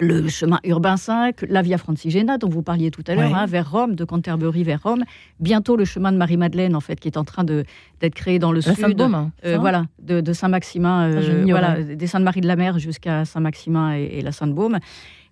le 0.00 0.28
chemin 0.28 0.60
urbain 0.64 0.96
5, 0.96 1.42
la 1.48 1.62
Via 1.62 1.78
Francigena 1.78 2.38
dont 2.38 2.48
vous 2.48 2.62
parliez 2.62 2.90
tout 2.90 3.04
à 3.06 3.14
l'heure, 3.14 3.34
hein, 3.34 3.46
vers 3.46 3.70
Rome, 3.70 3.94
de 3.94 4.04
Canterbury 4.04 4.64
vers 4.64 4.82
Rome. 4.82 5.04
Bientôt 5.40 5.76
le 5.76 5.84
chemin 5.84 6.12
de 6.12 6.16
Marie-Madeleine, 6.16 6.74
en 6.74 6.80
fait, 6.80 6.98
qui 7.00 7.08
est 7.08 7.16
en 7.16 7.24
train 7.24 7.44
d'être 7.44 8.14
créé 8.14 8.38
dans 8.38 8.52
le 8.52 8.60
sud. 8.60 9.00
Hein, 9.00 9.32
euh, 9.44 9.58
voilà, 9.58 9.86
de, 10.00 10.32
Saint-Maximin, 10.32 11.10
euh, 11.10 11.44
voilà, 11.48 11.82
des 11.82 12.06
Saintes-Marie 12.06 12.40
de 12.40 12.46
la 12.46 12.56
Mer 12.56 12.78
jusqu'à 12.78 13.24
Saint-Maximin 13.24 13.94
et, 13.94 14.22
la 14.22 14.32
Sainte-Baume. 14.32 14.78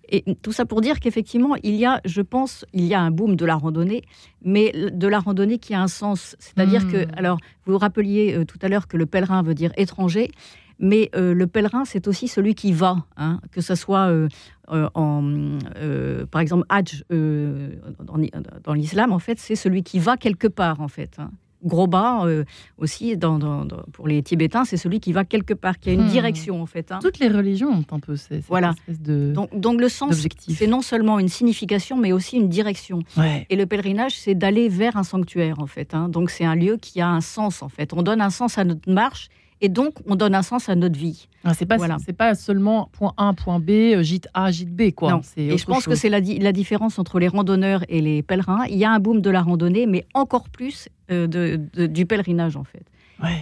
Et 0.09 0.35
tout 0.41 0.51
ça 0.51 0.65
pour 0.65 0.81
dire 0.81 0.99
qu'effectivement, 0.99 1.55
il 1.63 1.75
y 1.75 1.85
a, 1.85 2.01
je 2.05 2.21
pense, 2.21 2.65
il 2.73 2.85
y 2.85 2.93
a 2.93 3.01
un 3.01 3.11
boom 3.11 3.35
de 3.35 3.45
la 3.45 3.55
randonnée, 3.55 4.03
mais 4.43 4.71
de 4.71 5.07
la 5.07 5.19
randonnée 5.19 5.57
qui 5.57 5.73
a 5.73 5.81
un 5.81 5.87
sens. 5.87 6.35
C'est-à-dire 6.39 6.85
hmm. 6.85 6.91
que, 6.91 7.05
alors, 7.17 7.37
vous 7.65 7.73
vous 7.73 7.79
rappeliez 7.79 8.35
euh, 8.35 8.45
tout 8.45 8.59
à 8.61 8.67
l'heure 8.67 8.87
que 8.87 8.97
le 8.97 9.05
pèlerin 9.05 9.41
veut 9.43 9.55
dire 9.55 9.71
étranger. 9.77 10.31
Mais 10.79 11.09
euh, 11.15 11.33
le 11.33 11.47
pèlerin, 11.47 11.85
c'est 11.85 12.07
aussi 12.07 12.27
celui 12.27 12.53
qui 12.53 12.73
va, 12.73 13.05
hein, 13.17 13.39
que 13.51 13.61
ce 13.61 13.75
soit 13.75 14.07
euh, 14.07 14.27
euh, 14.71 14.89
en, 14.93 15.57
par 16.31 16.41
exemple, 16.41 16.65
Hajj 16.69 17.03
dans, 17.09 18.73
l'islam, 18.73 19.13
en 19.13 19.19
fait, 19.19 19.39
c'est 19.39 19.55
celui 19.55 19.83
qui 19.83 19.99
va 19.99 20.17
quelque 20.17 20.47
part, 20.47 20.81
en 20.81 20.87
fait. 20.87 21.17
Hein. 21.19 21.31
Gros 21.65 21.87
bas 21.87 22.25
aussi, 22.77 23.17
dans, 23.17 23.67
pour 23.91 24.07
les 24.07 24.21
Tibétains, 24.23 24.65
c'est 24.65 24.77
celui 24.77 24.99
qui 24.99 25.13
va 25.13 25.25
quelque 25.25 25.53
part, 25.53 25.79
qui 25.79 25.89
a 25.89 25.93
une 25.93 26.05
hmm. 26.05 26.09
direction, 26.09 26.61
en 26.61 26.65
fait. 26.65 26.91
Hein. 26.91 26.99
Toutes 27.01 27.19
les 27.19 27.27
religions 27.27 27.69
ont 27.69 27.95
un 27.95 27.99
peu 27.99 28.15
cette 28.15 28.45
voilà. 28.45 28.71
espèce 28.71 29.01
de. 29.01 29.31
Donc, 29.33 29.57
donc 29.59 29.81
le 29.81 29.89
sens, 29.89 30.25
c'est 30.49 30.67
non 30.67 30.81
seulement 30.81 31.19
une 31.19 31.29
signification, 31.29 31.97
mais 31.97 32.11
aussi 32.11 32.37
une 32.37 32.49
direction. 32.49 32.99
Et 33.49 33.55
le 33.55 33.65
pèlerinage, 33.65 34.17
c'est 34.17 34.35
d'aller 34.35 34.69
vers 34.69 34.97
un 34.97 35.03
sanctuaire, 35.03 35.59
en 35.59 35.67
fait. 35.67 35.95
Donc 36.09 36.29
c'est 36.29 36.45
un 36.45 36.55
lieu 36.55 36.77
qui 36.77 37.01
a 37.01 37.09
un 37.09 37.21
sens, 37.21 37.61
en 37.61 37.69
fait. 37.69 37.93
On 37.93 38.03
donne 38.03 38.21
un 38.21 38.29
sens 38.29 38.57
à 38.57 38.63
notre 38.63 38.91
marche 38.91 39.29
et 39.61 39.69
donc, 39.69 39.93
on 40.05 40.15
donne 40.15 40.35
un 40.35 40.41
sens 40.41 40.67
à 40.67 40.75
notre 40.75 40.97
vie. 40.97 41.27
Ah, 41.43 41.53
c'est 41.53 41.65
pas, 41.65 41.77
c'est 42.03 42.13
pas 42.13 42.35
seulement 42.35 42.89
point 42.91 43.13
A, 43.17 43.33
point 43.33 43.59
B, 43.59 43.69
euh, 43.69 44.03
gîte 44.03 44.27
A, 44.33 44.51
gîte 44.51 44.75
B, 44.75 44.91
quoi. 44.91 45.11
Non. 45.11 45.21
Et 45.37 45.57
je 45.57 45.65
pense 45.65 45.85
que 45.85 45.95
c'est 45.95 46.09
la, 46.09 46.19
la, 46.19 46.51
différence 46.51 46.99
entre 46.99 47.19
les 47.19 47.27
randonneurs 47.27 47.83
et 47.87 48.01
les 48.01 48.21
pèlerins. 48.21 48.65
Il 48.69 48.77
y 48.77 48.83
a 48.83 48.91
un 48.91 48.99
boom 48.99 49.21
de 49.21 49.29
la 49.29 49.41
randonnée, 49.41 49.85
mais 49.85 50.05
encore 50.13 50.49
plus 50.49 50.89
euh, 51.11 51.27
de, 51.27 51.87
du 51.87 52.05
pèlerinage, 52.05 52.57
en 52.57 52.63
fait. 52.63 52.83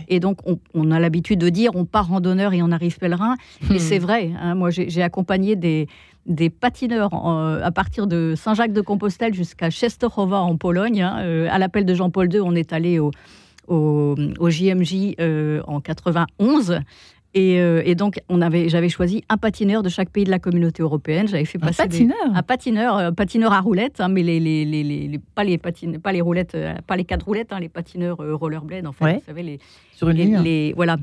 Et 0.08 0.20
donc, 0.20 0.38
on, 0.76 0.92
a 0.92 1.00
l'habitude 1.00 1.40
de 1.40 1.50
dire 1.50 1.72
on 1.74 1.84
part 1.86 2.08
randonneur 2.08 2.54
et 2.54 2.62
on 2.62 2.72
arrive 2.72 3.00
pèlerin. 3.00 3.36
Et 3.72 3.74
hmm. 3.74 3.80
c'est 3.80 3.98
vrai. 3.98 4.32
Hein. 4.40 4.54
moi, 4.54 4.70
j'ai 4.70 5.02
accompagné 5.02 5.56
des, 5.56 5.88
des 6.28 6.52
patineurs 6.52 7.14
à 7.14 7.72
partir 7.72 8.06
de 8.06 8.36
Saint-Jacques-de-Compostelle 8.38 9.34
jusqu'à 9.34 9.72
Czestochowa 9.72 10.42
en 10.42 10.58
Pologne. 10.58 11.02
Hein. 11.02 11.18
Euh, 11.24 11.48
à 11.52 11.58
l'appel 11.58 11.86
de 11.86 11.94
Jean-Paul 11.96 12.32
II, 12.32 12.42
on 12.42 12.54
est 12.54 12.72
allé 12.72 13.00
au, 13.00 13.12
au, 13.68 14.16
JMJ 14.50 15.16
euh, 15.20 15.62
en 15.68 15.80
91. 15.80 16.80
Euh, 17.36 17.82
et, 17.84 17.96
donc, 17.96 18.20
on 18.30 18.42
avait, 18.42 18.70
j'avais 18.70 18.90
choisi 18.90 19.24
un 19.28 19.38
patineur 19.38 19.82
de 19.82 19.90
chaque 19.90 20.10
pays 20.12 20.24
de 20.24 20.30
la 20.30 20.38
communauté 20.38 20.84
européenne. 20.84 21.28
J'avais 21.28 21.46
fait 21.46 21.58
passer 21.58 21.82
un 21.82 21.86
patineur, 21.86 22.18
un 22.32 22.44
patineur, 22.44 22.98
euh, 22.98 23.12
patineur 23.12 23.54
à 23.54 23.60
roulettes, 23.60 24.02
hein, 24.02 24.08
mais 24.08 24.22
les, 24.22 24.40
les, 24.40 24.66
les, 24.66 25.20
pas 25.34 25.44
les 25.44 25.58
patines, 25.58 26.00
pas 26.00 26.12
les 26.12 26.22
roulettes, 26.22 26.56
pas 26.86 26.96
les 26.96 27.06
quatre 27.06 27.26
roulettes, 27.26 27.52
hein, 27.52 27.60
les 27.60 27.70
patineurs 27.70 28.18
rollerblade, 28.18 28.86
en 28.86 28.92
fait. 28.92 29.16
Vous 29.16 29.22
savez 29.26 29.44
les 29.44 29.60
sur 29.96 30.10
une 30.10 30.18
ligne. 30.18 30.74
Voilà. 30.76 30.98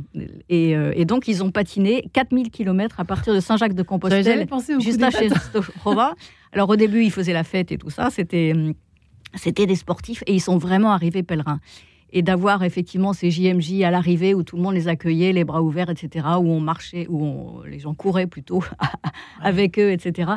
Et, 0.49 0.71
et, 0.71 1.05
donc, 1.05 1.27
ils 1.27 1.43
ont 1.43 1.51
patiné 1.51 2.09
4000 2.13 2.51
km 2.51 3.01
à 3.01 3.05
partir 3.05 3.35
de 3.35 3.41
Saint-Jacques-de-Compostelle 3.41 4.47
jusqu'à 4.79 5.11
Czestochowa. 5.11 6.15
Alors, 6.53 6.69
au 6.69 6.77
début, 6.77 7.03
ils 7.03 7.13
faisaient 7.13 7.33
la 7.33 7.45
fête 7.45 7.73
et 7.73 7.79
tout 7.79 7.91
ça. 7.91 8.11
C'était 8.11 8.53
c'était 9.35 9.67
des 9.67 9.77
sportifs 9.77 10.23
et 10.27 10.35
ils 10.35 10.41
sont 10.41 10.59
vraiment 10.59 10.93
arrivés 10.93 11.23
pèlerins 11.23 11.61
et 12.13 12.23
d'avoir 12.23 12.63
effectivement 12.63 13.13
ces 13.13 13.31
JMJ 13.31 13.83
à 13.83 13.91
l'arrivée 13.91 14.35
où 14.35 14.43
tout 14.43 14.57
le 14.57 14.63
monde 14.63 14.75
les 14.75 14.89
accueillait, 14.89 15.33
les 15.33 15.45
bras 15.45 15.63
ouverts, 15.63 15.91
etc., 15.91 16.27
où 16.39 16.51
on 16.51 16.61
marchait, 16.61 17.07
où 17.09 17.63
les 17.69 17.79
gens 17.79 17.95
couraient 17.95 18.27
plutôt 18.27 18.63
avec 19.41 19.79
eux, 19.79 19.91
etc. 19.91 20.33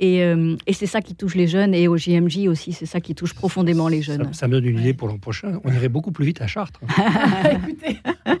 Euh, 0.00 0.56
et, 0.66 0.72
c'est 0.72 0.86
ça 0.86 1.00
qui 1.00 1.14
touche 1.14 1.34
les 1.34 1.46
jeunes, 1.46 1.74
et 1.74 1.88
au 1.88 1.96
JMJ 1.96 2.46
aussi, 2.48 2.72
c'est 2.72 2.86
ça 2.86 3.00
qui 3.00 3.14
touche 3.14 3.34
profondément 3.34 3.88
les 3.88 4.00
jeunes. 4.02 4.32
Ça, 4.32 4.46
me 4.46 4.52
donne 4.52 4.66
une 4.66 4.78
idée 4.78 4.94
pour 4.94 5.08
l'an 5.08 5.18
prochain. 5.18 5.60
On 5.64 5.72
irait 5.72 5.88
beaucoup 5.88 6.12
plus 6.12 6.24
vite 6.24 6.40
à 6.40 6.46
Chartres. 6.46 6.80
Écoutez, 7.52 7.98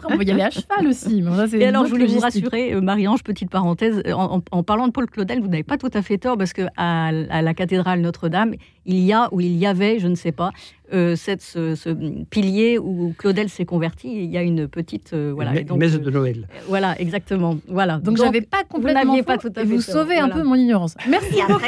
on 0.08 0.16
va 0.16 0.22
y 0.22 0.30
aller 0.30 0.42
à 0.42 0.50
cheval 0.50 0.86
aussi. 0.86 1.22
et 1.56 1.66
alors, 1.66 1.86
je 1.86 1.90
voulais 1.90 2.06
vous 2.06 2.20
rassurer, 2.20 2.74
euh, 2.74 2.80
Marie-Ange, 2.80 3.22
petite 3.22 3.50
parenthèse, 3.50 4.02
en, 4.14 4.62
parlant 4.62 4.86
de 4.86 4.92
Paul 4.92 5.06
Claudel, 5.06 5.40
vous 5.40 5.48
n'avez 5.48 5.64
pas 5.64 5.78
tout 5.78 5.90
à 5.92 6.02
fait 6.02 6.18
tort, 6.18 6.38
parce 6.38 6.52
qu'à 6.52 6.68
à 6.76 7.42
la 7.42 7.54
cathédrale 7.54 8.00
Notre-Dame, 8.00 8.54
il 8.86 9.00
y 9.00 9.12
a, 9.12 9.28
ou 9.32 9.40
il 9.40 9.56
y 9.56 9.66
avait, 9.66 9.98
je 9.98 10.08
ne 10.08 10.14
sais 10.14 10.32
pas, 10.32 10.50
euh, 10.92 11.16
cette, 11.16 11.42
ce, 11.42 12.24
pilier 12.24 12.78
où 12.78 13.14
Claudel 13.18 13.48
s'est 13.48 13.64
converti. 13.64 14.08
Il 14.08 14.30
y 14.30 14.38
a 14.38 14.42
une 14.42 14.68
petite 14.68 15.12
euh, 15.12 15.32
voilà. 15.34 15.58
Une 15.60 15.76
messe 15.76 16.00
de 16.00 16.10
Noël. 16.10 16.48
Euh, 16.50 16.60
voilà, 16.68 16.98
exactement. 17.00 17.58
Voilà. 17.68 17.98
Donc, 17.98 18.16
j'avais 18.16 18.40
pas 18.40 18.64
complètement. 18.64 19.16
Vous 19.16 19.22
pas 19.22 19.38
tout 19.38 19.52
à 19.54 19.60
fait. 19.60 19.64
vous 19.64 19.80
sauvez 19.80 20.16
un 20.16 20.28
peu 20.28 20.42
mon 20.42 20.54
ignorance. 20.54 20.94
Merci 21.08 21.40
beaucoup, 21.46 21.62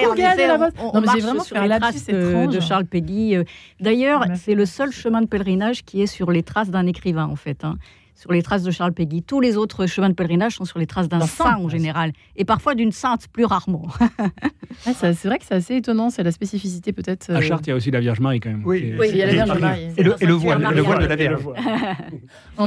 on, 0.78 0.98
on, 0.98 1.00
marche 1.02 1.20
vraiment 1.20 1.42
sur 1.42 1.60
les 1.60 1.68
traces 1.68 2.06
de 2.06 2.60
Charles 2.60 2.86
Péguy. 2.86 3.36
D'ailleurs, 3.80 4.24
c'est 4.36 4.54
le 4.54 4.66
seul 4.66 4.90
chemin 4.90 5.20
de 5.20 5.26
pèlerinage 5.26 5.84
qui 5.84 6.02
est 6.02 6.06
sur 6.06 6.30
les 6.30 6.42
traces 6.42 6.70
d'un 6.70 6.86
écrivain, 6.86 7.26
en 7.26 7.36
fait. 7.36 7.64
Hein 7.64 7.76
sur 8.20 8.32
les 8.32 8.42
traces 8.42 8.62
de 8.62 8.70
Charles 8.70 8.92
Péguy. 8.92 9.22
Tous 9.22 9.40
les 9.40 9.56
autres 9.56 9.86
chemins 9.86 10.10
de 10.10 10.14
pèlerinage 10.14 10.56
sont 10.56 10.66
sur 10.66 10.78
les 10.78 10.86
traces 10.86 11.08
d'un 11.08 11.20
saint 11.20 11.56
en 11.56 11.70
général, 11.70 12.12
et 12.36 12.44
parfois 12.44 12.74
d'une 12.74 12.92
sainte 12.92 13.28
plus 13.28 13.46
rarement. 13.46 13.88
c'est 14.80 15.24
vrai 15.24 15.38
que 15.38 15.46
c'est 15.46 15.54
assez 15.54 15.76
étonnant, 15.76 16.10
c'est 16.10 16.22
la 16.22 16.30
spécificité 16.30 16.92
peut-être. 16.92 17.30
À 17.30 17.38
euh, 17.38 17.40
Chartres, 17.40 17.68
il 17.68 17.70
y 17.70 17.72
a 17.72 17.76
aussi 17.76 17.90
la 17.90 18.00
Vierge 18.00 18.20
Marie 18.20 18.38
quand 18.38 18.50
même. 18.50 18.62
Oui, 18.66 18.94
il 19.08 19.16
y 19.16 19.22
a 19.22 19.26
la 19.26 19.32
Vierge 19.32 19.58
Marie. 19.58 19.88
Et 19.96 20.02
le, 20.02 20.32
voile, 20.32 20.68
le 20.74 20.82
voile 20.82 21.02
de 21.02 21.06
la 21.06 21.16
Vierge. 21.16 21.42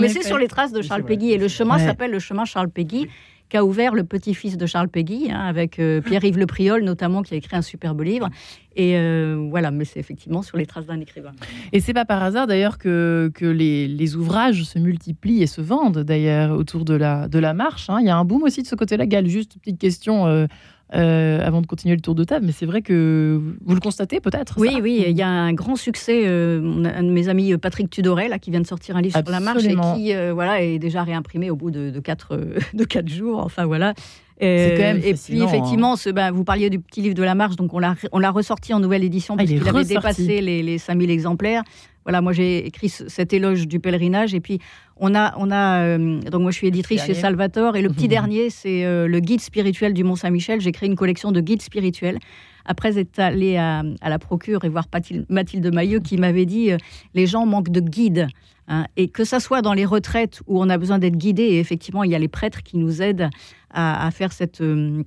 Mais 0.02 0.10
c'est 0.10 0.24
sur 0.24 0.40
les 0.40 0.48
traces 0.48 0.72
de 0.72 0.82
Charles 0.82 1.04
Péguy, 1.04 1.34
et 1.34 1.38
le 1.38 1.48
chemin 1.48 1.78
s'appelle 1.78 2.10
le 2.10 2.20
chemin 2.20 2.46
Charles 2.46 2.70
Péguy 2.70 3.08
qu'a 3.54 3.64
ouvert 3.64 3.94
le 3.94 4.04
petit-fils 4.04 4.58
de 4.58 4.66
Charles 4.66 4.90
Péguy, 4.90 5.30
hein, 5.30 5.40
avec 5.40 5.78
euh, 5.78 6.02
Pierre-Yves 6.02 6.40
Le 6.40 6.48
Priol 6.48 6.84
notamment, 6.84 7.22
qui 7.22 7.36
a 7.36 7.38
écrit 7.38 7.56
un 7.56 7.62
superbe 7.62 8.02
livre. 8.02 8.28
Et 8.76 8.98
euh, 8.98 9.46
voilà, 9.52 9.70
mais 9.70 9.86
c'est 9.86 10.00
effectivement 10.00 10.42
sur 10.42 10.58
les 10.58 10.66
traces 10.66 10.88
d'un 10.88 11.00
écrivain. 11.00 11.34
Et 11.72 11.80
c'est 11.80 11.94
pas 11.94 12.04
par 12.04 12.24
hasard 12.24 12.48
d'ailleurs 12.48 12.80
que, 12.80 13.30
que 13.36 13.46
les, 13.46 14.16
ouvrages 14.16 14.64
se 14.64 14.80
multiplient 14.80 15.44
et 15.44 15.48
se 15.48 15.62
vendent 15.62 16.00
d'ailleurs 16.00 16.58
autour 16.58 16.84
de 16.84 16.96
la, 16.96 17.28
de 17.28 17.38
la 17.38 17.54
marche. 17.54 17.92
Hein. 17.92 18.00
Il 18.02 18.08
y 18.08 18.10
a 18.10 18.18
un 18.18 18.26
boom 18.26 18.42
aussi 18.42 18.64
de 18.64 18.68
ce 18.68 18.74
côté-là. 18.74 19.06
Gal, 19.06 19.28
juste 19.28 19.54
une 19.54 19.62
petite 19.62 19.80
question. 19.80 20.48
Euh, 20.94 21.24
euh, 21.24 21.46
avant 21.46 21.62
de 21.62 21.68
continuer 21.68 21.96
le 21.96 22.02
tour 22.02 22.16
de 22.16 22.24
table, 22.24 22.46
mais 22.46 22.52
c'est 22.52 22.66
vrai 22.66 22.82
que 22.82 23.40
vous 23.66 23.74
le 23.74 23.80
constatez 23.80 24.20
peut-être. 24.20 24.56
Oui, 24.58 24.80
oui, 24.82 25.04
il 25.08 25.18
y 25.18 25.22
a 25.22 25.28
un 25.28 25.54
grand 25.54 25.76
succès. 25.76 26.26
un 26.26 27.04
de 27.04 27.12
mes 27.12 27.30
amis, 27.30 27.56
Patrick 27.58 27.90
Tudoret, 27.90 28.28
là, 28.28 28.40
qui 28.40 28.52
vient 28.52 28.62
de 28.62 28.68
sortir 28.68 28.96
un 28.96 29.02
livre 29.02 29.18
sur 29.18 29.32
la 29.32 29.40
marche 29.40 29.64
et 29.66 29.76
qui 29.76 30.14
voilà, 30.34 30.62
est 30.62 30.80
déjà 30.80 31.04
réimprimé 31.04 31.50
au 31.50 31.56
bout 31.56 31.72
de, 31.72 31.90
de, 31.90 32.00
quatre, 32.00 32.40
de 32.74 32.84
quatre 32.84 33.10
jours. 33.10 33.40
Enfin 33.40 33.66
voilà. 33.66 33.94
Euh, 34.42 35.00
et 35.04 35.14
puis 35.14 35.42
effectivement, 35.42 35.96
ce, 35.96 36.10
ben, 36.10 36.32
vous 36.32 36.44
parliez 36.44 36.70
du 36.70 36.80
petit 36.80 37.02
livre 37.02 37.16
de 37.16 37.24
la 37.24 37.36
marche, 37.36 37.56
donc 37.56 37.72
on 37.74 37.80
l'a 37.80 38.32
ressorti 38.32 38.74
en 38.74 38.80
nouvelle 38.80 39.04
édition 39.04 39.38
parce 39.38 39.50
qu'il 39.50 39.68
avait 39.68 39.86
dépassé 39.86 40.42
les, 40.42 40.64
les 40.64 40.78
5000 40.78 41.10
exemplaires. 41.12 41.64
Voilà, 42.06 42.22
moi 42.22 42.34
j'ai 42.34 42.66
écrit 42.66 42.90
cet 42.90 43.32
éloge 43.32 43.68
du 43.68 43.80
pèlerinage 43.80 44.34
et 44.34 44.42
puis 44.42 44.60
on 44.98 45.16
a, 45.16 45.34
on 45.38 45.52
a 45.52 45.84
euh, 45.84 46.20
donc 46.20 46.42
moi 46.42 46.52
je 46.52 46.58
suis 46.58 46.68
éditrice 46.68 47.06
chez 47.06 47.14
Salvatore 47.14 47.78
et 47.78 47.82
le 47.82 47.90
petit 47.90 48.08
dernier 48.10 48.50
c'est 48.50 48.84
euh, 48.84 49.08
le 49.08 49.20
guide 49.22 49.40
spirituel 49.40 49.94
du 49.94 50.04
Mont 50.04 50.18
Saint-Michel. 50.18 50.60
J'ai 50.60 50.74
créé 50.74 50.90
une 50.90 50.98
collection 50.98 51.32
de 51.32 51.40
guides 51.40 51.62
spirituels. 51.62 52.20
Après 52.66 52.98
être 52.98 53.20
allé 53.20 53.58
à, 53.58 53.84
la 54.02 54.20
procure 54.20 54.64
et 54.64 54.70
voir 54.70 54.86
Mathilde 55.30 55.74
Mailleux 55.74 56.00
qui 56.00 56.18
m'avait 56.18 56.46
dit 56.46 56.72
les 57.14 57.28
gens 57.28 57.46
manquent 57.46 57.72
de 57.72 57.82
guides. 57.82 58.28
Hein, 58.70 58.86
et 58.96 59.10
que 59.10 59.26
ça 59.26 59.42
soit 59.42 59.62
dans 59.62 59.74
les 59.74 59.84
retraites 59.84 60.42
où 60.48 60.62
on 60.62 60.70
a 60.70 60.78
besoin 60.78 60.98
d'être 60.98 61.18
guidé, 61.18 61.44
et 61.44 61.60
effectivement, 61.60 62.06
il 62.06 62.12
y 62.12 62.16
a 62.16 62.20
les 62.20 62.30
prêtres 62.30 62.64
qui 62.64 62.78
nous 62.78 63.02
aident 63.02 63.30
à, 63.74 64.10
faire 64.12 64.32
cette, 64.32 64.62
euh, 64.62 65.04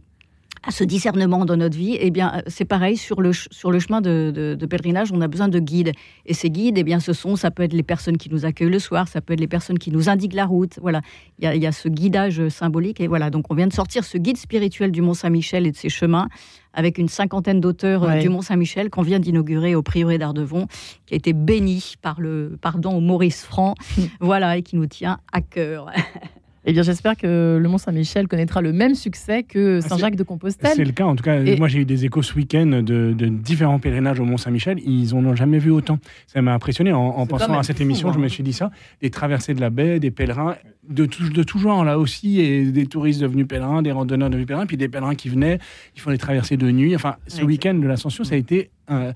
à 0.67 0.73
ce 0.73 0.83
discernement 0.83 1.45
dans 1.45 1.57
notre 1.57 1.77
vie, 1.77 1.97
eh 2.01 2.11
bien, 2.11 2.43
c'est 2.49 2.65
pareil 2.65 2.97
sur 2.97 3.21
le, 3.23 3.33
sur 3.33 3.71
le 3.71 3.79
chemin 3.79 4.01
de, 4.01 4.67
pèlerinage, 4.69 5.13
on 5.13 5.21
a 5.21 5.29
besoin 5.29 5.49
de 5.49 5.61
guides. 5.61 5.93
Et 6.27 6.35
ces 6.35 6.51
guides, 6.51 6.77
eh 6.77 6.83
bien, 6.83 6.99
ce 6.99 7.13
sont, 7.13 7.37
ça 7.37 7.53
peut 7.53 7.63
être 7.63 7.73
les 7.73 7.85
personnes 7.85 8.17
qui 8.17 8.29
nous 8.31 8.45
accueillent 8.45 8.71
le 8.71 8.81
soir, 8.81 9.07
ça 9.07 9.21
peut 9.21 9.35
être 9.35 9.41
les 9.41 9.47
personnes 9.47 9.79
qui 9.79 9.93
nous 9.93 10.09
indiquent 10.09 10.35
la 10.35 10.47
route. 10.47 10.79
Voilà, 10.83 11.03
il 11.41 11.63
y 11.63 11.67
a, 11.67 11.73
ce 11.73 11.89
guidage 11.89 12.49
symbolique. 12.49 13.01
Et 13.01 13.07
voilà, 13.07 13.31
donc 13.31 13.45
on 13.51 13.55
vient 13.55 13.69
de 13.69 13.73
sortir 13.73 14.05
ce 14.05 14.19
guide 14.19 14.37
spirituel 14.37 14.91
du 14.91 15.03
Mont 15.03 15.15
Saint-Michel 15.15 15.67
et 15.67 15.71
de 15.71 15.77
ses 15.77 15.89
chemins 15.89 16.29
avec 16.77 16.99
une 16.99 17.09
cinquantaine 17.09 17.61
d'auteurs 17.61 18.05
euh, 18.05 18.19
du 18.19 18.29
Mont 18.29 18.43
Saint-Michel 18.43 18.91
qu'on 18.91 19.03
vient 19.03 19.19
d'inaugurer 19.19 19.75
au 19.75 19.83
prieuré 19.83 20.19
d'Ardevon, 20.19 20.67
qui 21.07 21.15
a 21.15 21.17
été 21.17 21.33
béni 21.33 21.95
par 22.03 22.21
le 22.21 22.59
pardon 22.61 23.01
Maurice 23.01 23.45
Franc, 23.45 23.75
voilà, 24.21 24.59
et 24.59 24.63
qui 24.63 24.77
nous 24.77 24.87
tient 24.87 25.19
à 25.33 25.41
cœur. 25.41 25.91
Eh 26.69 26.73
bien, 26.73 26.83
j'espère 26.83 27.17
que 27.17 27.59
le 27.63 27.69
Mont-Saint-Michel 27.69 28.27
connaîtra 28.27 28.61
le 28.61 28.73
même 28.73 28.97
succès 28.97 29.45
que 29.45 29.79
ah, 29.85 29.89
Saint-Jacques 29.89 30.17
de 30.17 30.25
Compostelle. 30.25 30.73
C'est 30.75 30.85
le 30.85 30.91
cas. 30.91 31.05
En 31.05 31.15
tout 31.15 31.23
cas, 31.23 31.41
moi, 31.57 31.69
j'ai 31.69 31.79
eu 31.79 31.85
des 31.85 32.05
échos 32.05 32.23
ce 32.23 32.35
week-end 32.35 32.83
de, 32.83 33.15
différents 33.29 33.79
pèlerinages 33.79 34.19
au 34.19 34.25
Mont-Saint-Michel. 34.25 34.81
Ils 34.85 35.15
n'en 35.15 35.25
ont 35.31 35.37
jamais 35.37 35.61
vu 35.61 35.71
autant. 35.71 36.01
Ça 36.27 36.43
m'a 36.43 36.53
impressionné. 36.53 36.93
En, 36.93 37.25
pensant 37.27 37.57
à 37.57 37.63
cette 37.63 37.81
émission, 37.81 38.13
je 38.13 38.19
me 38.19 38.27
suis 38.27 38.43
dit 38.43 38.53
ça. 38.53 38.73
Des 39.01 39.11
traversées 39.11 39.55
de 39.55 39.61
la 39.61 39.71
baie, 39.71 40.01
des 40.01 40.11
pèlerins 40.11 40.57
de 40.89 41.07
tout, 41.07 41.29
de 41.29 41.43
tout 41.43 41.59
genre, 41.59 41.85
là 41.85 41.99
aussi, 41.99 42.41
et 42.41 42.65
des 42.71 42.87
touristes 42.87 43.21
devenus 43.21 43.47
pèlerins, 43.47 43.83
des 43.83 43.93
randonneurs 43.93 44.31
devenus 44.31 44.47
pèlerins, 44.47 44.67
puis 44.67 44.77
des 44.77 44.89
pèlerins 44.89 45.15
qui 45.15 45.29
venaient, 45.29 45.59
ils 45.95 46.01
font 46.01 46.11
des 46.11 46.19
traversées 46.19 46.57
de 46.57 46.71
nuit. 46.71 46.95
Enfin, 46.95 47.17
ce 47.27 47.43
week-end 47.43 47.75
de 47.75 47.87
l'Ascension, 47.87 48.25
ça 48.25 48.35
a 48.35 48.39
été 48.39 48.71
euh, 48.91 49.13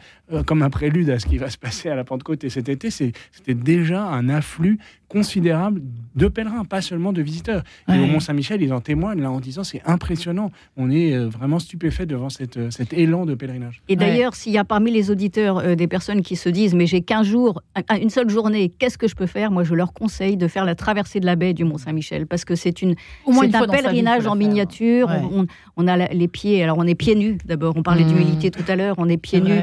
comme 0.47 0.63
un 0.63 0.71
prélude 0.71 1.11
à 1.11 1.19
ce 1.19 1.27
qui 1.27 1.39
va 1.39 1.51
se 1.51 1.59
passer 1.59 1.89
à 1.89 1.95
la 1.95 2.05
Pentecôte. 2.05 2.45
Et 2.45 2.51
cet 2.51 2.69
été, 2.69 2.91
c'était 2.91 3.55
déjà 3.55 4.05
un 4.05 4.29
afflux 4.29 4.79
considérable 5.11 5.83
de 6.15 6.29
pèlerins, 6.29 6.65
pas 6.65 6.81
seulement 6.81 7.13
de 7.13 7.21
visiteurs. 7.21 7.63
Et 7.89 7.99
au 7.99 8.07
Mont-Saint-Michel, 8.07 8.63
ils 8.63 8.73
en 8.73 8.81
témoignent 8.81 9.21
là 9.21 9.31
en 9.31 9.41
disant 9.41 9.65
c'est 9.65 9.83
impressionnant. 9.85 10.51
On 10.77 10.91
est 10.91 11.13
euh, 11.13 11.29
vraiment 11.29 11.59
stupéfait 11.59 12.07
devant 12.07 12.31
cette, 12.31 12.57
euh, 12.57 12.71
cet 12.71 12.93
élan 12.93 13.27
de 13.27 13.35
pèlerinage. 13.35 13.83
Et 13.89 13.97
d'ailleurs, 13.97 14.35
s'il 14.35 14.53
y 14.53 14.59
a 14.59 14.65
parmi 14.65 14.91
les 14.91 15.11
auditeurs 15.11 15.77
des 15.77 15.89
personnes 15.89 16.23
qui 16.23 16.37
se 16.37 16.49
disent 16.49 16.75
mais 16.75 16.87
j'ai 16.87 17.03
qu'un 17.03 17.23
jour, 17.23 17.63
une 18.01 18.11
seule 18.11 18.31
journée, 18.31 18.73
qu'est-ce 18.79 18.99
que 18.99 19.09
je 19.09 19.17
peux 19.17 19.27
faire? 19.27 19.51
Moi, 19.51 19.65
je 19.65 19.75
leur 19.75 19.93
conseille 19.93 20.37
de 20.37 20.47
faire 20.47 20.65
la 20.65 20.77
traversée 20.77 21.21
de 21.21 21.27
la 21.27 21.37
baie 21.37 21.55
du 21.55 21.65
Mont-Saint-Michel 21.65 22.27
parce 22.27 22.45
que 22.45 22.55
c'est 22.55 22.81
une, 22.81 22.95
un 23.27 23.67
pèlerinage 23.67 24.27
en 24.27 24.37
miniature. 24.37 25.11
On, 25.77 25.89
a 25.89 25.97
les 25.97 26.29
pieds, 26.29 26.63
alors 26.63 26.79
on 26.79 26.87
est 26.87 26.95
pieds 26.95 27.17
nus 27.17 27.39
d'abord. 27.45 27.75
On 27.77 27.83
parlait 27.83 28.05
mmh. 28.05 28.09
d'humilité 28.09 28.51
tout 28.51 28.65
à 28.69 28.77
l'heure. 28.77 28.95
On 28.99 29.09
est 29.09 29.17
pieds 29.17 29.41
nus 29.41 29.61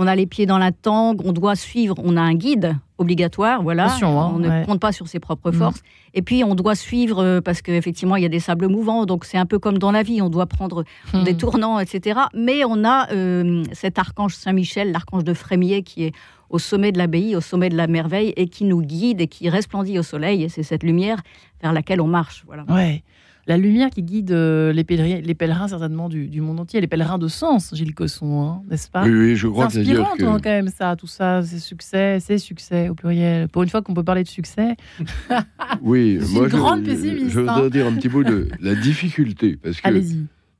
on 0.00 0.06
a 0.06 0.16
les 0.16 0.24
pieds 0.24 0.46
dans 0.46 0.56
la 0.56 0.72
tangue, 0.72 1.20
on 1.26 1.32
doit 1.32 1.54
suivre, 1.56 1.94
on 2.02 2.16
a 2.16 2.22
un 2.22 2.32
guide 2.34 2.74
obligatoire, 2.96 3.62
voilà, 3.62 3.92
hein, 3.92 4.32
on 4.34 4.38
ne 4.38 4.64
compte 4.64 4.80
pas 4.80 4.92
sur 4.92 5.06
ses 5.08 5.20
propres 5.20 5.50
mm. 5.50 5.54
forces. 5.54 5.82
Et 6.14 6.22
puis 6.22 6.42
on 6.42 6.54
doit 6.54 6.74
suivre 6.74 7.22
euh, 7.22 7.40
parce 7.42 7.60
qu'effectivement 7.60 8.16
il 8.16 8.22
y 8.22 8.26
a 8.26 8.30
des 8.30 8.40
sables 8.40 8.66
mouvants, 8.68 9.04
donc 9.04 9.26
c'est 9.26 9.36
un 9.36 9.44
peu 9.44 9.58
comme 9.58 9.76
dans 9.76 9.92
la 9.92 10.02
vie, 10.02 10.22
on 10.22 10.30
doit 10.30 10.46
prendre 10.46 10.84
mm. 11.12 11.24
des 11.24 11.36
tournants, 11.36 11.78
etc. 11.78 12.18
Mais 12.32 12.64
on 12.64 12.82
a 12.82 13.12
euh, 13.12 13.62
cet 13.72 13.98
archange 13.98 14.34
Saint-Michel, 14.34 14.90
l'archange 14.90 15.24
de 15.24 15.34
Frémier, 15.34 15.82
qui 15.82 16.04
est 16.04 16.12
au 16.48 16.58
sommet 16.58 16.92
de 16.92 16.98
l'abbaye, 16.98 17.36
au 17.36 17.42
sommet 17.42 17.68
de 17.68 17.76
la 17.76 17.86
merveille, 17.86 18.32
et 18.36 18.48
qui 18.48 18.64
nous 18.64 18.80
guide 18.80 19.20
et 19.20 19.26
qui 19.26 19.50
resplendit 19.50 19.98
au 19.98 20.02
soleil. 20.02 20.44
Et 20.44 20.48
c'est 20.48 20.62
cette 20.62 20.82
lumière 20.82 21.20
vers 21.60 21.74
laquelle 21.74 22.00
on 22.00 22.06
marche. 22.06 22.44
Voilà. 22.46 22.64
Ouais 22.70 23.02
la 23.46 23.56
lumière 23.56 23.90
qui 23.90 24.02
guide 24.02 24.32
euh, 24.32 24.72
les, 24.72 24.84
pèlerins, 24.84 25.20
les 25.20 25.34
pèlerins 25.34 25.68
certainement 25.68 26.08
du, 26.08 26.40
monde 26.40 26.60
entier, 26.60 26.80
les 26.80 26.86
pèlerins 26.86 27.18
de 27.18 27.28
sens, 27.28 27.74
Gilles 27.74 27.94
Cosson, 27.94 28.42
hein, 28.42 28.62
n'est-ce 28.70 28.90
pas? 28.90 29.04
Oui, 29.04 29.10
oui, 29.10 29.36
je 29.36 29.48
crois 29.48 29.66
que 29.66 29.72
c'est 29.72 29.80
inspirant 29.80 30.14
que... 30.16 30.22
quand 30.22 30.50
même 30.50 30.68
ça, 30.68 30.96
tout 30.96 31.06
ça, 31.06 31.42
ces 31.42 31.58
succès, 31.58 32.20
ces 32.20 32.38
succès 32.38 32.88
au 32.88 32.94
pluriel. 32.94 33.48
Pour 33.48 33.62
une 33.62 33.68
fois 33.68 33.82
qu'on 33.82 33.94
peut 33.94 34.04
parler 34.04 34.22
de 34.22 34.28
succès. 34.28 34.76
oui, 35.82 36.18
je 36.20 36.26
moi 36.32 36.44
une 36.44 36.50
grande 36.50 36.84
pessimiste. 36.84 37.30
Je, 37.30 37.40
voudrais 37.40 37.66
hein. 37.66 37.70
dire 37.70 37.86
un 37.86 37.92
petit 37.92 38.08
mot 38.08 38.22
de 38.22 38.48
la 38.60 38.74
difficulté, 38.74 39.56
parce 39.56 39.80
que 39.80 39.88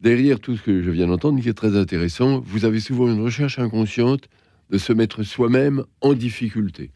derrière 0.00 0.40
tout 0.40 0.56
ce 0.56 0.62
que 0.62 0.82
je 0.82 0.90
viens 0.90 1.06
d'entendre, 1.06 1.40
qui 1.40 1.48
est 1.48 1.54
très 1.54 1.76
intéressant, 1.76 2.40
vous 2.44 2.64
avez 2.64 2.80
souvent 2.80 3.08
une 3.08 3.22
recherche 3.22 3.58
inconsciente 3.58 4.28
de 4.70 4.78
se 4.78 4.92
mettre 4.92 5.22
soi-même 5.22 5.84
en 6.00 6.14
difficulté 6.14 6.90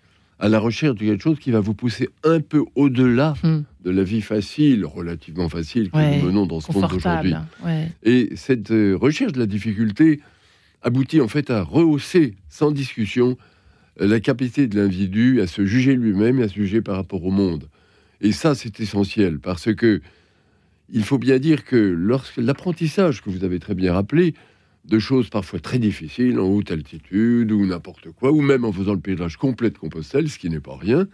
à 0.44 0.48
la 0.50 0.58
recherche 0.58 0.96
de 0.96 1.06
quelque 1.06 1.22
chose 1.22 1.38
qui 1.38 1.50
va 1.52 1.60
vous 1.60 1.72
pousser 1.72 2.10
un 2.22 2.38
peu 2.40 2.64
au-delà 2.74 3.32
hmm. 3.42 3.62
de 3.82 3.90
la 3.90 4.04
vie 4.04 4.20
facile, 4.20 4.84
relativement 4.84 5.48
facile, 5.48 5.90
que 5.90 5.96
nous 5.96 6.26
menons 6.26 6.44
dans 6.44 6.60
ce 6.60 6.70
monde 6.70 6.86
d'aujourd'hui. 6.90 7.32
Et 8.02 8.28
cette 8.36 8.70
euh, 8.70 8.94
recherche 8.94 9.32
de 9.32 9.38
la 9.38 9.46
difficulté 9.46 10.20
aboutit 10.82 11.22
en 11.22 11.28
fait 11.28 11.48
à 11.48 11.62
rehausser, 11.62 12.34
sans 12.50 12.72
discussion, 12.72 13.38
euh, 14.02 14.06
la 14.06 14.20
capacité 14.20 14.66
de 14.66 14.78
l'individu 14.78 15.40
à 15.40 15.46
se 15.46 15.64
juger 15.64 15.96
lui-même 15.96 16.38
et 16.40 16.42
à 16.42 16.48
se 16.48 16.56
juger 16.56 16.82
par 16.82 16.96
rapport 16.96 17.24
au 17.24 17.30
monde. 17.30 17.70
Et 18.20 18.32
ça, 18.32 18.54
c'est 18.54 18.80
essentiel, 18.80 19.38
parce 19.38 19.74
que 19.74 20.02
il 20.90 21.04
faut 21.04 21.16
bien 21.16 21.38
dire 21.38 21.64
que 21.64 21.76
lorsque 21.76 22.36
l'apprentissage 22.36 23.22
que 23.22 23.30
vous 23.30 23.44
avez 23.44 23.60
très 23.60 23.74
bien 23.74 23.94
rappelé, 23.94 24.34
de 24.84 24.98
choses 24.98 25.30
parfois 25.30 25.60
très 25.60 25.78
difficiles 25.78 26.38
en 26.38 26.46
haute 26.46 26.70
altitude 26.70 27.50
ou 27.52 27.64
n'importe 27.66 28.10
quoi, 28.10 28.32
ou 28.32 28.40
même 28.40 28.64
en 28.64 28.72
faisant 28.72 28.92
le 28.92 29.00
pèlerinage 29.00 29.36
complet 29.36 29.70
de 29.70 29.78
Compostelle, 29.78 30.28
ce 30.28 30.38
qui 30.38 30.50
n'est 30.50 30.60
pas 30.60 30.76
rien, 30.76 31.08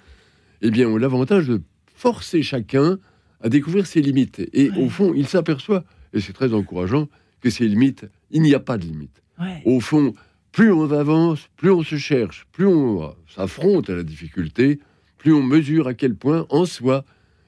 eh 0.62 0.70
bien, 0.70 0.88
on 0.88 0.96
a 0.96 0.98
l'avantage 0.98 1.46
de 1.46 1.62
forcer 1.94 2.42
chacun 2.42 2.98
à 3.40 3.48
découvrir 3.48 3.87
ses 3.87 4.02
limites. 4.02 4.42
Et 4.52 4.70
au 4.70 4.88
fond, 4.88 5.14
il 5.14 5.26
s'aperçoit, 5.26 5.85
et 6.12 6.20
c'est 6.20 6.33
très 6.33 6.52
encourageant, 6.52 7.09
que 7.40 7.48
ces 7.48 7.66
limites, 7.66 8.06
il 8.30 8.42
n'y 8.42 8.54
a 8.54 8.61
pas 8.61 8.76
de 8.76 8.85
limites. 8.85 9.22
Au 9.64 9.80
fond, 9.80 10.12
plus 10.52 10.70
on 10.72 10.90
avance, 10.90 11.48
plus 11.56 11.70
on 11.70 11.83
se 11.83 11.96
cherche, 11.96 12.46
plus 12.52 12.66
on 12.66 13.14
s'affronte 13.26 13.88
à 13.88 13.94
la 13.94 14.02
difficulté, 14.02 14.80
plus 15.16 15.33
on 15.33 15.42
mesure 15.42 15.87
à 15.87 15.94
quel 15.94 16.14
point, 16.14 16.46
en 16.50 16.66
soi, 16.66 17.04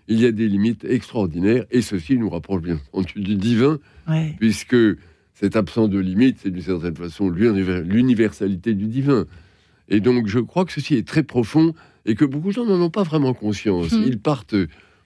il 0.08 0.20
y 0.20 0.26
a 0.26 0.32
des 0.32 0.48
limites 0.48 0.85
extraordinaires. 0.85 1.64
Et 1.70 1.82
ceci 1.82 2.16
nous 2.16 2.30
rapproche 2.30 2.62
bien 2.62 2.80
du 3.16 3.35
divin, 3.37 3.78
puisque 4.38 4.76
cette 5.42 5.57
absence 5.57 5.90
de 5.90 5.98
limite, 5.98 6.38
c'est 6.40 6.50
d'une 6.50 6.62
certaine 6.62 6.94
façon 6.94 7.28
l'universalité 7.28 8.74
du 8.74 8.87
divin. 8.87 9.24
Et 9.88 9.98
donc, 9.98 10.28
je 10.28 10.38
crois 10.38 10.64
que 10.64 10.72
ceci 10.72 10.94
est 10.94 11.07
très 11.07 11.24
profond 11.24 11.74
et 12.07 12.14
que 12.14 12.24
beaucoup 12.24 12.48
de 12.48 12.52
gens 12.52 12.64
n'en 12.64 12.81
ont 12.81 12.90
pas 12.90 13.02
vraiment 13.02 13.35
conscience. 13.35 13.90
Hmm. 13.90 14.05
Ils 14.07 14.20
partent 14.20 14.55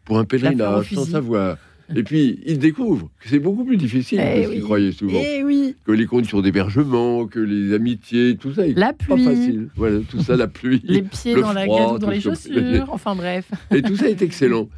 pour 0.05 0.19
un 0.19 0.27
pèlerinage 0.27 0.93
sans 0.93 1.07
savoir. 1.07 1.57
Et 1.95 2.03
puis, 2.03 2.41
ils 2.45 2.59
découvrent 2.59 3.09
que 3.21 3.31
c'est 3.31 3.39
beaucoup 3.39 3.65
plus 3.65 3.79
difficile 3.79 4.21
eh 4.21 4.43
que 4.43 4.49
ce 4.49 4.53
qu'ils 4.53 4.63
croyaient 4.63 4.93
souvent. 4.93 5.19
Eh 5.25 5.43
oui. 5.43 5.75
Que 5.87 5.93
les 5.93 6.05
conditions 6.05 6.43
d'hébergement, 6.43 7.27
que 7.27 7.41
les 7.41 7.73
amitiés, 7.73 8.37
tout 8.37 8.53
ça 8.53 8.67
est 8.67 8.77
la 8.77 8.93
pas 8.93 9.17
facile. 9.17 9.69
Voilà, 9.75 10.01
tout 10.01 10.21
ça, 10.21 10.37
la 10.37 10.49
pluie. 10.49 10.83
les 10.85 11.01
pieds 11.01 11.35
dans 11.41 11.55
la 11.55 11.67
gadoue, 11.67 11.99
dans 11.99 12.11
les 12.11 12.21
chaussures, 12.21 12.89
enfin 12.91 13.15
bref. 13.15 13.51
Et 13.75 13.81
tout 13.81 13.97
ça 13.97 14.11
est 14.11 14.21
excellent. 14.21 14.69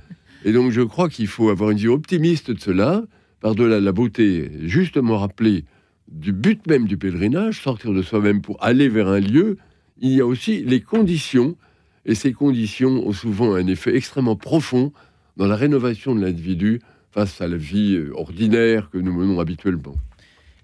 Et 0.45 0.53
donc, 0.53 0.71
je 0.71 0.83
crois 0.83 1.09
qu'il 1.09 1.27
faut 1.27 1.49
avoir 1.49 1.71
une 1.71 1.79
vision 1.79 1.95
optimiste 1.95 2.53
de 2.53 2.61
cela 2.61 3.03
par-delà 3.41 3.81
la 3.81 3.93
beauté, 3.93 4.51
justement 4.65 5.19
rappelée 5.19 5.65
du 6.11 6.33
but 6.33 6.67
même 6.67 6.87
du 6.87 6.97
pèlerinage, 6.97 7.63
sortir 7.63 7.93
de 7.93 8.03
soi-même 8.03 8.41
pour 8.41 8.63
aller 8.63 8.89
vers 8.89 9.09
un 9.09 9.21
lieu, 9.21 9.59
il 10.01 10.13
y 10.13 10.21
a 10.21 10.27
aussi 10.27 10.63
les 10.65 10.81
conditions, 10.81 11.57
et 12.07 12.15
ces 12.15 12.33
conditions 12.33 13.07
ont 13.07 13.13
souvent 13.13 13.55
un 13.55 13.67
effet 13.67 13.95
extrêmement 13.95 14.37
profond 14.37 14.93
dans 15.37 15.47
la 15.47 15.57
rénovation 15.57 16.15
de 16.15 16.21
l'individu 16.25 16.81
face 17.11 17.41
à 17.41 17.49
la 17.49 17.57
vie 17.57 17.95
euh, 17.97 18.13
ordinaire 18.15 18.91
que 18.91 18.99
nous 18.99 19.13
menons 19.13 19.41
habituellement. 19.41 19.95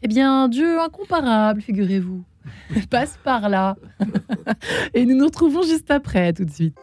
Eh 0.02 0.08
bien, 0.08 0.48
Dieu 0.48 0.80
incomparable, 0.80 1.60
figurez-vous, 1.60 2.24
passe 2.90 3.18
par 3.22 3.48
là. 3.48 3.76
et 4.94 5.04
nous 5.04 5.16
nous 5.16 5.26
retrouvons 5.26 5.62
juste 5.62 5.90
après, 5.90 6.32
tout 6.32 6.44
de 6.44 6.50
suite. 6.50 6.78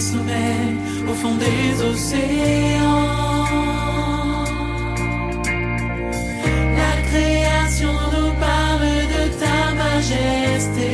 Sommets, 0.00 0.74
au 1.08 1.14
fond 1.14 1.36
des 1.36 1.82
océans. 1.82 3.44
La 6.80 6.94
création 7.08 7.92
nous 8.12 8.32
parle 8.40 8.86
de 9.14 9.22
ta 9.40 9.58
majesté. 9.74 10.90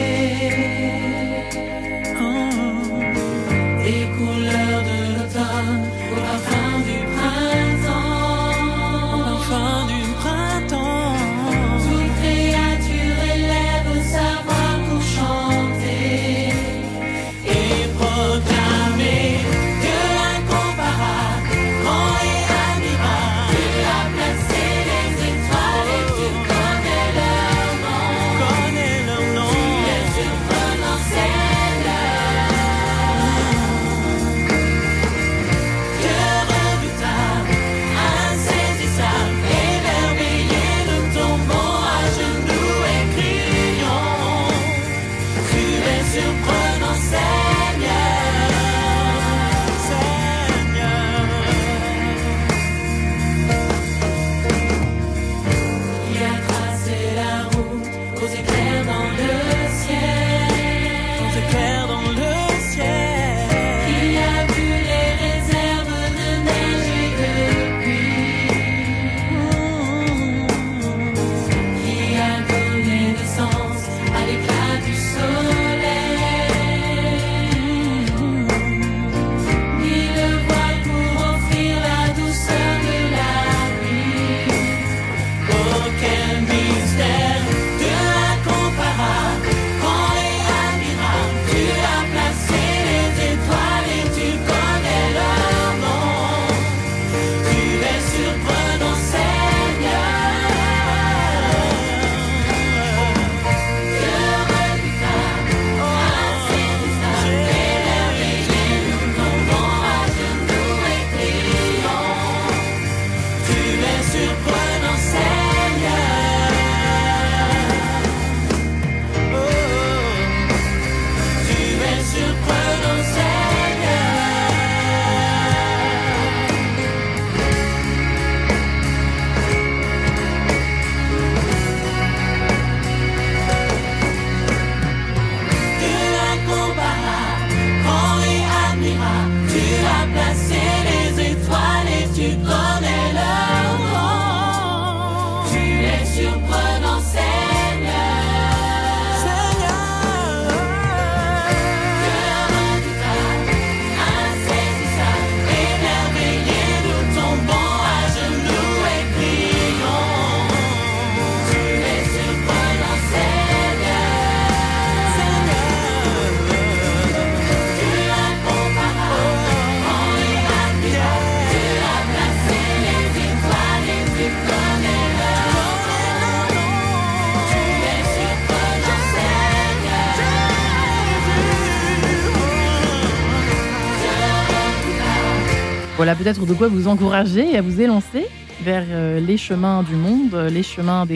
Peut-être 186.14 186.44
de 186.44 186.52
quoi 186.52 186.68
vous 186.68 186.88
encourager 186.88 187.52
et 187.52 187.56
à 187.56 187.62
vous 187.62 187.80
élancer 187.80 188.26
vers 188.62 188.84
euh, 188.90 189.18
les 189.18 189.36
chemins 189.38 189.82
du 189.82 189.94
monde, 189.94 190.34
les 190.50 190.62
chemins 190.62 191.06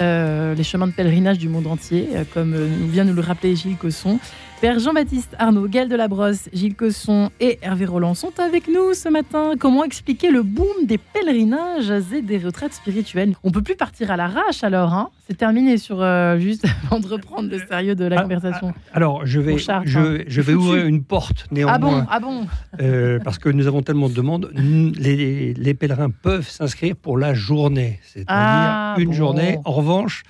euh, 0.00 0.54
les 0.54 0.62
chemins 0.62 0.86
de 0.86 0.92
pèlerinage 0.92 1.38
du 1.38 1.48
monde 1.48 1.66
entier, 1.66 2.08
euh, 2.14 2.24
comme 2.32 2.54
vient 2.90 3.04
nous 3.04 3.14
le 3.14 3.22
rappeler 3.22 3.56
Gilles 3.56 3.76
Cosson. 3.76 4.18
Père 4.60 4.78
Jean-Baptiste 4.78 5.34
Arnaud, 5.38 5.68
Gaël 5.68 5.88
Delabrosse, 5.88 6.50
Gilles 6.52 6.74
Cosson 6.74 7.30
et 7.40 7.58
Hervé 7.62 7.86
Roland 7.86 8.12
sont 8.12 8.38
avec 8.38 8.68
nous 8.68 8.92
ce 8.92 9.08
matin. 9.08 9.52
Comment 9.58 9.84
expliquer 9.84 10.30
le 10.30 10.42
boom 10.42 10.84
des 10.84 10.98
pèlerinages 10.98 11.90
et 12.12 12.20
des 12.20 12.36
retraites 12.36 12.74
spirituelles? 12.74 13.34
On 13.42 13.52
peut 13.52 13.62
plus 13.62 13.74
partir 13.74 14.10
à 14.10 14.18
l'arrache 14.18 14.62
alors, 14.62 14.92
hein? 14.92 15.08
C'est 15.26 15.38
terminé 15.38 15.78
sur 15.78 16.02
euh, 16.02 16.38
juste 16.38 16.66
avant 16.84 17.00
de 17.00 17.06
reprendre 17.06 17.48
le 17.48 17.58
sérieux 17.58 17.94
de 17.94 18.04
la 18.04 18.18
ah, 18.18 18.22
conversation. 18.22 18.74
Ah, 18.76 18.96
alors 18.96 19.24
je 19.24 19.40
vais, 19.40 19.56
je, 19.56 19.70
hein. 19.70 19.82
je, 19.86 20.40
vais 20.42 20.52
ouvrir 20.54 20.84
une 20.84 21.04
porte 21.04 21.46
néanmoins. 21.50 22.06
Ah 22.10 22.20
bon, 22.20 22.36
ah 22.36 22.42
bon? 22.42 22.46
Euh, 22.82 23.18
Parce 23.24 23.38
que 23.38 23.48
nous 23.48 23.66
avons 23.66 23.80
tellement 23.80 24.10
de 24.10 24.14
demandes. 24.14 24.50
Les, 24.54 25.54
les 25.54 25.74
pèlerins 25.74 26.10
peuvent 26.10 26.48
s'inscrire 26.48 26.96
pour 26.96 27.16
la 27.16 27.32
journée, 27.32 27.98
c'est-à-dire 28.02 28.26
ah, 28.28 28.94
une 28.98 29.14
journée. 29.14 29.58
En 29.64 29.72
revanche, 29.72 30.22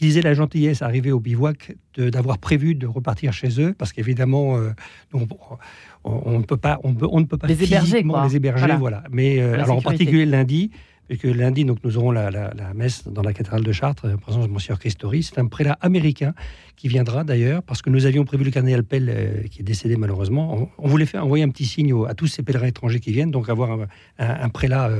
disait 0.00 0.22
la 0.22 0.34
gentillesse 0.34 0.82
arrivée 0.82 1.12
au 1.12 1.20
bivouac 1.20 1.76
d'avoir 1.96 2.38
prévu 2.38 2.74
de 2.74 2.86
repartir 2.86 3.32
chez 3.32 3.60
eux, 3.60 3.74
parce 3.76 3.92
qu'évidemment, 3.92 4.56
euh, 4.56 4.70
on, 5.12 6.38
ne 6.38 6.44
peut 6.44 6.56
pas, 6.56 6.80
on, 6.84 6.94
on 7.10 7.20
ne 7.20 7.24
peut 7.24 7.36
pas 7.36 7.46
les 7.46 7.62
héberger, 7.62 8.02
les 8.02 8.36
héberger, 8.36 8.76
voilà. 8.78 9.04
Mais 9.10 9.40
euh, 9.40 9.62
alors 9.62 9.76
en 9.76 9.82
particulier 9.82 10.24
lundi, 10.24 10.70
puisque 11.08 11.24
lundi, 11.24 11.64
donc 11.64 11.78
nous 11.84 11.98
aurons 11.98 12.10
la, 12.10 12.30
messe 12.74 13.06
dans 13.06 13.22
la 13.22 13.32
cathédrale 13.32 13.62
de 13.62 13.72
Chartres, 13.72 14.06
en 14.06 14.16
présence 14.16 14.48
de 14.48 14.52
Monsieur 14.52 14.74
Christori. 14.76 15.22
C'est 15.22 15.38
un 15.38 15.46
prélat 15.46 15.76
américain 15.80 16.34
qui 16.76 16.88
viendra 16.88 17.22
d'ailleurs, 17.22 17.62
parce 17.62 17.82
que 17.82 17.90
nous 17.90 18.06
avions 18.06 18.24
prévu 18.24 18.44
le 18.44 18.50
cardinal 18.50 18.82
Pell, 18.84 19.08
euh, 19.08 19.42
qui 19.48 19.60
est 19.60 19.64
décédé 19.64 19.96
malheureusement. 19.96 20.70
On, 20.78 20.88
voulait 20.88 21.06
faire 21.06 21.24
envoyer 21.24 21.44
un 21.44 21.50
petit 21.50 21.66
signe 21.66 21.94
à 22.08 22.14
tous 22.14 22.26
ces 22.26 22.42
pèlerins 22.42 22.68
étrangers 22.68 23.00
qui 23.00 23.12
viennent, 23.12 23.30
donc 23.30 23.48
avoir 23.48 23.78
un, 24.18 24.48
prélat 24.48 24.90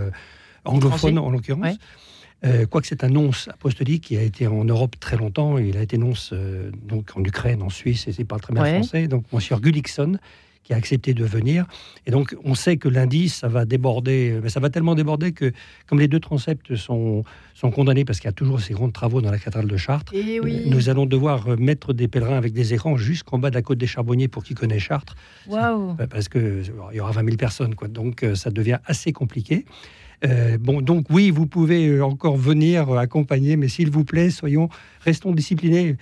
anglophone 0.64 1.18
en 1.18 1.30
l'occurrence. 1.30 1.76
Euh, 2.45 2.66
quoique 2.66 2.88
c'est 2.88 3.05
un 3.05 3.09
nonce 3.09 3.49
apostolique 3.49 4.05
qui 4.05 4.16
a 4.16 4.22
été 4.22 4.47
en 4.47 4.64
Europe 4.64 4.97
très 4.99 5.16
longtemps, 5.16 5.59
il 5.59 5.76
a 5.76 5.82
été 5.82 5.97
nonce 5.97 6.30
euh, 6.32 6.70
donc 6.84 7.11
en 7.14 7.22
Ukraine, 7.22 7.62
en 7.62 7.70
Suisse, 7.70 8.09
et 8.09 8.14
il 8.18 8.26
parle 8.26 8.40
très 8.40 8.53
bien 8.53 8.64
français. 8.64 9.07
Donc, 9.07 9.24
Monsieur 9.32 9.57
Gullickson, 9.57 10.18
qui 10.64 10.72
a 10.72 10.76
accepté 10.76 11.12
de 11.12 11.24
venir. 11.24 11.66
Et 12.07 12.11
donc, 12.11 12.36
on 12.45 12.55
sait 12.55 12.76
que 12.76 12.88
lundi, 12.88 13.28
ça 13.28 13.49
va 13.49 13.64
déborder, 13.64 14.38
mais 14.43 14.49
ça 14.49 14.61
va 14.61 14.70
tellement 14.70 14.95
déborder 14.95 15.32
que, 15.32 15.53
comme 15.86 15.99
les 15.99 16.09
deux 16.09 16.20
transepts 16.20 16.76
sont, 16.76 17.24
sont 17.55 17.70
condamnés, 17.70 18.05
parce 18.05 18.20
qu'il 18.20 18.28
y 18.28 18.30
a 18.30 18.32
toujours 18.32 18.61
ces 18.61 18.74
grands 18.74 18.90
travaux 18.90 19.20
dans 19.20 19.30
la 19.30 19.38
cathédrale 19.38 19.66
de 19.66 19.76
Chartres, 19.76 20.12
eh 20.14 20.40
nous 20.66 20.88
allons 20.88 21.07
devoir 21.07 21.59
mettre 21.59 21.93
des 21.93 22.07
pèlerins 22.09 22.36
avec 22.36 22.53
des 22.53 22.74
écrans 22.74 22.97
jusqu'en 22.97 23.38
bas 23.38 23.51
de 23.51 23.55
la 23.57 23.62
côte 23.62 23.78
des 23.78 23.86
Charbonniers 23.88 24.28
pour 24.28 24.45
qui 24.45 24.55
connaît 24.55 24.78
Chartres. 24.78 25.16
Parce 26.11 26.28
qu'il 26.28 26.72
y 26.93 27.01
aura 27.01 27.11
20 27.12 27.24
000 27.24 27.36
personnes, 27.36 27.74
quoi. 27.74 27.88
Donc, 27.88 28.22
euh, 28.22 28.34
ça 28.34 28.51
devient 28.51 28.78
assez 28.86 29.12
compliqué. 29.12 29.64
Euh, 30.24 30.58
bon, 30.58 30.80
donc 30.80 31.06
oui, 31.10 31.30
vous 31.30 31.46
pouvez 31.46 31.88
euh, 31.88 32.04
encore 32.04 32.36
venir 32.36 32.90
euh, 32.90 32.98
accompagner, 32.98 33.56
mais 33.56 33.68
s'il 33.68 33.90
vous 33.90 34.04
plaît, 34.04 34.30
soyons, 34.30 34.68
restons 35.00 35.32
disciplinés. 35.32 35.96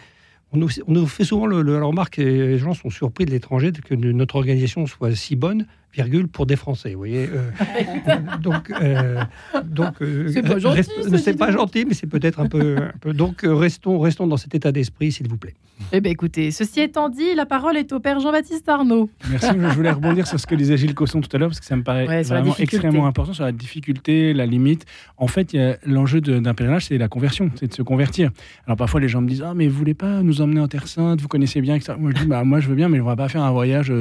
On 0.52 0.58
nous, 0.58 1.06
fait 1.06 1.22
souvent 1.22 1.46
le, 1.46 1.62
le, 1.62 1.78
la 1.78 1.84
remarque, 1.84 2.18
et 2.18 2.24
les 2.24 2.58
gens 2.58 2.74
sont 2.74 2.90
surpris 2.90 3.24
de 3.24 3.30
l'étranger, 3.30 3.70
que 3.70 3.94
notre 3.94 4.34
organisation 4.34 4.84
soit 4.86 5.14
si 5.14 5.36
bonne 5.36 5.64
virgule, 5.94 6.26
pour 6.26 6.44
des 6.44 6.56
Français. 6.56 6.92
Vous 6.92 6.98
voyez 6.98 7.28
euh, 7.32 8.36
Donc, 8.42 8.70
euh, 8.70 9.22
donc 9.64 9.94
c'est 10.32 10.42
pas 10.42 10.58
gentil. 10.58 11.32
pas 11.34 11.52
gentil, 11.52 11.84
mais 11.84 11.94
c'est 11.94 12.08
peut-être 12.08 12.40
un 12.40 12.48
peu, 12.48 12.78
un 12.78 12.98
peu. 13.00 13.12
Donc, 13.12 13.42
restons, 13.44 14.00
restons 14.00 14.26
dans 14.26 14.36
cet 14.36 14.54
état 14.56 14.72
d'esprit, 14.72 15.12
s'il 15.12 15.28
vous 15.28 15.36
plaît. 15.36 15.54
Eh 15.92 16.00
bien, 16.00 16.12
écoutez, 16.12 16.50
ceci 16.50 16.80
étant 16.80 17.08
dit, 17.08 17.34
la 17.34 17.46
parole 17.46 17.76
est 17.76 17.92
au 17.92 18.00
père 18.00 18.20
Jean-Baptiste 18.20 18.68
Arnaud. 18.68 19.10
Merci. 19.28 19.48
je 19.52 19.74
voulais 19.74 19.90
rebondir 19.90 20.26
sur 20.26 20.38
ce 20.38 20.46
que 20.46 20.54
disait 20.54 20.76
Gilles 20.76 20.94
Cosson 20.94 21.20
tout 21.20 21.28
à 21.34 21.38
l'heure, 21.38 21.48
parce 21.48 21.60
que 21.60 21.66
ça 21.66 21.76
me 21.76 21.82
paraît 21.82 22.22
vraiment 22.22 22.54
extrêmement 22.58 23.06
important 23.06 23.32
sur 23.32 23.44
la 23.44 23.52
difficulté, 23.52 24.32
la 24.32 24.46
limite. 24.46 24.86
En 25.16 25.26
fait, 25.26 25.56
l'enjeu 25.84 26.20
d'un 26.20 26.54
pèlerinage, 26.54 26.86
c'est 26.86 26.98
la 26.98 27.08
conversion, 27.08 27.50
c'est 27.56 27.68
de 27.68 27.74
se 27.74 27.82
convertir. 27.82 28.30
Alors, 28.66 28.76
parfois, 28.76 29.00
les 29.00 29.08
gens 29.08 29.20
me 29.20 29.28
disent 29.28 29.42
Ah, 29.42 29.54
mais 29.54 29.66
vous 29.68 29.76
voulez 29.76 29.94
pas 29.94 30.22
nous 30.22 30.40
emmener 30.40 30.60
en 30.60 30.68
Terre 30.68 30.86
Sainte 30.86 31.20
Vous 31.20 31.28
connaissez 31.28 31.60
bien. 31.60 31.78
ça 31.80 31.96
Moi, 31.96 32.12
je 32.14 32.22
dis 32.22 32.26
bah, 32.26 32.44
Moi, 32.44 32.60
je 32.60 32.68
veux 32.68 32.76
bien, 32.76 32.88
mais 32.88 33.00
on 33.00 33.04
va 33.04 33.16
pas 33.16 33.28
faire 33.28 33.42
un 33.42 33.50
voyage 33.50 33.92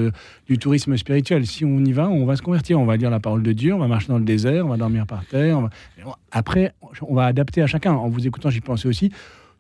du 0.48 0.58
tourisme 0.58 0.96
spirituel. 0.96 1.48
Si 1.48 1.66
on 1.66 1.80
y 1.80 1.92
va, 1.92 2.10
on 2.10 2.26
va 2.26 2.36
se 2.36 2.42
convertir. 2.42 2.80
On 2.80 2.86
va 2.86 2.98
dire 2.98 3.10
la 3.10 3.20
parole 3.20 3.42
de 3.42 3.52
Dieu, 3.52 3.74
on 3.74 3.80
va 3.80 3.88
marcher 3.88 4.10
dans 4.10 4.20
le 4.20 4.26
désert, 4.26 4.66
on 4.66 4.70
va 4.70 4.78
dormir 4.78 5.08
par 5.08 5.26
terre. 5.26 5.70
Après, 6.32 6.74
on 7.02 7.16
va 7.16 7.26
adapter 7.26 7.62
à 7.62 7.68
chacun. 7.68 7.94
En 7.94 8.10
vous 8.10 8.28
écoutant, 8.28 8.50
j'y 8.50 8.62
pensais 8.62 8.88
aussi 8.88 9.12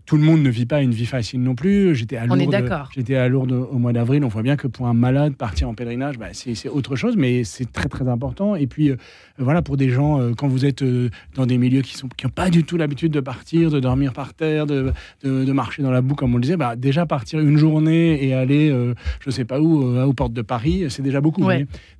tout 0.10 0.18
le 0.18 0.24
monde 0.24 0.42
ne 0.42 0.50
vit 0.50 0.66
pas 0.66 0.82
une 0.82 0.90
vie 0.90 1.06
facile 1.06 1.44
non 1.44 1.54
plus. 1.54 1.94
J'étais 1.94 2.18
à 2.18 2.26
Lourdes, 2.26 2.66
j'étais 2.96 3.14
à 3.14 3.30
Lourdes 3.30 3.52
au 3.52 3.78
mois 3.78 3.94
d'avril. 3.94 4.24
On 4.24 4.28
voit 4.28 4.42
bien 4.42 4.56
que 4.56 4.66
pour 4.66 4.88
un 4.88 4.96
malade, 4.96 5.36
partir 5.36 5.70
en 5.70 5.76
pèlerinage, 5.76 6.18
bah, 6.18 6.30
c'est 6.34 6.68
autre 6.68 6.96
chose, 6.96 7.16
mais 7.16 7.44
c'est 7.44 7.72
très 7.72 7.90
très 7.90 8.08
important. 8.08 8.56
Et 8.56 8.66
puis 8.66 8.90
euh, 8.90 8.96
voilà, 9.38 9.62
pour 9.62 9.78
des 9.78 9.92
gens, 9.92 10.20
euh, 10.20 10.34
quand 10.36 10.48
vous 10.48 10.66
êtes 10.66 10.82
euh, 10.82 11.12
dans 11.36 11.46
des 11.46 11.60
milieux 11.60 11.84
qui 11.84 11.96
n'ont 12.02 12.10
qui 12.18 12.26
pas 12.26 12.50
du 12.50 12.64
tout 12.64 12.76
l'habitude 12.76 13.12
de 13.12 13.20
partir, 13.20 13.70
de 13.70 13.80
dormir 13.80 14.14
par 14.14 14.34
terre, 14.34 14.66
de, 14.66 14.94
de, 15.24 15.52
marcher 15.52 15.84
dans 15.84 15.92
la 15.92 16.02
boue, 16.02 16.16
comme 16.16 16.34
on 16.34 16.38
le 16.38 16.42
disait, 16.42 16.58
bah, 16.58 16.76
déjà 16.76 17.06
partir 17.06 17.40
une 17.40 17.58
journée 17.58 18.26
et 18.26 18.34
aller, 18.34 18.76
je 19.20 19.30
sais 19.30 19.46
pas 19.46 19.62
où, 19.62 19.96
aux 19.96 20.14
portes 20.14 20.34
de 20.34 20.42
Paris, 20.42 20.86
c'est 20.90 21.04
déjà 21.04 21.22
beaucoup. 21.22 21.48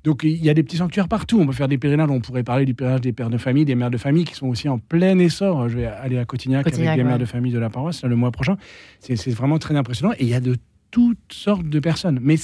Donc 0.02 0.24
il 0.24 0.44
y 0.44 0.50
a 0.50 0.54
des 0.54 0.64
petits 0.64 0.78
sanctuaires 0.78 1.06
partout. 1.06 1.38
On 1.40 1.46
peut 1.46 1.52
faire 1.52 1.68
des 1.68 1.78
pèlerinages. 1.78 2.10
On 2.10 2.20
pourrait 2.20 2.42
parler 2.42 2.64
du 2.64 2.74
pèlerinage 2.74 3.02
des 3.02 3.12
pères 3.12 3.30
de 3.30 3.38
famille, 3.38 3.64
des 3.64 3.76
mères 3.76 3.90
de 3.90 3.98
famille 3.98 4.24
qui 4.24 4.34
sont 4.34 4.48
aussi 4.48 4.68
en 4.68 4.78
plein 4.78 5.16
essor. 5.20 5.68
Je 5.68 5.76
vais 5.76 5.86
aller 5.86 6.18
à 6.18 6.24
Cotignac, 6.24 6.66
avec 6.66 6.96
les 6.96 7.04
mères 7.04 7.18
de 7.20 7.24
famille 7.24 7.52
de 7.52 7.58
la 7.60 7.70
paroisse 7.70 7.99
le 8.08 8.16
mois 8.16 8.30
prochain. 8.30 8.56
C'est 9.00 9.30
vraiment 9.30 9.58
très 9.58 9.76
impressionnant. 9.76 10.12
Et 10.18 10.24
il 10.24 10.28
y 10.28 10.34
a 10.34 10.40
de 10.40 10.56
toutes 10.90 11.32
sortes 11.32 11.68
de 11.68 11.80
personnes. 11.80 12.18
Mais, 12.22 12.36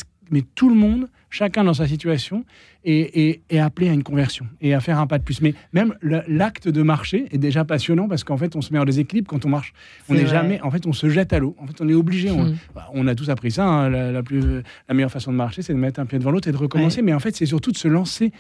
tout 0.55 0.69
le 0.69 0.75
monde, 0.75 1.09
chacun 1.31 1.65
dans 1.65 1.75
sa 1.75 1.87
situation, 1.87 2.45
et, 2.87 3.41
appeler 3.59 3.89
à 3.89 3.93
une 3.93 4.03
conversion 4.03 4.47
et 4.61 4.75
à 4.75 4.81
faire 4.81 4.99
un 4.99 5.07
pas 5.07 5.19
de 5.19 5.25
plus. 5.25 5.41
Mais 5.41 5.55
même 5.73 5.95
l'acte 6.03 6.69
de 6.69 6.83
marcher 6.83 7.27
est 7.33 7.39
déjà 7.39 7.65
passionnant 7.65 8.09
parce 8.09 8.23
qu'en 8.25 8.37
fait, 8.37 8.55
on 8.55 8.61
se 8.61 8.73
met 8.73 8.79
en 8.79 8.85
déséquilibre 8.85 9.29
quand 9.29 9.45
on 9.45 9.49
marche. 9.49 9.73
On 10.09 10.15
n'est 10.15 10.27
jamais, 10.27 10.61
en 10.63 10.71
fait, 10.71 10.87
on 10.87 10.93
se 10.93 11.09
jette 11.09 11.33
à 11.33 11.39
l'eau. 11.39 11.57
En 11.59 11.67
fait, 11.67 11.81
on 11.81 11.89
est 11.89 11.95
obligé. 11.95 12.31
On, 12.31 12.45
hmm. 12.45 12.57
bah, 12.75 12.89
a 13.07 13.15
tous 13.15 13.29
appris 13.31 13.51
ça. 13.51 13.67
Hein, 13.67 13.91
la, 13.91 14.23
plus, 14.23 14.63
la 14.89 14.95
meilleure 14.95 15.11
façon 15.11 15.33
de 15.33 15.37
marcher, 15.37 15.63
c'est 15.63 15.73
de 15.73 15.79
mettre 15.79 16.01
un 16.01 16.07
pied 16.07 16.19
devant 16.19 16.31
l'autre 16.31 16.49
et 16.49 16.53
de 16.53 16.57
recommencer. 16.57 17.03
Mais 17.03 17.13
en 17.13 17.19
fait, 17.19 17.35
c'est 17.35 17.47
surtout 17.47 17.73
de 17.73 17.77
se 17.77 17.89
lancer. 17.89 18.33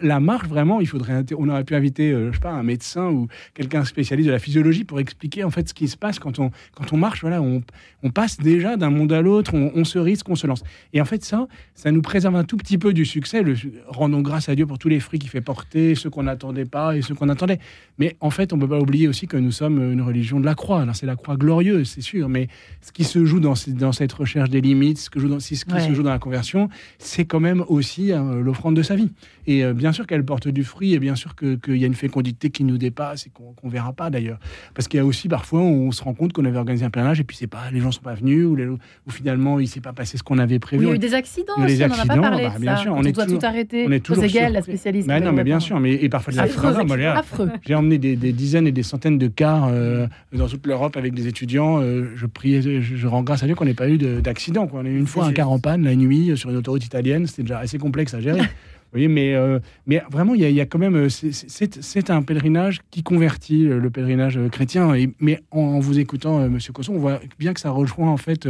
La 0.00 0.20
marche, 0.20 0.48
vraiment, 0.48 0.80
il 0.80 0.86
faudrait. 0.86 1.24
On 1.36 1.48
aurait 1.48 1.64
pu 1.64 1.74
inviter, 1.74 2.12
euh, 2.12 2.30
je 2.30 2.36
sais 2.36 2.40
pas, 2.40 2.52
un 2.52 2.62
médecin 2.62 3.10
ou 3.10 3.28
quelqu'un 3.54 3.84
spécialiste 3.84 4.28
de 4.28 4.32
la 4.32 4.38
physiologie 4.38 4.84
pour 4.84 5.00
expliquer 5.00 5.44
en 5.44 5.50
fait 5.50 5.68
ce 5.68 5.74
qui 5.74 5.88
se 5.88 5.96
passe 5.96 6.18
quand 6.18 6.38
on 6.38 6.50
quand 6.74 6.92
on 6.92 6.96
marche. 6.96 7.22
Voilà, 7.22 7.42
on, 7.42 7.62
on 8.02 8.10
passe 8.10 8.38
déjà 8.38 8.76
d'un 8.76 8.90
monde 8.90 9.12
à 9.12 9.20
l'autre. 9.20 9.54
On, 9.54 9.72
on, 9.74 9.84
se 9.84 9.98
risque, 9.98 10.28
on 10.28 10.36
se 10.36 10.46
lance. 10.46 10.62
Et 10.92 11.00
en 11.00 11.04
fait, 11.04 11.24
ça, 11.24 11.48
ça 11.74 11.90
nous 11.90 12.02
préserve 12.20 12.36
un 12.36 12.44
tout 12.44 12.58
petit 12.58 12.76
peu 12.76 12.92
du 12.92 13.06
succès. 13.06 13.42
Le, 13.42 13.54
rendons 13.86 14.20
grâce 14.20 14.50
à 14.50 14.54
Dieu 14.54 14.66
pour 14.66 14.76
tous 14.76 14.90
les 14.90 15.00
fruits 15.00 15.18
qu'il 15.18 15.30
fait 15.30 15.40
porter, 15.40 15.94
ceux 15.94 16.10
qu'on 16.10 16.24
n'attendait 16.24 16.66
pas 16.66 16.94
et 16.94 17.00
ceux 17.00 17.14
qu'on 17.14 17.30
attendait. 17.30 17.58
Mais 17.96 18.14
en 18.20 18.28
fait, 18.28 18.52
on 18.52 18.56
ne 18.56 18.60
peut 18.60 18.68
pas 18.68 18.78
oublier 18.78 19.08
aussi 19.08 19.26
que 19.26 19.38
nous 19.38 19.52
sommes 19.52 19.92
une 19.92 20.02
religion 20.02 20.38
de 20.38 20.44
la 20.44 20.54
croix. 20.54 20.82
Alors 20.82 20.94
c'est 20.94 21.06
la 21.06 21.16
croix 21.16 21.38
glorieuse, 21.38 21.88
c'est 21.88 22.02
sûr, 22.02 22.28
mais 22.28 22.48
ce 22.82 22.92
qui 22.92 23.04
se 23.04 23.24
joue 23.24 23.40
dans, 23.40 23.54
dans 23.68 23.92
cette 23.92 24.12
recherche 24.12 24.50
des 24.50 24.60
limites, 24.60 24.98
ce, 24.98 25.08
que 25.08 25.18
joue 25.18 25.28
dans, 25.28 25.40
ce 25.40 25.48
qui 25.48 25.56
se 25.56 25.94
joue 25.94 26.02
dans 26.02 26.10
la 26.10 26.18
conversion, 26.18 26.68
c'est 26.98 27.24
quand 27.24 27.40
même 27.40 27.64
aussi 27.68 28.12
euh, 28.12 28.42
l'offrande 28.42 28.76
de 28.76 28.82
sa 28.82 28.96
vie. 28.96 29.10
Et 29.46 29.64
euh, 29.64 29.72
bien 29.72 29.92
sûr 29.92 30.06
qu'elle 30.06 30.24
porte 30.24 30.46
du 30.48 30.62
fruit, 30.62 30.92
et 30.92 30.98
bien 30.98 31.14
sûr 31.14 31.34
qu'il 31.34 31.76
y 31.76 31.84
a 31.84 31.86
une 31.86 31.94
fécondité 31.94 32.50
qui 32.50 32.64
nous 32.64 32.76
dépasse 32.76 33.26
et 33.28 33.30
qu'on 33.30 33.54
ne 33.64 33.70
verra 33.70 33.94
pas 33.94 34.10
d'ailleurs. 34.10 34.40
Parce 34.74 34.88
qu'il 34.88 34.98
y 34.98 35.00
a 35.00 35.06
aussi 35.06 35.28
parfois 35.28 35.60
où 35.60 35.88
on 35.88 35.90
se 35.90 36.02
rend 36.02 36.12
compte 36.12 36.34
qu'on 36.34 36.44
avait 36.44 36.58
organisé 36.58 36.84
un 36.84 36.90
pèlerinage 36.90 37.20
et 37.20 37.24
puis 37.24 37.36
c'est 37.38 37.46
pas, 37.46 37.70
les 37.72 37.80
gens 37.80 37.92
sont 37.92 38.02
pas 38.02 38.14
venus, 38.14 38.44
ou, 38.46 38.78
finalement 39.10 39.58
il 39.58 39.68
s'est 39.68 39.80
pas 39.80 39.94
passé 39.94 40.18
ce 40.18 40.22
qu'on 40.22 40.38
avait 40.38 40.58
prévu. 40.58 40.84
il 40.84 40.88
y 40.88 40.92
a 40.92 40.94
eu 40.94 40.98
des 40.98 41.14
accidents, 41.14 41.54
on 41.56 41.62
en 41.62 41.64
a 41.64 42.09
pas 42.16 42.20
parlé 42.20 42.44
bah, 42.44 42.54
bien 42.58 42.76
sûr, 42.76 42.92
on, 42.94 43.02
est 43.02 43.12
doit 43.12 43.26
tout 43.26 43.38
arrêter. 43.42 43.86
On 43.86 43.92
est 43.92 44.50
la 44.50 44.62
spécialiste. 44.62 45.08
Bah 45.08 45.20
non, 45.20 45.32
mais 45.32 45.44
bien 45.44 45.60
sûr, 45.60 45.80
mais 45.80 45.94
et 45.94 46.08
parfois 46.08 46.32
des 46.32 46.38
affreux. 46.38 47.50
J'ai 47.66 47.74
emmené 47.74 47.98
des, 47.98 48.16
dizaines 48.32 48.66
et 48.66 48.72
des 48.72 48.82
centaines 48.82 49.18
de 49.18 49.28
cars 49.28 49.68
euh, 49.70 50.06
dans 50.32 50.48
toute 50.48 50.66
l'Europe 50.66 50.96
avec 50.96 51.14
des 51.14 51.26
étudiants. 51.26 51.80
Euh, 51.80 52.10
je 52.16 52.26
priais, 52.26 52.62
je, 52.62 53.06
rends 53.06 53.22
grâce 53.22 53.42
à 53.42 53.46
Dieu 53.46 53.54
qu'on 53.54 53.64
n'ait 53.64 53.74
pas 53.74 53.88
eu 53.88 53.98
d'accident. 53.98 54.68
On 54.72 54.84
a 54.84 54.88
eu 54.88 54.98
une 54.98 55.06
fois 55.06 55.26
un 55.26 55.32
car 55.32 55.50
en 55.50 55.58
panne 55.58 55.84
la 55.84 55.94
nuit 55.94 56.36
sur 56.36 56.50
une 56.50 56.56
autoroute 56.56 56.84
italienne. 56.84 57.26
C'était 57.26 57.42
déjà 57.42 57.58
assez 57.58 57.78
complexe 57.78 58.14
à 58.14 58.20
gérer. 58.20 58.40
voyez, 58.92 59.08
mais, 59.08 59.34
euh, 59.34 59.58
mais 59.86 60.02
vraiment, 60.10 60.34
il 60.34 60.42
y, 60.50 60.60
a 60.60 60.66
quand 60.66 60.78
même. 60.78 60.96
Euh, 60.96 61.08
c'est 61.08 62.10
un 62.10 62.22
pèlerinage 62.22 62.80
qui 62.90 63.02
convertit 63.02 63.66
euh, 63.66 63.78
le 63.78 63.90
pèlerinage 63.90 64.38
chrétien. 64.50 64.94
Et, 64.94 65.10
mais 65.20 65.40
en, 65.50 65.78
vous 65.78 65.98
écoutant, 65.98 66.48
Monsieur 66.48 66.72
Cosson, 66.72 66.94
on 66.94 66.98
voit 66.98 67.20
bien 67.38 67.52
que 67.52 67.60
ça 67.60 67.70
rejoint, 67.70 68.10
en 68.10 68.16
fait, 68.16 68.48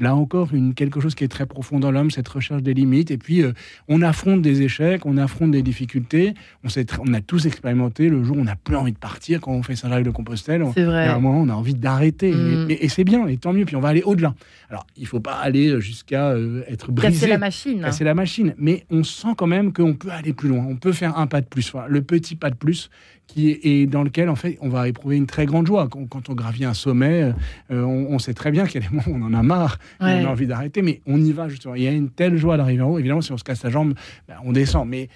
là 0.00 0.14
encore, 0.14 0.54
une, 0.54 0.74
quelque 0.74 1.00
chose 1.00 1.14
qui 1.14 1.24
est 1.24 1.28
très 1.28 1.46
profond 1.46 1.78
dans 1.78 1.90
l'homme, 1.90 2.10
cette 2.10 2.28
recherche 2.28 2.62
des 2.62 2.74
limites. 2.74 3.10
Et 3.10 3.18
puis, 3.18 3.42
on 3.88 4.02
affronte 4.02 4.42
des 4.42 4.62
échecs, 4.62 5.06
on 5.06 5.16
affronte 5.16 5.50
des 5.50 5.62
difficultés. 5.62 6.34
On 6.64 7.14
a 7.14 7.20
tous 7.20 7.46
expérimenté 7.46 8.08
le 8.08 8.24
jour 8.24 8.36
où 8.36 8.40
on 8.40 8.44
n'a 8.44 8.56
plus 8.56 8.76
envie 8.76 8.92
de 8.92 8.98
partir 8.98 9.40
quand 9.40 9.52
on 9.52 9.62
fait 9.62 9.76
Saint-Jacques 9.76 10.04
de 10.04 10.10
Compostelle. 10.10 10.64
C'est 10.74 10.84
vrai. 10.84 11.06
À 11.06 11.16
un 11.16 11.18
moment, 11.18 11.40
on 11.40 11.48
a 11.48 11.54
envie 11.54 11.74
d'arrêter. 11.74 12.32
Mm. 12.32 12.66
Et, 12.70 12.88
c'est 12.88 13.04
bien, 13.04 13.26
et 13.26 13.36
tant 13.36 13.52
mieux. 13.52 13.64
Puis 13.64 13.76
on 13.76 13.80
va 13.80 13.88
aller 13.88 14.02
au-delà. 14.02 14.34
Alors, 14.68 14.86
il 14.96 15.02
ne 15.02 15.08
faut 15.08 15.20
pas 15.20 15.34
aller 15.34 15.80
jusqu'à 15.80 16.34
être 16.66 16.90
brisé. 16.90 17.12
Casser 17.12 17.26
la 17.28 17.38
machine. 17.38 17.80
Casser 17.82 18.04
la 18.04 18.14
machine. 18.14 18.54
Mais 18.58 18.84
on 18.90 19.04
sent 19.04 19.34
quand 19.36 19.46
même 19.46 19.72
qu'on 19.72 19.94
peut 19.94 20.10
aller 20.10 20.32
plus 20.32 20.48
loin, 20.48 20.66
on 20.68 20.76
peut 20.76 20.92
faire 20.92 21.18
un 21.18 21.26
pas 21.26 21.40
de 21.40 21.46
plus, 21.46 21.72
le 21.88 22.02
petit 22.02 22.36
pas 22.36 22.50
de 22.50 22.56
plus 22.56 22.90
qui 23.26 23.58
et 23.62 23.86
dans 23.86 24.02
lequel 24.02 24.28
en 24.28 24.36
fait 24.36 24.58
on 24.60 24.68
va 24.68 24.88
éprouver 24.88 25.16
une 25.16 25.26
très 25.26 25.46
grande 25.46 25.66
joie 25.66 25.88
quand, 25.88 26.28
on 26.28 26.34
gravit 26.34 26.64
un 26.64 26.74
sommet. 26.74 27.32
Euh, 27.70 27.82
on, 27.82 28.18
sait 28.18 28.34
très 28.34 28.50
bien 28.50 28.66
qu'il 28.66 28.82
y 28.82 28.84
a 28.84 28.88
des 28.88 28.94
moments 28.94 29.08
où 29.08 29.22
on 29.22 29.26
en 29.26 29.34
a 29.34 29.42
marre, 29.42 29.78
on 30.00 30.06
a 30.06 30.26
envie 30.26 30.46
d'arrêter, 30.46 30.82
mais 30.82 31.00
on 31.06 31.20
y 31.20 31.32
va 31.32 31.48
justement. 31.48 31.74
Il 31.74 31.82
y 31.82 31.88
a 31.88 31.92
une 31.92 32.10
telle 32.10 32.36
joie 32.36 32.56
d'arriver 32.56 32.82
en 32.82 32.90
haut. 32.90 32.98
Évidemment, 32.98 33.20
si 33.20 33.32
on 33.32 33.38
se 33.38 33.44
casse 33.44 33.62
la 33.62 33.70
jambe, 33.70 33.94
ben, 34.28 34.36
on 34.44 34.52
descend. 34.52 34.88
Mais 34.88 35.08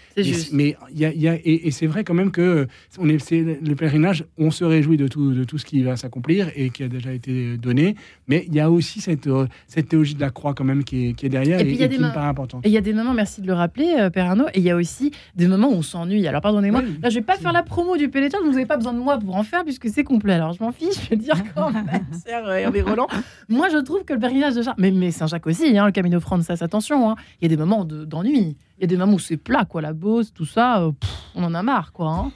mais 0.53 0.77
il 0.93 1.01
y 1.01 1.29
a, 1.29 1.35
et, 1.45 1.71
c'est 1.71 1.87
vrai 1.87 2.05
quand 2.05 2.15
même 2.15 2.31
que 2.31 2.67
on 2.99 3.09
est, 3.09 3.31
le 3.31 3.75
pèlerinage, 3.75 4.25
on 4.39 4.51
se 4.51 4.65
réjouit 4.65 4.97
de 4.97 5.09
tout 5.09 5.33
de 5.33 5.45
tout 5.45 5.59
ce 5.59 5.65
qui 5.65 5.83
va 5.83 5.97
s'accomplir 5.97 6.51
et 6.57 6.71
qui 6.71 6.83
a 6.83 6.89
déjà 6.89 7.13
été 7.13 7.57
donné. 7.57 7.95
Mais 8.29 8.45
il 8.47 8.55
y 8.55 8.61
a 8.61 8.71
aussi 8.71 9.01
cette 9.01 9.29
cette 9.67 9.89
théologie 9.89 10.15
de 10.15 10.21
la 10.21 10.31
croix 10.31 10.55
quand 10.55 10.65
même 10.65 10.85
qui 10.85 11.09
est, 11.09 11.13
qui 11.15 11.27
est 11.27 11.29
derrière 11.29 11.61
et, 11.61 11.71
et, 11.71 11.89
qui 11.89 11.99
me 11.99 12.13
paraît 12.13 12.29
importante. 12.29 12.67
Et 12.67 12.69
il 12.69 12.73
y 12.73 12.79
a 12.79 12.81
des 12.81 12.93
moments, 12.93 13.15
merci 13.15 13.41
de 13.41 13.47
le 13.47 13.55
rappeler, 13.55 13.95
euh, 13.99 14.11
Père 14.11 14.27
Arnaud, 14.27 14.49
et 14.55 14.59
il 14.59 14.63
y 14.63 14.71
a 14.71 14.77
aussi 14.77 15.11
des 15.37 15.47
moments 15.47 15.69
où 15.69 15.75
on 15.75 15.83
s'ennuie. 15.83 16.27
Alors 16.27 16.41
pardonnez-moi, 16.41 16.83
là 17.03 17.11
je 17.11 17.17
vais 17.17 17.25
pas 17.25 17.37
faire 17.37 17.53
la 17.53 17.63
promo 17.63 17.97
du 18.09 18.39
vous 18.43 18.51
n'avez 18.51 18.67
pas 18.67 18.77
besoin 18.77 18.93
de 18.93 18.99
moi 18.99 19.19
pour 19.19 19.37
en 19.37 19.43
faire 19.43 19.65
puisque 19.65 19.89
c'est 19.89 20.05
complet. 20.05 20.35
Alors 20.35 20.53
je 20.53 20.63
m'en 20.63 20.73
fiche, 20.73 21.05
je 21.05 21.11
vais 21.11 21.17
dire 21.17 21.37
quand 21.55 21.71
même, 21.71 21.89
cher 22.27 22.47
euh, 22.47 22.57
Hervé 22.57 22.83
Roland. 22.83 23.07
Moi 23.49 23.69
je 23.69 23.79
trouve 23.79 24.05
que 24.05 24.13
le 24.13 24.21
pèlerinage 24.21 24.55
de 24.55 24.63
Chartres, 24.63 24.81
mais, 24.81 24.91
mais 24.91 25.11
Saint-Jacques 25.11 25.47
aussi, 25.47 25.77
hein, 25.79 25.87
le 25.87 25.93
Camino 25.93 26.21
Frances, 26.21 26.51
attention, 26.51 27.11
hein. 27.11 27.17
il 27.41 27.45
y 27.45 27.53
a 27.53 27.57
des 27.57 27.61
moments 27.61 27.85
d'ennui. 27.85 28.57
il 28.79 28.81
y 28.81 28.85
a 28.85 28.87
des 28.87 28.97
moments 28.97 29.15
où 29.15 29.19
c'est 29.19 29.37
plat, 29.37 29.65
quoi, 29.65 29.83
la 29.83 29.93
Beauce, 29.93 30.33
tout 30.33 30.47
ça, 30.47 30.83
euh, 30.83 30.93
on 31.35 31.45
en 31.45 31.55
a 31.55 31.63
marre, 31.63 31.93
quoi. 31.93 32.09
Hein. 32.11 32.33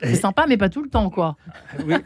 C'est 0.00 0.14
sympa, 0.14 0.46
mais 0.48 0.56
pas 0.56 0.68
tout 0.68 0.82
le 0.82 0.88
temps, 0.88 1.10
quoi. 1.10 1.36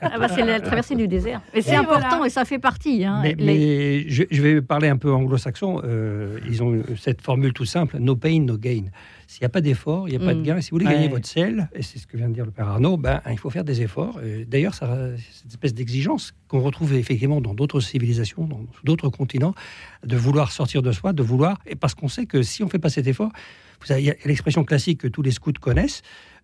Ah 0.00 0.18
bah, 0.18 0.28
c'est 0.28 0.44
la 0.44 0.61
traversée 0.61 0.94
du 0.94 1.09
désert. 1.09 1.40
Et 1.52 1.62
c'est 1.62 1.76
important 1.76 2.24
et 2.24 2.30
ça 2.30 2.44
fait 2.44 2.59
partie. 2.59 3.04
Hein, 3.04 3.22
mais, 3.38 4.09
je, 4.09 4.42
vais 4.42 4.62
parler 4.62 4.88
un 4.88 4.96
peu 4.96 5.12
anglo-saxon. 5.12 5.82
Euh, 5.84 6.38
ils 6.48 6.62
ont 6.62 6.82
cette 6.96 7.20
formule 7.20 7.52
tout 7.52 7.64
simple 7.64 7.98
no 7.98 8.16
pain, 8.16 8.40
no 8.40 8.56
gain. 8.56 8.84
S'il 9.29 9.43
n'y 9.43 9.47
a 9.47 9.51
pas 9.51 9.61
d'effort, 9.61 10.09
il 10.09 10.16
n'y 10.16 10.24
a 10.24 10.26
pas 10.26 10.33
de 10.33 10.41
mm. 10.41 10.43
gain. 10.43 10.61
Si 10.62 10.70
vous 10.70 10.79
voulez 10.79 10.87
gagner 10.87 11.09
votre 11.09 11.29
sel, 11.29 11.68
et 11.74 11.83
c'est 11.83 11.99
ce 11.99 12.07
que 12.07 12.16
vient 12.16 12.31
de 12.31 12.35
dire 12.35 12.47
le 12.47 12.51
père 12.51 12.66
Arnaud, 12.66 12.97
ben, 12.97 13.20
il 13.31 13.39
faut 13.39 13.51
faire 13.51 13.62
des 13.62 13.83
efforts. 13.83 14.18
D'ailleurs, 14.47 14.74
cette 14.74 15.51
espèce 15.51 15.74
d'exigence 15.74 16.33
qu'on 16.49 16.61
retrouve 16.61 16.95
effectivement 16.95 17.43
dans 17.43 17.53
d'autres 17.53 17.81
civilisations, 17.81 18.47
dans 18.47 18.64
d'autres 18.85 19.11
continents, 19.11 19.55
de 20.03 20.16
vouloir 20.16 20.51
sortir 20.51 20.81
de 20.81 20.93
soi, 20.93 21.12
de 21.12 21.22
vouloir, 21.22 21.59
et 21.66 21.76
parce 21.76 21.95
qu'on 21.95 22.09
sait 22.09 22.24
que 22.24 22.43
si 22.43 22.62
on 22.62 22.66
ne 22.66 22.70
fait 22.70 22.79
pas 22.79 22.89
cet 22.89 23.07
effort, 23.07 23.31
vous 23.85 23.93
avez 23.93 24.16
l'expression 24.24 24.64
classique 24.64 25.03
que 25.03 25.09
tous 25.09 25.20
les 25.20 25.31
scouts 25.31 25.53
connaissent, 25.61 26.01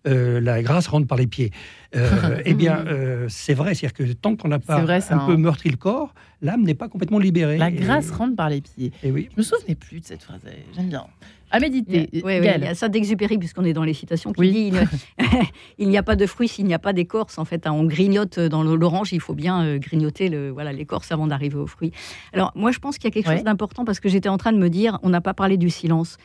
euh, 0.07 0.39
la 0.39 0.61
grâce 0.61 0.87
rentre 0.87 1.07
par 1.07 1.17
les 1.17 1.25
pieds. 1.25 1.51
Euh, 1.95 2.41
eh 2.45 2.53
bien, 2.53 2.85
euh, 2.87 3.25
c'est 3.29 3.53
vrai, 3.53 3.73
c'est-à-dire 3.73 3.93
que 3.93 4.13
tant 4.13 4.35
qu'on 4.35 4.47
n'a 4.47 4.59
pas 4.59 4.79
un 4.79 4.85
peu 4.85 5.31
hein. 5.33 5.37
meurtri 5.37 5.69
le 5.69 5.77
corps, 5.77 6.13
l'âme 6.41 6.63
n'est 6.63 6.73
pas 6.73 6.89
complètement 6.89 7.19
libérée. 7.19 7.57
La 7.57 7.71
grâce 7.71 8.11
rentre 8.11 8.35
par 8.35 8.49
les 8.49 8.61
pieds. 8.61 8.87
Et 8.87 9.07
eh 9.07 9.11
oui. 9.11 9.29
Je 9.31 9.37
me 9.37 9.43
souvenais 9.43 9.75
plus 9.75 9.99
de 9.99 10.05
cette 10.05 10.23
phrase. 10.23 10.41
J'aime 10.75 10.89
bien. 10.89 11.05
À 11.51 11.59
méditer. 11.59 12.09
Oui, 12.23 12.37
il 12.37 12.43
y 12.43 12.47
a 12.47 12.73
ça 12.73 12.89
d'Exupéry, 12.89 13.37
puisqu'on 13.37 13.63
est 13.63 13.73
dans 13.73 13.83
les 13.83 13.93
citations, 13.93 14.33
qui 14.33 14.51
dit 14.51 14.71
il 15.77 15.89
n'y 15.89 15.97
a 15.97 16.03
pas 16.03 16.15
de 16.15 16.25
fruits 16.25 16.47
s'il 16.47 16.65
n'y 16.65 16.73
a 16.73 16.79
pas 16.79 16.91
d'écorce. 16.91 17.37
En 17.37 17.45
fait, 17.45 17.67
hein, 17.67 17.71
on 17.71 17.85
grignote 17.85 18.39
dans 18.39 18.63
l'orange, 18.63 19.13
il 19.13 19.21
faut 19.21 19.35
bien 19.35 19.77
grignoter 19.77 20.27
le, 20.27 20.49
voilà, 20.49 20.73
l'écorce 20.73 21.11
avant 21.11 21.27
d'arriver 21.27 21.57
aux 21.57 21.67
fruits. 21.67 21.91
Alors, 22.33 22.51
moi, 22.55 22.71
je 22.71 22.79
pense 22.79 22.97
qu'il 22.97 23.05
y 23.05 23.07
a 23.07 23.11
quelque 23.11 23.31
chose 23.31 23.43
d'important 23.43 23.85
parce 23.85 23.99
que 23.99 24.09
j'étais 24.09 24.29
en 24.29 24.37
train 24.37 24.51
de 24.51 24.57
me 24.57 24.69
dire 24.69 24.99
on 25.03 25.09
n'a 25.09 25.21
pas 25.21 25.33
parlé 25.33 25.57
du 25.57 25.69
silence 25.69 26.17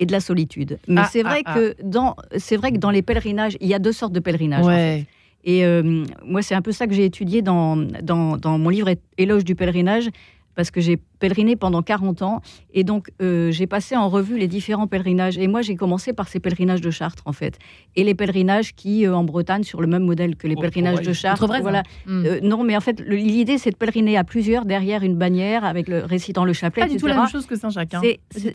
et 0.00 0.06
de 0.06 0.12
la 0.12 0.20
solitude. 0.20 0.78
Mais 0.86 1.02
ah, 1.02 1.08
c'est 1.10 1.22
vrai 1.22 1.42
ah, 1.44 1.54
que 1.54 1.74
ah. 1.78 1.82
dans 1.82 2.16
c'est 2.36 2.56
vrai 2.56 2.72
que 2.72 2.78
dans 2.78 2.90
les 2.90 3.02
pèlerinages, 3.02 3.56
il 3.60 3.68
y 3.68 3.74
a 3.74 3.78
deux 3.78 3.92
sortes 3.92 4.12
de 4.12 4.20
pèlerinages. 4.20 5.06
Et 5.44 5.64
euh, 5.64 6.04
moi, 6.24 6.42
c'est 6.42 6.54
un 6.54 6.62
peu 6.62 6.72
ça 6.72 6.86
que 6.86 6.94
j'ai 6.94 7.04
étudié 7.04 7.42
dans, 7.42 7.76
dans, 7.76 8.36
dans, 8.36 8.58
mon 8.58 8.68
livre 8.68 8.90
Éloge 9.16 9.44
du 9.44 9.54
pèlerinage 9.54 10.10
parce 10.58 10.72
que 10.72 10.80
j'ai 10.80 10.96
pèleriné 11.20 11.54
pendant 11.54 11.82
40 11.82 12.22
ans 12.22 12.40
et 12.74 12.82
donc 12.82 13.12
euh, 13.22 13.52
j'ai 13.52 13.68
passé 13.68 13.94
en 13.94 14.08
revue 14.08 14.36
les 14.36 14.48
différents 14.48 14.88
pèlerinages. 14.88 15.38
Et 15.38 15.46
moi, 15.46 15.62
j'ai 15.62 15.76
commencé 15.76 16.12
par 16.12 16.26
ces 16.26 16.40
pèlerinages 16.40 16.80
de 16.80 16.90
Chartres, 16.90 17.22
en 17.26 17.32
fait. 17.32 17.60
Et 17.94 18.02
les 18.02 18.16
pèlerinages 18.16 18.74
qui, 18.74 19.06
euh, 19.06 19.14
en 19.14 19.22
Bretagne, 19.22 19.62
sur 19.62 19.80
le 19.80 19.86
même 19.86 20.02
modèle 20.02 20.34
que 20.34 20.48
les 20.48 20.56
pèlerinages 20.56 21.02
de 21.02 21.12
Chartres. 21.12 21.46
Voilà. 21.62 21.84
Hmm. 22.06 22.24
Euh, 22.26 22.40
non, 22.42 22.64
mais 22.64 22.76
en 22.76 22.80
fait, 22.80 23.00
l'idée, 23.06 23.56
c'est 23.56 23.70
de 23.70 23.76
pèleriner 23.76 24.16
à 24.16 24.24
plusieurs 24.24 24.64
derrière 24.64 25.04
une 25.04 25.14
bannière 25.14 25.64
avec 25.64 25.86
le 25.86 26.00
récitant 26.00 26.44
le 26.44 26.52
chapelet. 26.52 26.82
Pas 26.82 26.88
du 26.88 26.96
tout 26.96 27.06
la 27.06 27.14
même 27.14 27.28
chose 27.28 27.46
que 27.46 27.54
Saint-Jacques. 27.54 27.94
Hein. 27.94 28.02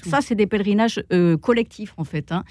Ça, 0.03 0.19
c'est 0.19 0.36
des 0.36 0.45
pèlerinages 0.47 1.01
collectifs, 1.41 1.93
en 1.95 2.03
fait. 2.03 2.34
Hein 2.34 2.43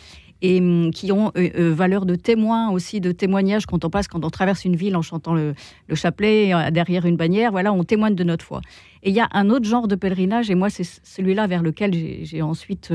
et 0.42 0.58
hum, 0.58 0.90
qui 0.90 1.10
ont 1.12 1.32
euh, 1.36 1.48
euh, 1.56 1.72
valeur 1.72 2.04
de 2.04 2.16
témoin 2.16 2.70
aussi, 2.70 3.00
de 3.00 3.12
témoignage 3.12 3.64
quand 3.64 3.84
on 3.84 3.90
passe, 3.90 4.08
quand 4.08 4.24
on 4.24 4.30
traverse 4.30 4.64
une 4.64 4.76
ville 4.76 4.96
en 4.96 5.02
chantant 5.02 5.34
le, 5.34 5.54
chapelet 5.94 6.52
euh, 6.52 6.70
derrière 6.70 7.06
une 7.06 7.16
bannière. 7.16 7.52
Voilà, 7.52 7.72
on 7.72 7.84
témoigne 7.84 8.16
de 8.16 8.24
notre 8.24 8.44
foi. 8.44 8.60
Et 9.04 9.10
il 9.10 9.14
y 9.14 9.20
a 9.20 9.28
un 9.32 9.50
autre 9.50 9.66
genre 9.66 9.88
de 9.88 9.94
pèlerinage, 9.94 10.50
et 10.50 10.54
moi, 10.54 10.70
c'est 10.70 10.84
celui-là 10.84 11.46
vers 11.46 11.62
lequel 11.62 11.92
j'ai 12.22 12.40
ensuite, 12.40 12.92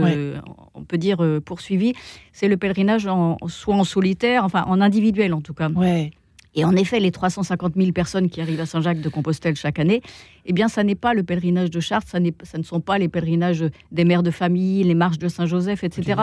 on 0.74 0.84
peut 0.84 0.98
dire, 0.98 1.18
poursuivi. 1.44 1.94
C'est 2.32 2.48
le 2.48 2.56
pèlerinage 2.56 3.08
en, 3.08 3.38
soit 3.48 3.76
en 3.76 3.84
solitaire, 3.84 4.46
enfin 4.46 4.64
en 4.68 4.80
individuel 4.80 5.34
en 5.34 5.42
tout 5.42 5.54
cas. 5.54 5.70
Ouais. 5.70 6.12
Et 6.58 6.66
en 6.66 6.76
effet, 6.76 7.00
les 7.00 7.12
350 7.12 7.76
000 7.76 7.92
personnes 7.92 8.30
qui 8.30 8.42
arrivent 8.42 8.60
à 8.60 8.66
Saint-Jacques 8.66 9.00
de 9.00 9.10
Compostelle 9.10 9.56
chaque 9.56 9.78
année, 9.78 10.02
eh 10.46 10.54
bien, 10.54 10.68
ça 10.68 10.84
n'est 10.84 10.96
pas 10.96 11.14
le 11.14 11.22
pèlerinage 11.22 11.70
de 11.70 11.80
Chartres, 11.80 12.10
ça, 12.10 12.18
ça, 12.44 12.58
ne 12.58 12.64
sont 12.64 12.82
pas 12.82 12.98
les 12.98 13.08
pèlerinages 13.08 13.64
des 13.92 14.06
mères 14.06 14.24
de 14.24 14.32
famille, 14.32 14.84
les 14.84 14.96
marches 14.96 15.20
de 15.20 15.28
Saint-Joseph, 15.28 15.84
etc. 15.84 16.20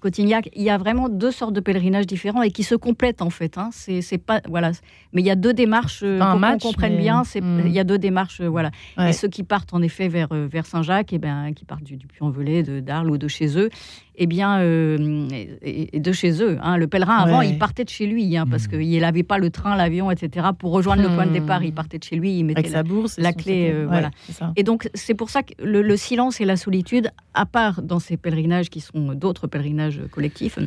Cotignac. 0.00 0.48
Il 0.54 0.62
y 0.62 0.70
a 0.70 0.78
vraiment 0.78 1.08
deux 1.08 1.32
sortes 1.32 1.52
de 1.52 1.60
pèlerinages 1.60 2.06
différents 2.06 2.42
et 2.42 2.52
qui 2.52 2.62
se 2.62 2.76
complètent 2.76 3.22
en 3.22 3.30
fait. 3.30 3.58
Hein. 3.58 3.70
C'est 3.72 4.18
pas 4.18 4.40
voilà, 4.48 4.70
mais 5.12 5.22
il 5.22 5.26
y 5.26 5.30
a 5.30 5.36
deux 5.36 5.52
démarches 5.52 6.02
euh, 6.04 6.18
pour 6.18 6.40
qu'on 6.40 6.58
comprenne 6.58 6.96
bien. 6.96 7.22
Hmm. 7.22 7.62
Il 7.66 7.72
y 7.72 7.80
a 7.80 7.84
deux 7.84 7.98
démarches, 7.98 8.40
euh, 8.40 8.48
voilà. 8.48 8.70
Et 8.98 9.12
ceux 9.12 9.28
qui 9.28 9.42
partent 9.42 9.74
en 9.74 9.82
effet 9.82 10.08
vers 10.08 10.28
euh, 10.32 10.46
vers 10.50 10.66
Saint-Jacques, 10.66 11.12
et 11.12 11.16
eh 11.16 11.18
ben, 11.18 11.52
qui 11.54 11.64
partent 11.64 11.82
du, 11.82 11.96
du 11.96 12.06
Puy-en-Velay, 12.06 12.62
d'Arles 12.82 13.10
ou 13.10 13.18
de 13.18 13.28
chez 13.28 13.58
eux, 13.58 13.68
eh 14.16 14.26
bien, 14.26 14.60
et, 14.62 15.98
de 15.98 16.12
chez 16.12 16.42
eux. 16.42 16.58
Hein. 16.62 16.76
Le 16.76 16.86
pèlerin, 16.86 17.16
avant, 17.16 17.40
il 17.40 17.58
partait 17.58 17.84
de 17.84 17.88
chez 17.88 18.06
lui, 18.06 18.36
hein, 18.36 18.46
parce 18.48 18.66
hmm. 18.66 18.78
qu'il 18.78 19.00
n'avait 19.00 19.22
pas 19.22 19.38
le 19.38 19.50
train, 19.50 19.76
l'avion, 19.76 20.10
etc. 20.10 20.48
Pour 20.58 20.72
rejoindre 20.72 21.02
le 21.02 21.08
point 21.08 21.24
de 21.24 21.30
hmm. 21.30 21.34
départ, 21.34 21.64
il 21.64 21.72
partait 21.72 21.98
de 21.98 22.04
chez 22.04 22.16
lui, 22.16 22.38
il 22.38 22.44
mettait 22.44 22.60
Avec 22.60 22.72
sa 22.72 22.82
bourse 22.82 23.18
la 23.18 23.32
clé 23.32 23.70
euh, 23.72 23.86
voilà. 23.86 24.10
Et 24.56 24.62
donc, 24.62 24.88
c'est 24.94 25.14
pour 25.14 25.30
ça 25.30 25.42
que 25.42 25.52
le, 25.62 25.96
silence 25.96 26.40
et 26.40 26.44
la 26.44 26.56
solitude, 26.56 27.10
à 27.34 27.46
part 27.46 27.82
dans 27.82 27.98
ces 27.98 28.16
pèlerinages 28.16 28.70
qui 28.70 28.80
sont 28.80 29.14
d'autres 29.14 29.46
pèlerinages 29.46 30.00
collectifs, 30.10 30.58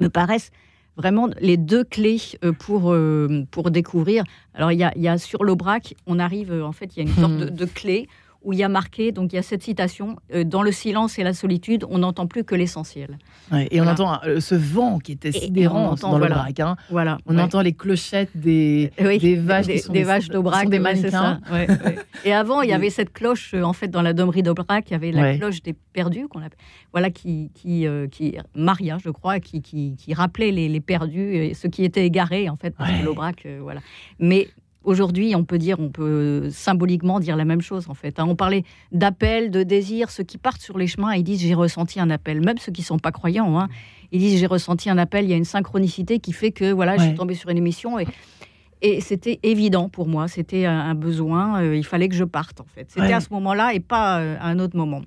me 0.00 0.08
paraissent 0.08 0.50
vraiment 0.96 1.28
les 1.40 1.56
deux 1.56 1.84
clés 1.84 2.20
euh, 2.44 2.52
pour, 2.52 2.92
euh, 2.92 3.46
pour 3.50 3.70
découvrir. 3.70 4.24
Alors, 4.54 4.72
il 4.72 4.78
y 4.78 5.08
a, 5.08 5.18
sur 5.18 5.44
l'Aubrac, 5.44 5.94
on 6.06 6.18
arrive, 6.18 6.52
en 6.52 6.72
fait, 6.72 6.96
il 6.96 7.04
y 7.04 7.06
a 7.06 7.10
une 7.10 7.16
sorte 7.16 7.36
de, 7.36 7.48
de 7.48 7.64
clé 7.64 8.08
où 8.42 8.52
il 8.52 8.58
y 8.58 8.62
a 8.62 8.68
marqué, 8.68 9.10
donc 9.10 9.32
il 9.32 9.36
y 9.36 9.38
a 9.38 9.42
cette 9.42 9.62
citation, 9.62 10.16
euh, 10.32 10.44
dans 10.44 10.62
le 10.62 10.70
silence 10.70 11.18
et 11.18 11.24
la 11.24 11.34
solitude, 11.34 11.84
on 11.90 11.98
n'entend 11.98 12.26
plus 12.26 12.44
que 12.44 12.54
l'essentiel. 12.54 13.18
et 13.52 13.80
on 13.80 13.86
entend 13.86 14.20
euh, 14.24 14.40
ce 14.40 14.54
vent 14.54 14.98
qui 15.00 15.12
était 15.12 15.32
sidérant 15.32 15.94
dans 15.96 16.10
voilà, 16.18 16.36
braque. 16.36 16.60
Hein. 16.60 16.76
Voilà, 16.90 17.18
on 17.26 17.36
entend 17.38 17.62
les 17.62 17.72
clochettes 17.72 18.30
des, 18.34 18.92
des 18.98 19.36
vaches, 19.36 19.66
des, 19.66 19.82
des, 19.90 20.04
vaches 20.04 20.28
d'Aubrac, 20.28 20.68
des 20.68 20.78
mannequins. 20.78 21.40
et 22.24 22.32
avant, 22.32 22.62
il 22.62 22.70
y 22.70 22.72
avait 22.72 22.90
cette 22.90 23.12
cloche, 23.12 23.54
euh, 23.54 23.62
en 23.62 23.72
fait, 23.72 23.88
dans 23.88 24.02
la 24.02 24.12
domerie 24.12 24.42
d'Aubrac, 24.42 24.88
il 24.88 24.92
y 24.92 24.96
avait 24.96 25.12
la 25.12 25.36
cloche 25.36 25.62
des 25.62 25.74
perdus, 25.92 26.28
qu'on 26.28 26.40
appelle, 26.40 26.58
voilà, 26.92 27.10
qui, 27.10 27.50
qui, 27.54 27.86
qui 28.12 28.36
Maria, 28.54 28.98
je 29.04 29.10
crois, 29.10 29.40
qui, 29.40 29.62
qui, 29.62 29.96
qui 29.96 30.14
rappelait 30.14 30.52
les, 30.52 30.68
les, 30.68 30.80
perdus, 30.80 31.54
ceux 31.54 31.68
qui 31.68 31.84
étaient 31.84 32.06
égarés, 32.06 32.48
en 32.48 32.56
fait, 32.56 32.74
que 32.76 33.04
l'Aubrac, 33.04 33.46
voilà. 33.60 33.80
Mais 34.20 34.48
Aujourd'hui, 34.84 35.34
on 35.34 35.44
peut 35.44 35.58
dire, 35.58 35.80
on 35.80 35.90
peut 35.90 36.48
symboliquement 36.50 37.20
dire 37.20 37.36
la 37.36 37.44
même 37.44 37.60
chose 37.60 37.88
en 37.88 37.94
fait. 37.94 38.18
Hein. 38.18 38.26
On 38.28 38.36
parlait 38.36 38.64
d'appel, 38.92 39.50
de 39.50 39.62
désir. 39.62 40.10
Ceux 40.10 40.24
qui 40.24 40.38
partent 40.38 40.62
sur 40.62 40.78
les 40.78 40.86
chemins, 40.86 41.14
ils 41.14 41.24
disent 41.24 41.40
j'ai 41.40 41.54
ressenti 41.54 42.00
un 42.00 42.10
appel. 42.10 42.40
Même 42.40 42.58
ceux 42.58 42.72
qui 42.72 42.82
sont 42.82 42.98
pas 42.98 43.12
croyants, 43.12 43.58
hein, 43.58 43.68
ils 44.12 44.20
disent 44.20 44.38
j'ai 44.38 44.46
ressenti 44.46 44.88
un 44.88 44.98
appel. 44.98 45.24
Il 45.24 45.30
y 45.30 45.34
a 45.34 45.36
une 45.36 45.44
synchronicité 45.44 46.20
qui 46.20 46.32
fait 46.32 46.52
que 46.52 46.72
voilà, 46.72 46.96
je 46.96 47.02
suis 47.02 47.14
tombée 47.14 47.34
sur 47.34 47.50
une 47.50 47.58
émission 47.58 47.98
et 47.98 48.06
et 48.80 49.00
c'était 49.00 49.40
évident 49.42 49.88
pour 49.88 50.06
moi. 50.06 50.28
C'était 50.28 50.64
un 50.64 50.94
besoin. 50.94 51.62
Euh, 51.62 51.76
il 51.76 51.84
fallait 51.84 52.08
que 52.08 52.14
je 52.14 52.24
parte 52.24 52.60
en 52.60 52.66
fait. 52.74 52.86
C'était 52.90 53.12
à 53.12 53.20
ce 53.20 53.32
moment-là 53.32 53.74
et 53.74 53.80
pas 53.80 54.20
euh, 54.20 54.36
à 54.40 54.48
un 54.48 54.58
autre 54.58 54.76
moment. 54.76 55.02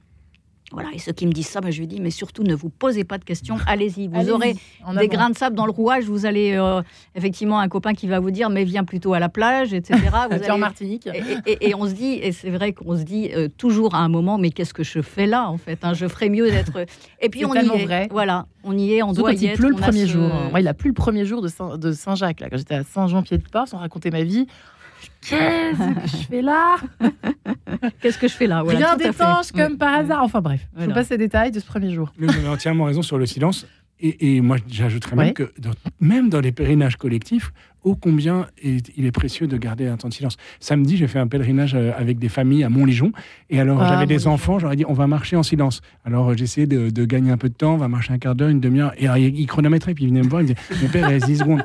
Voilà, 0.71 0.89
et 0.93 0.99
ceux 0.99 1.11
qui 1.11 1.27
me 1.27 1.31
disent 1.31 1.47
ça, 1.47 1.61
ben, 1.61 1.71
je 1.71 1.79
lui 1.79 1.87
dis, 1.87 1.99
mais 1.99 2.11
surtout 2.11 2.43
ne 2.43 2.55
vous 2.55 2.69
posez 2.69 3.03
pas 3.03 3.17
de 3.17 3.23
questions, 3.23 3.57
allez-y. 3.67 4.07
Vous 4.07 4.29
aurez 4.29 4.55
des 4.97 5.07
grains 5.07 5.29
de 5.29 5.37
sable 5.37 5.55
dans 5.55 5.65
le 5.65 5.71
rouage, 5.71 6.05
vous 6.05 6.25
allez 6.25 6.53
euh, 6.53 6.81
effectivement 7.15 7.59
un 7.59 7.67
copain 7.67 7.93
qui 7.93 8.07
va 8.07 8.19
vous 8.19 8.31
dire, 8.31 8.49
mais 8.49 8.63
viens 8.63 8.83
plutôt 8.83 9.13
à 9.13 9.19
la 9.19 9.29
plage, 9.29 9.73
etc. 9.73 9.99
Vous 10.31 10.49
en 10.49 10.57
Martinique. 10.57 11.09
Et, 11.45 11.75
on 11.75 11.87
se 11.87 11.93
dit, 11.93 12.13
et 12.13 12.31
c'est 12.31 12.49
vrai 12.49 12.73
qu'on 12.73 12.97
se 12.97 13.03
dit 13.03 13.31
euh, 13.33 13.47
toujours 13.57 13.95
à 13.95 13.99
un 13.99 14.07
moment, 14.07 14.37
mais 14.37 14.51
qu'est-ce 14.51 14.73
que 14.73 14.83
je 14.83 15.01
fais 15.01 15.25
là 15.25 15.49
en 15.49 15.57
fait 15.57 15.79
hein, 15.83 15.93
Je 15.93 16.07
ferais 16.07 16.29
mieux 16.29 16.49
d'être. 16.49 16.85
Et 17.21 17.29
puis 17.29 17.45
on 17.45 17.53
y 17.53 17.57
est. 17.57 17.85
Vrai. 17.85 18.07
Voilà, 18.11 18.45
on 18.63 18.77
y 18.77 18.93
est, 18.93 19.03
on 19.03 19.13
doit 19.13 19.33
y 19.33 19.45
il 19.45 19.53
pleut 19.53 19.69
le 19.69 19.75
premier 19.75 20.05
jour. 20.05 20.29
Moi, 20.51 20.59
il 20.59 20.67
a 20.67 20.73
plu 20.73 20.89
le 20.89 20.93
premier 20.93 21.25
jour 21.25 21.41
de 21.41 21.91
Saint-Jacques. 21.91 22.39
là, 22.39 22.49
quand 22.49 22.57
j'étais 22.57 22.75
à 22.75 22.83
Saint-Jean-Pied-de-Port, 22.83 23.67
sans 23.67 23.77
raconter 23.77 24.11
ma 24.11 24.23
vie. 24.23 24.47
Qu'est-ce 25.29 25.77
que 25.77 26.07
je 26.07 26.27
fais 26.27 26.41
là 26.41 26.77
Qu'est-ce 28.01 28.17
que 28.17 28.27
je 28.27 28.33
fais 28.33 28.47
là? 28.47 28.63
Voilà, 28.63 28.79
Rien 28.79 28.97
d'étanche 28.97 29.51
comme 29.51 29.77
par 29.77 29.93
hasard. 29.93 30.23
Enfin 30.23 30.41
bref, 30.41 30.67
je 30.77 30.85
vous 30.85 30.93
passe 30.93 31.09
les 31.09 31.17
détails 31.17 31.51
de 31.51 31.59
ce 31.59 31.65
premier 31.65 31.91
jour. 31.91 32.11
vous 32.17 32.29
avez 32.29 32.47
entièrement 32.47 32.85
raison 32.85 33.01
sur 33.01 33.17
le 33.17 33.25
silence. 33.25 33.65
Et, 34.03 34.41
moi, 34.41 34.57
j'ajouterais 34.67 35.15
même 35.15 35.33
que 35.33 35.51
même 35.99 36.29
dans 36.29 36.39
les 36.39 36.51
pèlerinages 36.51 36.95
collectifs, 36.95 37.53
ô 37.83 37.95
combien 37.95 38.47
il 38.63 39.05
est 39.05 39.11
précieux 39.11 39.45
de 39.45 39.55
garder 39.57 39.85
un 39.87 39.95
temps 39.95 40.09
de 40.09 40.13
silence. 40.13 40.37
Samedi, 40.59 40.97
j'ai 40.97 41.07
fait 41.07 41.19
un 41.19 41.27
pèlerinage 41.27 41.75
euh, 41.75 41.91
avec 41.95 42.17
des 42.17 42.29
familles 42.29 42.63
à 42.63 42.69
Montligeon. 42.69 43.11
Et 43.51 43.59
alors, 43.59 43.79
ah, 43.79 43.89
j'avais 43.89 44.07
des 44.07 44.25
enfants, 44.25 44.57
j'aurais 44.57 44.75
dit, 44.75 44.85
on 44.87 44.93
va 44.93 45.05
marcher 45.05 45.35
en 45.35 45.43
silence. 45.43 45.81
Alors, 46.03 46.35
j'ai 46.35 46.45
essayé 46.45 46.65
de, 46.65 46.89
de, 46.89 47.05
gagner 47.05 47.29
un 47.29 47.37
peu 47.37 47.49
de 47.49 47.53
temps, 47.53 47.75
on 47.75 47.77
va 47.77 47.87
marcher 47.87 48.11
un 48.11 48.17
quart 48.17 48.33
d'heure, 48.33 48.49
une 48.49 48.59
demi-heure. 48.59 48.93
Et 48.97 49.05
alors, 49.05 49.17
il, 49.17 49.45
chronométrait, 49.45 49.93
puis 49.93 50.05
il 50.05 50.07
venait 50.07 50.23
me 50.23 50.29
voir, 50.29 50.41
il 50.41 50.49
me 50.49 50.53
disait, 50.53 50.81
mon 50.81 50.89
père, 50.89 51.07
il 51.07 51.13
reste 51.13 51.27
10 51.27 51.37
secondes 51.37 51.63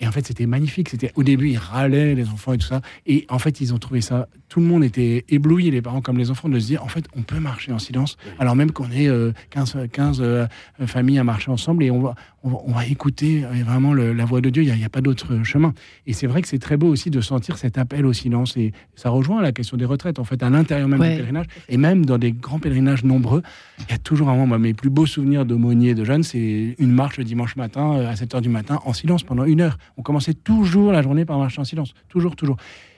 Et 0.00 0.06
en 0.06 0.12
fait, 0.12 0.26
c'était 0.26 0.46
magnifique. 0.46 0.88
C'était 0.88 1.12
au 1.14 1.22
début, 1.22 1.50
ils 1.50 1.58
râlaient 1.58 2.14
les 2.14 2.28
enfants 2.28 2.52
et 2.52 2.58
tout 2.58 2.66
ça. 2.66 2.80
Et 3.06 3.26
en 3.28 3.38
fait, 3.38 3.60
ils 3.60 3.74
ont 3.74 3.78
trouvé 3.78 4.00
ça. 4.00 4.28
Tout 4.48 4.60
le 4.60 4.66
monde 4.66 4.82
était 4.82 5.24
ébloui, 5.28 5.70
les 5.70 5.82
parents 5.82 6.00
comme 6.00 6.18
les 6.18 6.30
enfants, 6.30 6.48
de 6.48 6.58
se 6.58 6.66
dire 6.66 6.82
en 6.82 6.88
fait, 6.88 7.04
on 7.16 7.22
peut 7.22 7.38
marcher 7.38 7.72
en 7.72 7.78
silence, 7.78 8.16
alors 8.38 8.56
même 8.56 8.72
qu'on 8.72 8.90
est 8.90 9.08
15, 9.50 9.76
euh, 9.76 9.86
15 9.86 10.20
euh, 10.20 10.46
familles 10.86 11.18
à 11.18 11.24
marcher 11.24 11.52
ensemble 11.52 11.84
et 11.84 11.90
on 11.92 12.00
va, 12.00 12.14
on 12.42 12.72
va, 12.72 12.86
écouter 12.86 13.44
euh, 13.44 13.62
vraiment 13.64 13.94
la 13.94 14.24
voix 14.24 14.40
de 14.40 14.50
Dieu. 14.50 14.62
Il 14.62 14.74
n'y 14.74 14.84
a, 14.84 14.88
pas 14.88 15.02
d'autre 15.02 15.44
chemin. 15.44 15.72
Et 16.06 16.12
c'est 16.12 16.26
vrai 16.26 16.42
que 16.42 16.48
c'est 16.48 16.58
très 16.58 16.76
beau 16.76 16.88
aussi 16.88 17.10
de 17.10 17.20
sentir 17.20 17.58
cet 17.58 17.78
appel 17.78 18.06
au 18.06 18.12
silence. 18.12 18.56
Et 18.56 18.72
ça 18.96 19.10
rejoint 19.10 19.42
la 19.42 19.52
question 19.52 19.76
des 19.76 19.84
retraites, 19.84 20.18
en 20.18 20.24
fait, 20.24 20.42
à 20.42 20.50
l'intérieur 20.50 20.88
même 20.88 21.00
du 21.00 21.06
pèlerinage. 21.06 21.46
Et 21.68 21.76
même 21.76 22.04
dans 22.04 22.18
des 22.18 22.32
grands 22.32 22.58
pèlerinages 22.58 23.04
nombreux, 23.04 23.42
il 23.78 23.90
y 23.90 23.94
a 23.94 23.98
toujours 23.98 24.30
un 24.30 24.36
moment, 24.36 24.58
mes 24.58 24.74
plus 24.74 24.90
beaux 24.90 25.06
souvenirs 25.06 25.44
d'aumônier 25.44 25.94
de 25.94 26.04
jeunes, 26.04 26.22
c'est 26.22 26.74
une 26.78 26.92
marche 26.92 27.18
le 27.18 27.24
dimanche 27.24 27.56
matin 27.56 27.92
à 27.92 28.16
7 28.16 28.34
h 28.34 28.40
du 28.40 28.48
matin 28.48 28.80
en 28.84 28.92
silence 28.92 29.22
pendant 29.22 29.44
une 29.44 29.60
heure. 29.60 29.78
On 29.96 30.02
commençait 30.02 30.34
toujours 30.34 30.92
la 30.92 31.02
journée 31.02 31.24
par 31.24 31.38
marcher 31.38 31.60
en 31.60 31.64
silence. 31.64 31.94
Toujours, 32.08 32.36
toujours. 32.36 32.56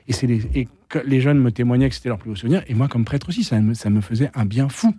Et, 0.08 0.12
c'est 0.12 0.26
les, 0.26 0.42
et 0.54 0.68
les 1.04 1.20
jeunes 1.20 1.38
me 1.38 1.50
témoignaient 1.50 1.88
que 1.88 1.94
c'était 1.94 2.08
leur 2.08 2.18
plus 2.18 2.30
beau 2.30 2.36
souvenir. 2.36 2.62
Et 2.66 2.74
moi, 2.74 2.88
comme 2.88 3.04
prêtre 3.04 3.28
aussi, 3.28 3.44
ça 3.44 3.60
me, 3.60 3.74
ça 3.74 3.90
me 3.90 4.00
faisait 4.00 4.30
un 4.34 4.44
bien 4.44 4.68
fou. 4.68 4.94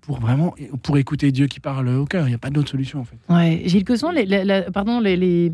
Pour 0.00 0.20
vraiment, 0.20 0.54
pour 0.84 0.98
écouter 0.98 1.32
Dieu 1.32 1.48
qui 1.48 1.58
parle 1.58 1.88
au 1.88 2.04
cœur. 2.04 2.26
Il 2.26 2.28
n'y 2.28 2.34
a 2.36 2.38
pas 2.38 2.50
d'autre 2.50 2.68
solution, 2.70 3.00
en 3.00 3.04
fait. 3.04 3.16
Ouais. 3.28 3.62
Gilles 3.66 3.84
Cosson, 3.84 4.12
les, 4.12 4.26
pardon, 4.72 5.00
les, 5.00 5.16
les 5.16 5.52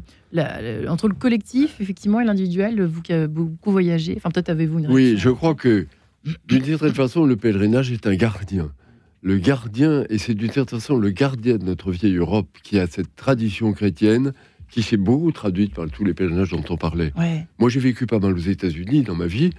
entre 0.88 1.08
le 1.08 1.14
collectif, 1.14 1.80
effectivement, 1.80 2.20
et 2.20 2.24
l'individuel, 2.24 2.82
vous 2.82 3.00
qui 3.00 3.14
avez 3.14 3.28
beaucoup 3.28 3.70
voyagé, 3.70 4.14
enfin, 4.18 4.30
peut-être 4.30 4.50
avez-vous 4.50 4.80
une 4.80 4.92
Oui, 4.92 5.14
je 5.16 5.30
crois 5.30 5.54
que, 5.54 5.86
d'une 6.48 6.64
certaine 6.64 6.92
façon, 6.92 7.24
le 7.24 7.36
pèlerinage 7.36 7.92
est 7.92 8.06
un 8.06 8.14
gardien. 8.14 8.70
Le 9.22 9.38
gardien, 9.38 10.04
et 10.10 10.18
c'est 10.18 10.34
d'une 10.34 10.50
certaine 10.50 10.80
façon 10.80 10.96
le 10.96 11.10
gardien 11.10 11.56
de 11.56 11.64
notre 11.64 11.90
vieille 11.90 12.16
Europe 12.16 12.48
qui 12.62 12.78
a 12.78 12.86
cette 12.86 13.14
tradition 13.16 13.72
chrétienne 13.72 14.32
qui 14.72 14.82
s'est 14.82 14.96
beaucoup 14.96 15.30
traduite 15.32 15.74
par 15.74 15.88
tous 15.88 16.02
les 16.02 16.14
pèlerinages 16.14 16.50
dont 16.50 16.64
on 16.70 16.76
parlait. 16.76 17.12
Moi, 17.58 17.68
j'ai 17.68 17.78
vécu 17.78 18.06
pas 18.06 18.18
mal 18.18 18.32
aux 18.32 18.38
États-Unis 18.38 19.02
dans 19.02 19.14
ma 19.14 19.26
vie, 19.26 19.50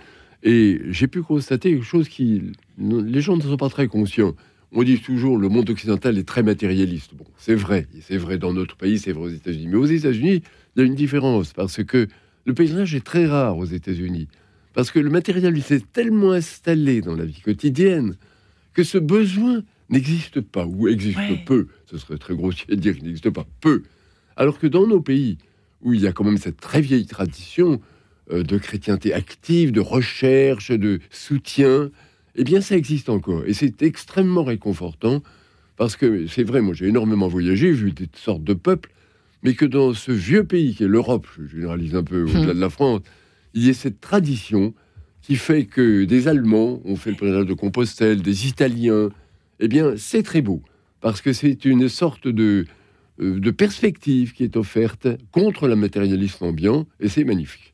et 0.42 0.82
j'ai 0.90 1.08
pu 1.08 1.22
constater 1.22 1.72
quelque 1.72 1.86
chose 1.86 2.10
qui... 2.10 2.52
Les 2.78 3.22
gens 3.22 3.38
ne 3.38 3.42
sont 3.42 3.56
pas 3.56 3.70
très 3.70 3.88
conscients. 3.88 4.36
On 4.72 4.82
dit 4.84 5.00
toujours 5.00 5.38
le 5.38 5.50
monde 5.50 5.70
occidental 5.70 6.18
est 6.18 6.28
très 6.28 6.42
matérialiste. 6.42 7.14
Bon, 7.14 7.26
c'est 7.38 7.54
vrai, 7.54 7.88
c'est 8.02 8.18
vrai 8.18 8.40
dans 8.40 8.54
notre 8.54 8.76
pays, 8.76 8.98
c'est 8.98 9.12
vrai 9.12 9.26
aux 9.26 9.30
États-Unis. 9.30 9.68
Mais 9.68 9.78
aux 9.78 9.86
États-Unis, 9.86 10.42
il 10.76 10.80
y 10.80 10.82
a 10.82 10.86
une 10.86 10.96
différence, 10.96 11.54
parce 11.54 11.84
que 11.84 12.08
le 12.46 12.54
pèlerinage 12.56 12.96
est 12.96 13.06
très 13.06 13.28
rare 13.28 13.56
aux 13.56 13.66
États-Unis. 13.66 14.28
Parce 14.74 14.90
que 14.90 14.98
le 14.98 15.12
matérialisme 15.12 15.76
est 15.76 15.92
tellement 15.94 16.32
installé 16.32 17.02
dans 17.02 17.16
la 17.16 17.26
vie 17.26 17.40
quotidienne 17.40 18.16
que 18.74 18.84
ce 18.84 18.98
besoin 18.98 19.62
n'existe 19.90 20.42
pas, 20.42 20.66
ou 20.66 20.88
existe 20.88 21.46
peu. 21.46 21.68
Ce 21.86 22.00
serait 22.00 22.18
très 22.18 22.36
grossier 22.36 22.66
de 22.68 22.82
dire 22.82 22.96
qu'il 22.96 23.04
n'existe 23.04 23.30
pas. 23.30 23.46
Peu. 23.62 23.84
Alors 24.36 24.60
que 24.60 24.68
dans 24.68 24.88
nos 24.88 25.02
pays, 25.02 25.38
où 25.82 25.94
il 25.94 26.02
y 26.02 26.08
a 26.08 26.12
quand 26.12 26.24
même 26.24 26.38
cette 26.38 26.60
très 26.60 26.82
vieille 26.82 27.06
tradition 27.06 27.82
euh, 28.32 28.44
de 28.44 28.58
chrétienté 28.58 29.14
active, 29.14 29.72
de 29.72 29.82
recherche, 29.82 30.72
de 30.72 31.00
soutien, 31.10 31.92
eh 32.36 32.44
bien 32.44 32.62
ça 32.62 32.76
existe 32.76 33.10
encore. 33.10 33.44
Et 33.46 33.54
c'est 33.54 33.82
extrêmement 33.82 34.44
réconfortant, 34.44 35.22
parce 35.76 35.96
que 35.96 36.28
c'est 36.28 36.44
vrai, 36.44 36.62
moi 36.62 36.74
j'ai 36.74 36.88
énormément 36.88 37.28
voyagé, 37.28 37.72
vu 37.72 37.92
des 37.92 38.08
sortes 38.16 38.44
de 38.44 38.54
peuples, 38.54 38.92
mais 39.44 39.54
que 39.54 39.66
dans 39.66 39.94
ce 39.94 40.12
vieux 40.12 40.46
pays 40.46 40.74
qui 40.74 40.84
est 40.84 40.88
l'Europe, 40.88 41.28
je 41.38 41.46
généralise 41.58 41.96
un 41.96 42.04
peu 42.04 42.24
au-delà 42.24 42.54
de 42.54 42.60
la 42.60 42.70
France, 42.70 43.02
il 43.54 43.66
y 43.66 43.70
ait 43.70 43.74
cette 43.74 44.00
tradition 44.00 44.74
qui 45.22 45.36
fait 45.36 45.66
que 45.66 46.06
des 46.06 46.28
Allemands 46.28 46.82
ont 46.86 46.96
fait 46.96 47.12
le 47.12 47.18
pèlerinage 47.18 47.46
de 47.46 47.54
Compostelle, 47.54 48.22
des 48.22 48.48
Italiens, 48.48 49.10
eh 49.60 49.68
bien 49.68 49.94
c'est 49.98 50.24
très 50.24 50.42
beau, 50.42 50.62
parce 51.02 51.22
que 51.22 51.34
c'est 51.34 51.66
une 51.66 51.90
sorte 51.90 52.28
de 52.28 52.66
de 53.20 53.52
perspective 53.52 54.34
qui 54.34 54.44
est 54.44 54.56
offerte 54.56 55.08
contre 55.32 55.68
le 55.68 55.76
matérialisme 55.76 56.46
ambiant, 56.46 56.86
et 57.00 57.10
c'est 57.10 57.24
magnifique. 57.24 57.74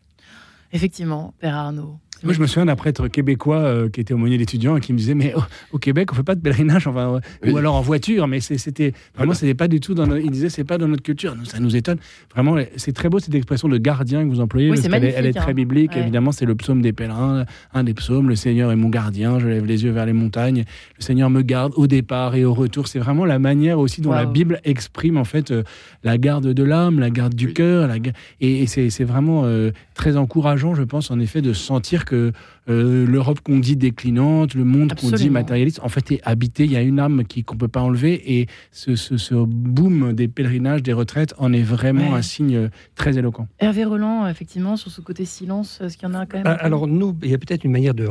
Effectivement, 0.71 1.33
Père 1.39 1.55
Arnaud. 1.55 1.99
Moi, 2.23 2.33
je 2.33 2.41
me 2.41 2.47
souviens 2.47 2.65
d'un 2.65 2.75
prêtre 2.75 3.07
québécois 3.07 3.59
euh, 3.59 3.89
qui 3.89 4.01
était 4.01 4.13
aumônier 4.13 4.37
d'étudiants 4.37 4.77
et 4.77 4.81
qui 4.81 4.93
me 4.93 4.97
disait 4.97 5.13
Mais 5.13 5.33
au, 5.71 5.77
Québec, 5.77 6.11
on 6.11 6.15
fait 6.15 6.23
pas 6.23 6.35
de 6.35 6.41
pèlerinage, 6.41 6.87
enfin, 6.87 7.19
ou 7.47 7.57
alors 7.57 7.75
en 7.75 7.81
voiture. 7.81 8.27
Mais 8.27 8.39
c'était 8.39 8.93
vraiment, 9.15 9.33
c'était 9.33 9.53
pas 9.53 9.67
du 9.67 9.79
tout 9.79 9.93
dans. 9.93 10.15
il 10.15 10.31
disait 10.31 10.49
C'est 10.49 10.63
pas 10.63 10.77
dans 10.77 10.87
notre 10.87 11.03
culture. 11.03 11.35
Ça 11.45 11.59
nous 11.59 11.75
étonne. 11.75 11.97
Vraiment, 12.33 12.57
c'est 12.75 12.93
très 12.93 13.09
beau 13.09 13.19
cette 13.19 13.35
expression 13.35 13.67
de 13.67 13.77
gardien 13.77 14.23
que 14.23 14.29
vous 14.29 14.39
employez. 14.39 14.71
Oui, 14.71 14.79
elle, 14.83 15.25
est, 15.25 15.33
très 15.33 15.51
hein. 15.51 15.53
biblique. 15.53 15.95
Évidemment, 15.95 16.31
c'est 16.31 16.45
le 16.45 16.55
psaume 16.55 16.81
des 16.81 16.93
pèlerins, 16.93 17.45
un 17.73 17.83
des 17.83 17.93
psaumes 17.93 18.29
Le 18.29 18.35
Seigneur 18.35 18.71
est 18.71 18.75
mon 18.75 18.89
gardien, 18.89 19.39
je 19.39 19.47
lève 19.47 19.65
les 19.65 19.83
yeux 19.83 19.91
vers 19.91 20.05
les 20.05 20.13
montagnes. 20.13 20.65
Le 20.97 21.03
Seigneur 21.03 21.29
me 21.29 21.41
garde 21.41 21.73
au 21.75 21.87
départ 21.87 22.35
et 22.35 22.45
au 22.45 22.53
retour. 22.53 22.87
C'est 22.87 22.99
vraiment 22.99 23.25
la 23.25 23.39
manière 23.39 23.79
aussi 23.79 24.01
dont 24.01 24.11
la 24.11 24.25
Bible 24.25 24.59
exprime 24.63 25.17
en 25.17 25.23
fait 25.23 25.51
euh, 25.51 25.63
la 26.03 26.17
garde 26.17 26.47
de 26.47 26.63
l'âme, 26.63 26.99
la 26.99 27.09
garde 27.09 27.35
du 27.35 27.53
cœur. 27.53 27.87
La... 27.87 27.95
Et, 28.41 28.67
c'est 28.67 29.03
vraiment 29.03 29.43
euh, 29.45 29.71
très 29.93 30.17
encourageant, 30.17 30.75
je 30.75 30.83
pense, 30.83 31.11
en 31.11 31.19
effet, 31.19 31.41
de 31.41 31.53
sentir 31.53 32.05
que 32.09 32.31
euh, 32.69 33.05
l'Europe 33.05 33.39
qu'on 33.41 33.59
dit 33.59 33.75
déclinante, 33.75 34.55
le 34.55 34.63
monde 34.63 34.93
qu'on 34.95 35.11
dit 35.11 35.29
matérialiste, 35.29 35.79
en 35.83 35.89
fait 35.89 36.11
est 36.11 36.21
habité. 36.23 36.65
Il 36.65 36.71
y 36.71 36.75
a 36.75 36.81
une 36.81 36.99
âme 36.99 37.23
qu'on 37.45 37.53
ne 37.53 37.59
peut 37.59 37.67
pas 37.67 37.81
enlever. 37.81 38.39
Et 38.39 38.47
ce, 38.71 38.95
ce, 38.95 39.35
boom 39.35 40.13
des 40.13 40.27
pèlerinages, 40.27 40.83
des 40.83 40.93
retraites, 40.93 41.33
en 41.37 41.53
est 41.53 41.61
vraiment 41.61 42.15
un 42.15 42.21
signe 42.21 42.55
euh, 42.55 42.69
très 42.95 43.17
éloquent. 43.17 43.47
Hervé 43.59 43.85
Roland, 43.85 44.27
effectivement, 44.27 44.75
sur 44.75 44.91
ce 44.91 45.01
côté 45.01 45.25
silence, 45.25 45.79
est-ce 45.81 45.97
qu'il 45.97 46.07
y 46.07 46.11
en 46.11 46.15
a 46.15 46.25
quand 46.25 46.37
même 46.37 46.47
ah, 46.47 46.57
Alors, 46.61 46.87
nous, 46.87 47.15
il 47.23 47.29
y 47.29 47.33
a 47.33 47.37
peut-être 47.37 47.63
une 47.63 47.71
manière 47.71 47.93
de, 47.93 48.07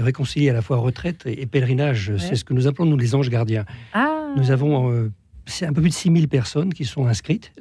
réconcilier 0.00 0.50
à 0.50 0.52
la 0.52 0.62
fois 0.62 0.76
retraite 0.76 1.22
et, 1.26 1.46
pèlerinage. 1.46 2.12
C'est 2.18 2.36
ce 2.36 2.44
que 2.44 2.52
nous 2.52 2.66
appelons, 2.66 2.86
nous, 2.86 2.96
les 2.96 3.14
anges 3.14 3.30
gardiens. 3.30 3.64
Ah. 3.94 4.34
Nous 4.36 4.50
avons. 4.50 4.90
Euh, 4.92 5.10
c'est 5.46 5.66
un 5.66 5.72
peu 5.72 5.80
plus 5.80 5.90
de 5.90 5.94
6000 5.94 6.28
personnes 6.28 6.74
qui 6.74 6.84
sont 6.84 7.06
inscrites. 7.06 7.52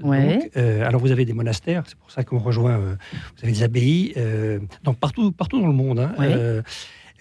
Euh, 0.57 0.85
alors 0.85 0.99
vous 0.99 1.11
avez 1.11 1.25
des 1.25 1.33
monastères, 1.33 1.83
c'est 1.87 1.97
pour 1.97 2.11
ça 2.11 2.23
qu'on 2.23 2.39
rejoint, 2.39 2.79
euh, 2.79 2.95
vous 3.37 3.43
avez 3.43 3.51
des 3.53 3.63
abbayes, 3.63 4.13
euh, 4.17 4.59
partout, 4.99 5.31
partout 5.31 5.61
dans 5.61 5.67
le 5.67 5.73
monde, 5.73 5.99
hein, 5.99 6.63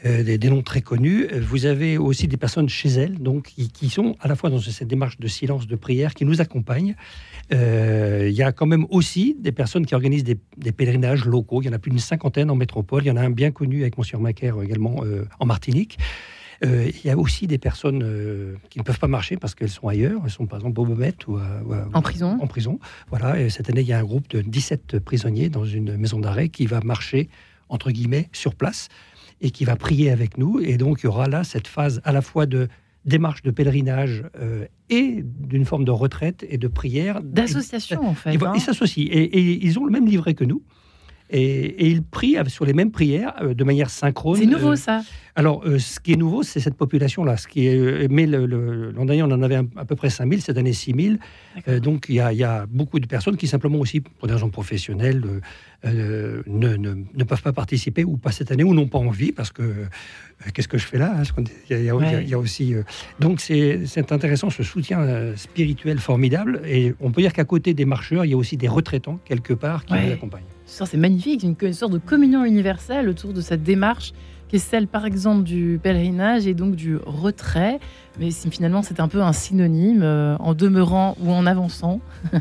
des, 0.04 0.50
noms 0.50 0.62
très 0.62 0.82
connus. 0.82 1.28
Vous 1.40 1.64
avez 1.66 1.96
aussi 1.96 2.28
des 2.28 2.36
personnes 2.36 2.68
chez 2.68 2.90
elles, 2.90 3.18
donc 3.18 3.54
qui, 3.72 3.88
sont 3.88 4.16
à 4.20 4.28
la 4.28 4.36
fois 4.36 4.50
dans 4.50 4.58
cette 4.58 4.88
démarche 4.88 5.18
de 5.18 5.28
silence, 5.28 5.66
de 5.66 5.76
prière, 5.76 6.12
qui 6.14 6.26
nous 6.26 6.42
accompagnent. 6.42 6.94
Il 7.50 8.30
y 8.30 8.42
a 8.42 8.52
quand 8.52 8.66
même 8.66 8.86
aussi 8.90 9.36
des 9.38 9.52
personnes 9.52 9.86
qui 9.86 9.94
organisent 9.94 10.24
des, 10.24 10.72
pèlerinages 10.72 11.24
locaux. 11.24 11.62
Il 11.62 11.66
y 11.66 11.68
en 11.70 11.72
a 11.72 11.78
plus 11.78 11.90
d'une 11.90 12.00
cinquantaine 12.00 12.50
en 12.50 12.54
métropole. 12.54 13.04
Il 13.04 13.08
y 13.08 13.10
en 13.10 13.16
a 13.16 13.22
un 13.22 13.30
bien 13.30 13.50
connu 13.50 13.80
avec 13.80 13.96
Monsieur 13.96 14.18
Macaire 14.18 14.60
également 14.62 15.02
en 15.38 15.46
Martinique. 15.46 15.98
Euh, 16.64 16.88
il 16.88 17.06
y 17.06 17.10
a 17.10 17.16
aussi 17.16 17.46
des 17.46 17.58
personnes 17.58 18.02
euh, 18.02 18.56
qui 18.70 18.78
ne 18.78 18.84
peuvent 18.84 18.98
pas 18.98 19.08
marcher 19.08 19.36
parce 19.36 19.54
qu'elles 19.54 19.70
sont 19.70 19.88
ailleurs. 19.88 20.20
Elles 20.24 20.30
sont 20.30 20.46
par 20.46 20.58
exemple 20.58 20.80
au 20.80 20.86
ou, 20.86 21.38
en 21.92 22.02
prison. 22.02 22.38
En 22.40 22.46
prison. 22.46 22.78
Voilà. 23.10 23.40
Et 23.40 23.50
cette 23.50 23.70
année, 23.70 23.80
il 23.80 23.86
y 23.86 23.92
a 23.92 23.98
un 23.98 24.04
groupe 24.04 24.28
de 24.28 24.40
17 24.40 24.98
prisonniers 25.00 25.48
dans 25.48 25.64
une 25.64 25.96
maison 25.96 26.18
d'arrêt 26.18 26.48
qui 26.48 26.66
va 26.66 26.80
marcher 26.80 27.28
entre 27.68 27.90
guillemets 27.90 28.28
sur 28.32 28.54
place 28.54 28.88
et 29.40 29.50
qui 29.50 29.64
va 29.64 29.76
prier 29.76 30.10
avec 30.10 30.38
nous. 30.38 30.60
Et 30.60 30.76
donc 30.76 31.00
il 31.02 31.04
y 31.04 31.08
aura 31.08 31.28
là 31.28 31.44
cette 31.44 31.66
phase 31.66 32.00
à 32.04 32.12
la 32.12 32.22
fois 32.22 32.46
de 32.46 32.68
démarche 33.04 33.42
de 33.42 33.50
pèlerinage 33.50 34.24
euh, 34.40 34.66
et 34.88 35.22
d'une 35.22 35.64
forme 35.64 35.84
de 35.84 35.90
retraite 35.90 36.44
et 36.48 36.58
de 36.58 36.68
prière. 36.68 37.20
D'association, 37.22 38.06
en 38.06 38.14
fait. 38.14 38.34
Ils 38.34 38.44
hein. 38.44 38.58
s'associent. 38.58 39.04
Et, 39.10 39.24
et, 39.24 39.64
ils 39.64 39.78
ont 39.78 39.84
le 39.84 39.92
même 39.92 40.06
livret 40.06 40.34
que 40.34 40.44
nous. 40.44 40.62
Et, 41.30 41.90
ils 41.90 42.02
prient 42.02 42.36
sur 42.46 42.64
les 42.64 42.72
mêmes 42.72 42.90
prières 42.90 43.34
de 43.54 43.64
manière 43.64 43.90
synchrone. 43.90 44.38
C'est 44.38 44.46
nouveau, 44.46 44.76
ça 44.76 45.02
alors, 45.36 45.62
euh, 45.66 45.80
ce 45.80 45.98
qui 45.98 46.12
est 46.12 46.16
nouveau, 46.16 46.44
c'est 46.44 46.60
cette 46.60 46.76
population-là. 46.76 47.36
Ce 47.36 47.48
qui 47.48 47.66
est, 47.66 47.76
euh, 47.76 48.06
mais 48.08 48.26
l'an 48.26 49.04
dernier, 49.04 49.24
on 49.24 49.32
en 49.32 49.42
avait 49.42 49.56
à 49.76 49.84
peu 49.84 49.96
près 49.96 50.08
5000, 50.08 50.42
cette 50.42 50.56
année 50.56 50.72
6000. 50.72 51.18
Euh, 51.66 51.80
donc, 51.80 52.06
il 52.08 52.14
y, 52.14 52.20
a, 52.20 52.66
beaucoup 52.66 53.00
de 53.00 53.06
personnes 53.06 53.36
qui, 53.36 53.48
simplement 53.48 53.78
aussi, 53.78 54.00
pour 54.00 54.28
des 54.28 54.34
raisons 54.34 54.50
professionnelles, 54.50 55.24
ne, 55.84 56.42
ne, 56.46 57.24
peuvent 57.24 57.42
pas 57.42 57.52
participer, 57.52 58.04
ou 58.04 58.16
pas 58.16 58.30
cette 58.30 58.52
année, 58.52 58.62
ou 58.62 58.74
n'ont 58.74 58.86
pas 58.86 58.98
envie, 58.98 59.32
parce 59.32 59.50
que 59.50 59.86
qu'est-ce 60.52 60.68
que 60.68 60.78
je 60.78 60.86
fais 60.86 60.98
là 60.98 61.22
il, 61.68 61.82
y 61.82 62.34
a, 62.34 62.38
aussi. 62.38 62.74
donc, 63.18 63.40
c'est 63.40 64.12
intéressant, 64.12 64.50
ce 64.50 64.62
soutien 64.62 65.34
spirituel 65.34 65.98
formidable. 65.98 66.62
Et 66.64 66.94
on 67.00 67.10
peut 67.10 67.22
dire 67.22 67.32
qu'à 67.32 67.44
côté 67.44 67.74
des 67.74 67.84
marcheurs, 67.84 68.24
il 68.24 68.30
y 68.30 68.34
a 68.34 68.36
aussi 68.36 68.56
des 68.56 68.68
retraitants, 68.68 69.18
quelque 69.24 69.52
part, 69.52 69.84
qui 69.84 69.94
nous 69.94 70.12
accompagnent. 70.12 70.44
Ça, 70.64 70.86
c'est 70.86 70.96
magnifique, 70.96 71.42
une, 71.42 71.56
une 71.60 71.72
sorte 71.74 71.92
de 71.92 71.98
communion 71.98 72.44
universelle 72.44 73.08
autour 73.08 73.32
de 73.32 73.40
cette 73.40 73.62
démarche 73.62 74.12
qui 74.54 74.60
celle 74.60 74.86
par 74.86 75.04
exemple 75.04 75.42
du 75.42 75.80
pèlerinage 75.82 76.46
et 76.46 76.54
donc 76.54 76.76
du 76.76 76.96
retrait. 76.96 77.80
Mais 78.20 78.30
finalement, 78.30 78.82
c'est 78.82 79.00
un 79.00 79.08
peu 79.08 79.20
un 79.20 79.32
synonyme 79.32 80.02
euh, 80.04 80.36
en 80.38 80.54
demeurant 80.54 81.16
ou 81.20 81.32
en 81.32 81.44
avançant. 81.44 81.98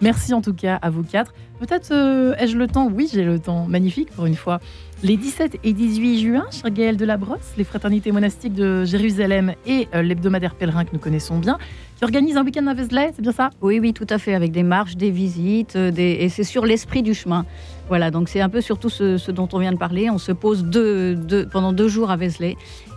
Merci 0.00 0.34
en 0.34 0.42
tout 0.42 0.52
cas 0.52 0.80
à 0.82 0.90
vous 0.90 1.04
quatre. 1.04 1.32
Peut-être 1.60 1.92
euh, 1.92 2.34
ai-je 2.40 2.58
le 2.58 2.66
temps? 2.66 2.90
Oui, 2.92 3.08
j'ai 3.12 3.22
le 3.22 3.38
temps. 3.38 3.66
Magnifique 3.68 4.10
pour 4.10 4.26
une 4.26 4.34
fois. 4.34 4.58
Les 5.04 5.16
17 5.16 5.60
et 5.62 5.72
18 5.72 6.18
juin, 6.18 6.44
cher 6.50 6.72
Gaël 6.72 6.96
de 6.96 7.04
la 7.04 7.16
Brosse, 7.16 7.52
les 7.56 7.62
fraternités 7.62 8.10
monastiques 8.10 8.54
de 8.54 8.84
Jérusalem 8.84 9.54
et 9.64 9.86
euh, 9.94 10.02
l'hebdomadaire 10.02 10.56
pèlerin 10.56 10.84
que 10.84 10.90
nous 10.92 10.98
connaissons 10.98 11.38
bien, 11.38 11.56
qui 11.98 12.02
organisent 12.04 12.36
un 12.36 12.44
week-end 12.44 12.66
à 12.66 12.74
Vézelay, 12.74 13.12
c'est 13.14 13.22
bien 13.22 13.30
ça? 13.30 13.50
Oui, 13.60 13.78
oui, 13.78 13.92
tout 13.92 14.06
à 14.10 14.18
fait, 14.18 14.34
avec 14.34 14.50
des 14.50 14.64
marches, 14.64 14.96
des 14.96 15.12
visites, 15.12 15.76
des... 15.76 16.16
et 16.20 16.28
c'est 16.30 16.42
sur 16.42 16.66
l'esprit 16.66 17.04
du 17.04 17.14
chemin. 17.14 17.44
Voilà, 17.88 18.10
donc 18.10 18.28
c'est 18.28 18.40
un 18.40 18.48
peu 18.48 18.60
surtout 18.60 18.88
ce, 18.88 19.18
ce, 19.18 19.30
dont 19.30 19.48
on 19.52 19.58
vient 19.58 19.72
de 19.72 19.78
parler. 19.78 20.10
On 20.10 20.18
se 20.18 20.32
pose 20.32 20.64
deux, 20.64 21.14
deux, 21.14 21.46
pendant 21.46 21.72
deux 21.72 21.88
jours 21.88 22.10
à 22.10 22.16
Vézelay. 22.16 22.56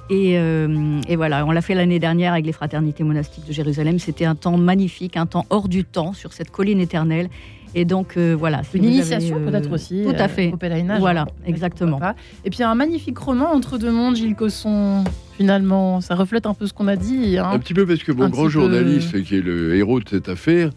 Et, 0.10 0.38
euh, 0.38 1.02
et, 1.10 1.18
voilà, 1.18 1.46
on 1.46 1.52
l'a 1.52 1.62
fait 1.62 1.76
l'année 1.76 2.00
dernière 2.00 2.32
avec 2.32 2.46
les 2.46 2.54
fraternités 2.54 3.04
monastiques 3.04 3.46
de 3.46 3.52
Jérusalem. 3.52 4.00
C'était 4.00 4.26
un 4.26 4.36
temps 4.36 4.58
magnifique, 4.58 5.18
un 5.18 5.26
temps 5.26 5.46
hors 5.50 5.68
du 5.68 5.84
temps 5.84 6.14
sur 6.14 6.32
cette 6.32 6.52
colline 6.52 6.80
éternelle. 6.80 7.30
Et 7.76 7.84
donc, 7.84 8.18
voilà. 8.18 8.62
Une 8.74 8.86
initiation 8.86 9.42
peut-être 9.44 9.72
aussi. 9.72 10.04
Tout 10.06 10.16
à 10.18 10.30
fait. 10.30 10.52
Au 10.54 10.58
pèlerinage. 10.58 11.02
Voilà, 11.02 11.28
exactement. 11.46 12.00
Et 12.46 12.50
puis 12.50 12.64
un 12.64 12.74
magnifique 12.74 13.18
roman 13.20 13.52
entre 13.54 13.78
deux 13.78 13.92
mondes, 13.92 14.16
Gilles 14.16 14.36
Cosson. 14.36 15.04
Finalement, 15.36 16.02
ça 16.02 16.16
reflète 16.16 16.48
un 16.48 16.56
peu 16.56 16.66
ce 16.66 16.74
qu'on 16.74 16.88
a 16.88 16.96
dit. 16.96 17.38
Hein. 17.38 17.50
Un 17.52 17.60
petit 17.60 17.76
peu 17.76 17.86
parce 17.86 18.02
que 18.02 18.12
mon 18.12 18.30
grand 18.30 18.50
journaliste, 18.50 19.22
qui 19.24 19.36
est 19.36 19.42
le 19.42 19.76
héros 19.76 20.00
de 20.00 20.10
cette 20.10 20.30
affaire, 20.30 20.72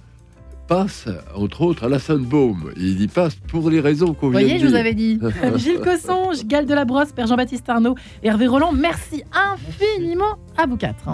passe, 0.71 1.09
entre 1.35 1.63
autres, 1.63 1.85
à 1.85 1.89
la 1.89 1.99
Sainte-Baume. 1.99 2.73
Il 2.77 3.03
y 3.03 3.09
passe 3.09 3.35
pour 3.35 3.69
les 3.71 3.81
raisons 3.81 4.15
qu'on 4.15 4.31
vient 4.31 4.41
de 4.41 4.47
dire. 4.47 4.55
Vous 4.55 4.61
voyez, 4.61 4.65
je 4.65 4.67
vous 4.69 4.75
avais 4.77 4.95
dit. 4.95 5.19
Gilles 5.57 5.81
Cosson, 5.81 6.31
Gale 6.47 6.67
de 6.67 6.75
la 6.75 6.85
Brosse, 6.85 7.11
Père 7.11 7.27
Jean-Baptiste 7.27 7.69
Arnaud, 7.69 7.97
Hervé 8.23 8.47
Roland, 8.47 8.73
merci 8.73 9.25
infiniment 9.33 10.39
à 10.57 10.67
vous 10.67 10.77
quatre. 10.77 11.05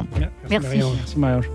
Merci. 0.51 0.79
Merci, 0.79 1.19
Marie-Ange. 1.19 1.49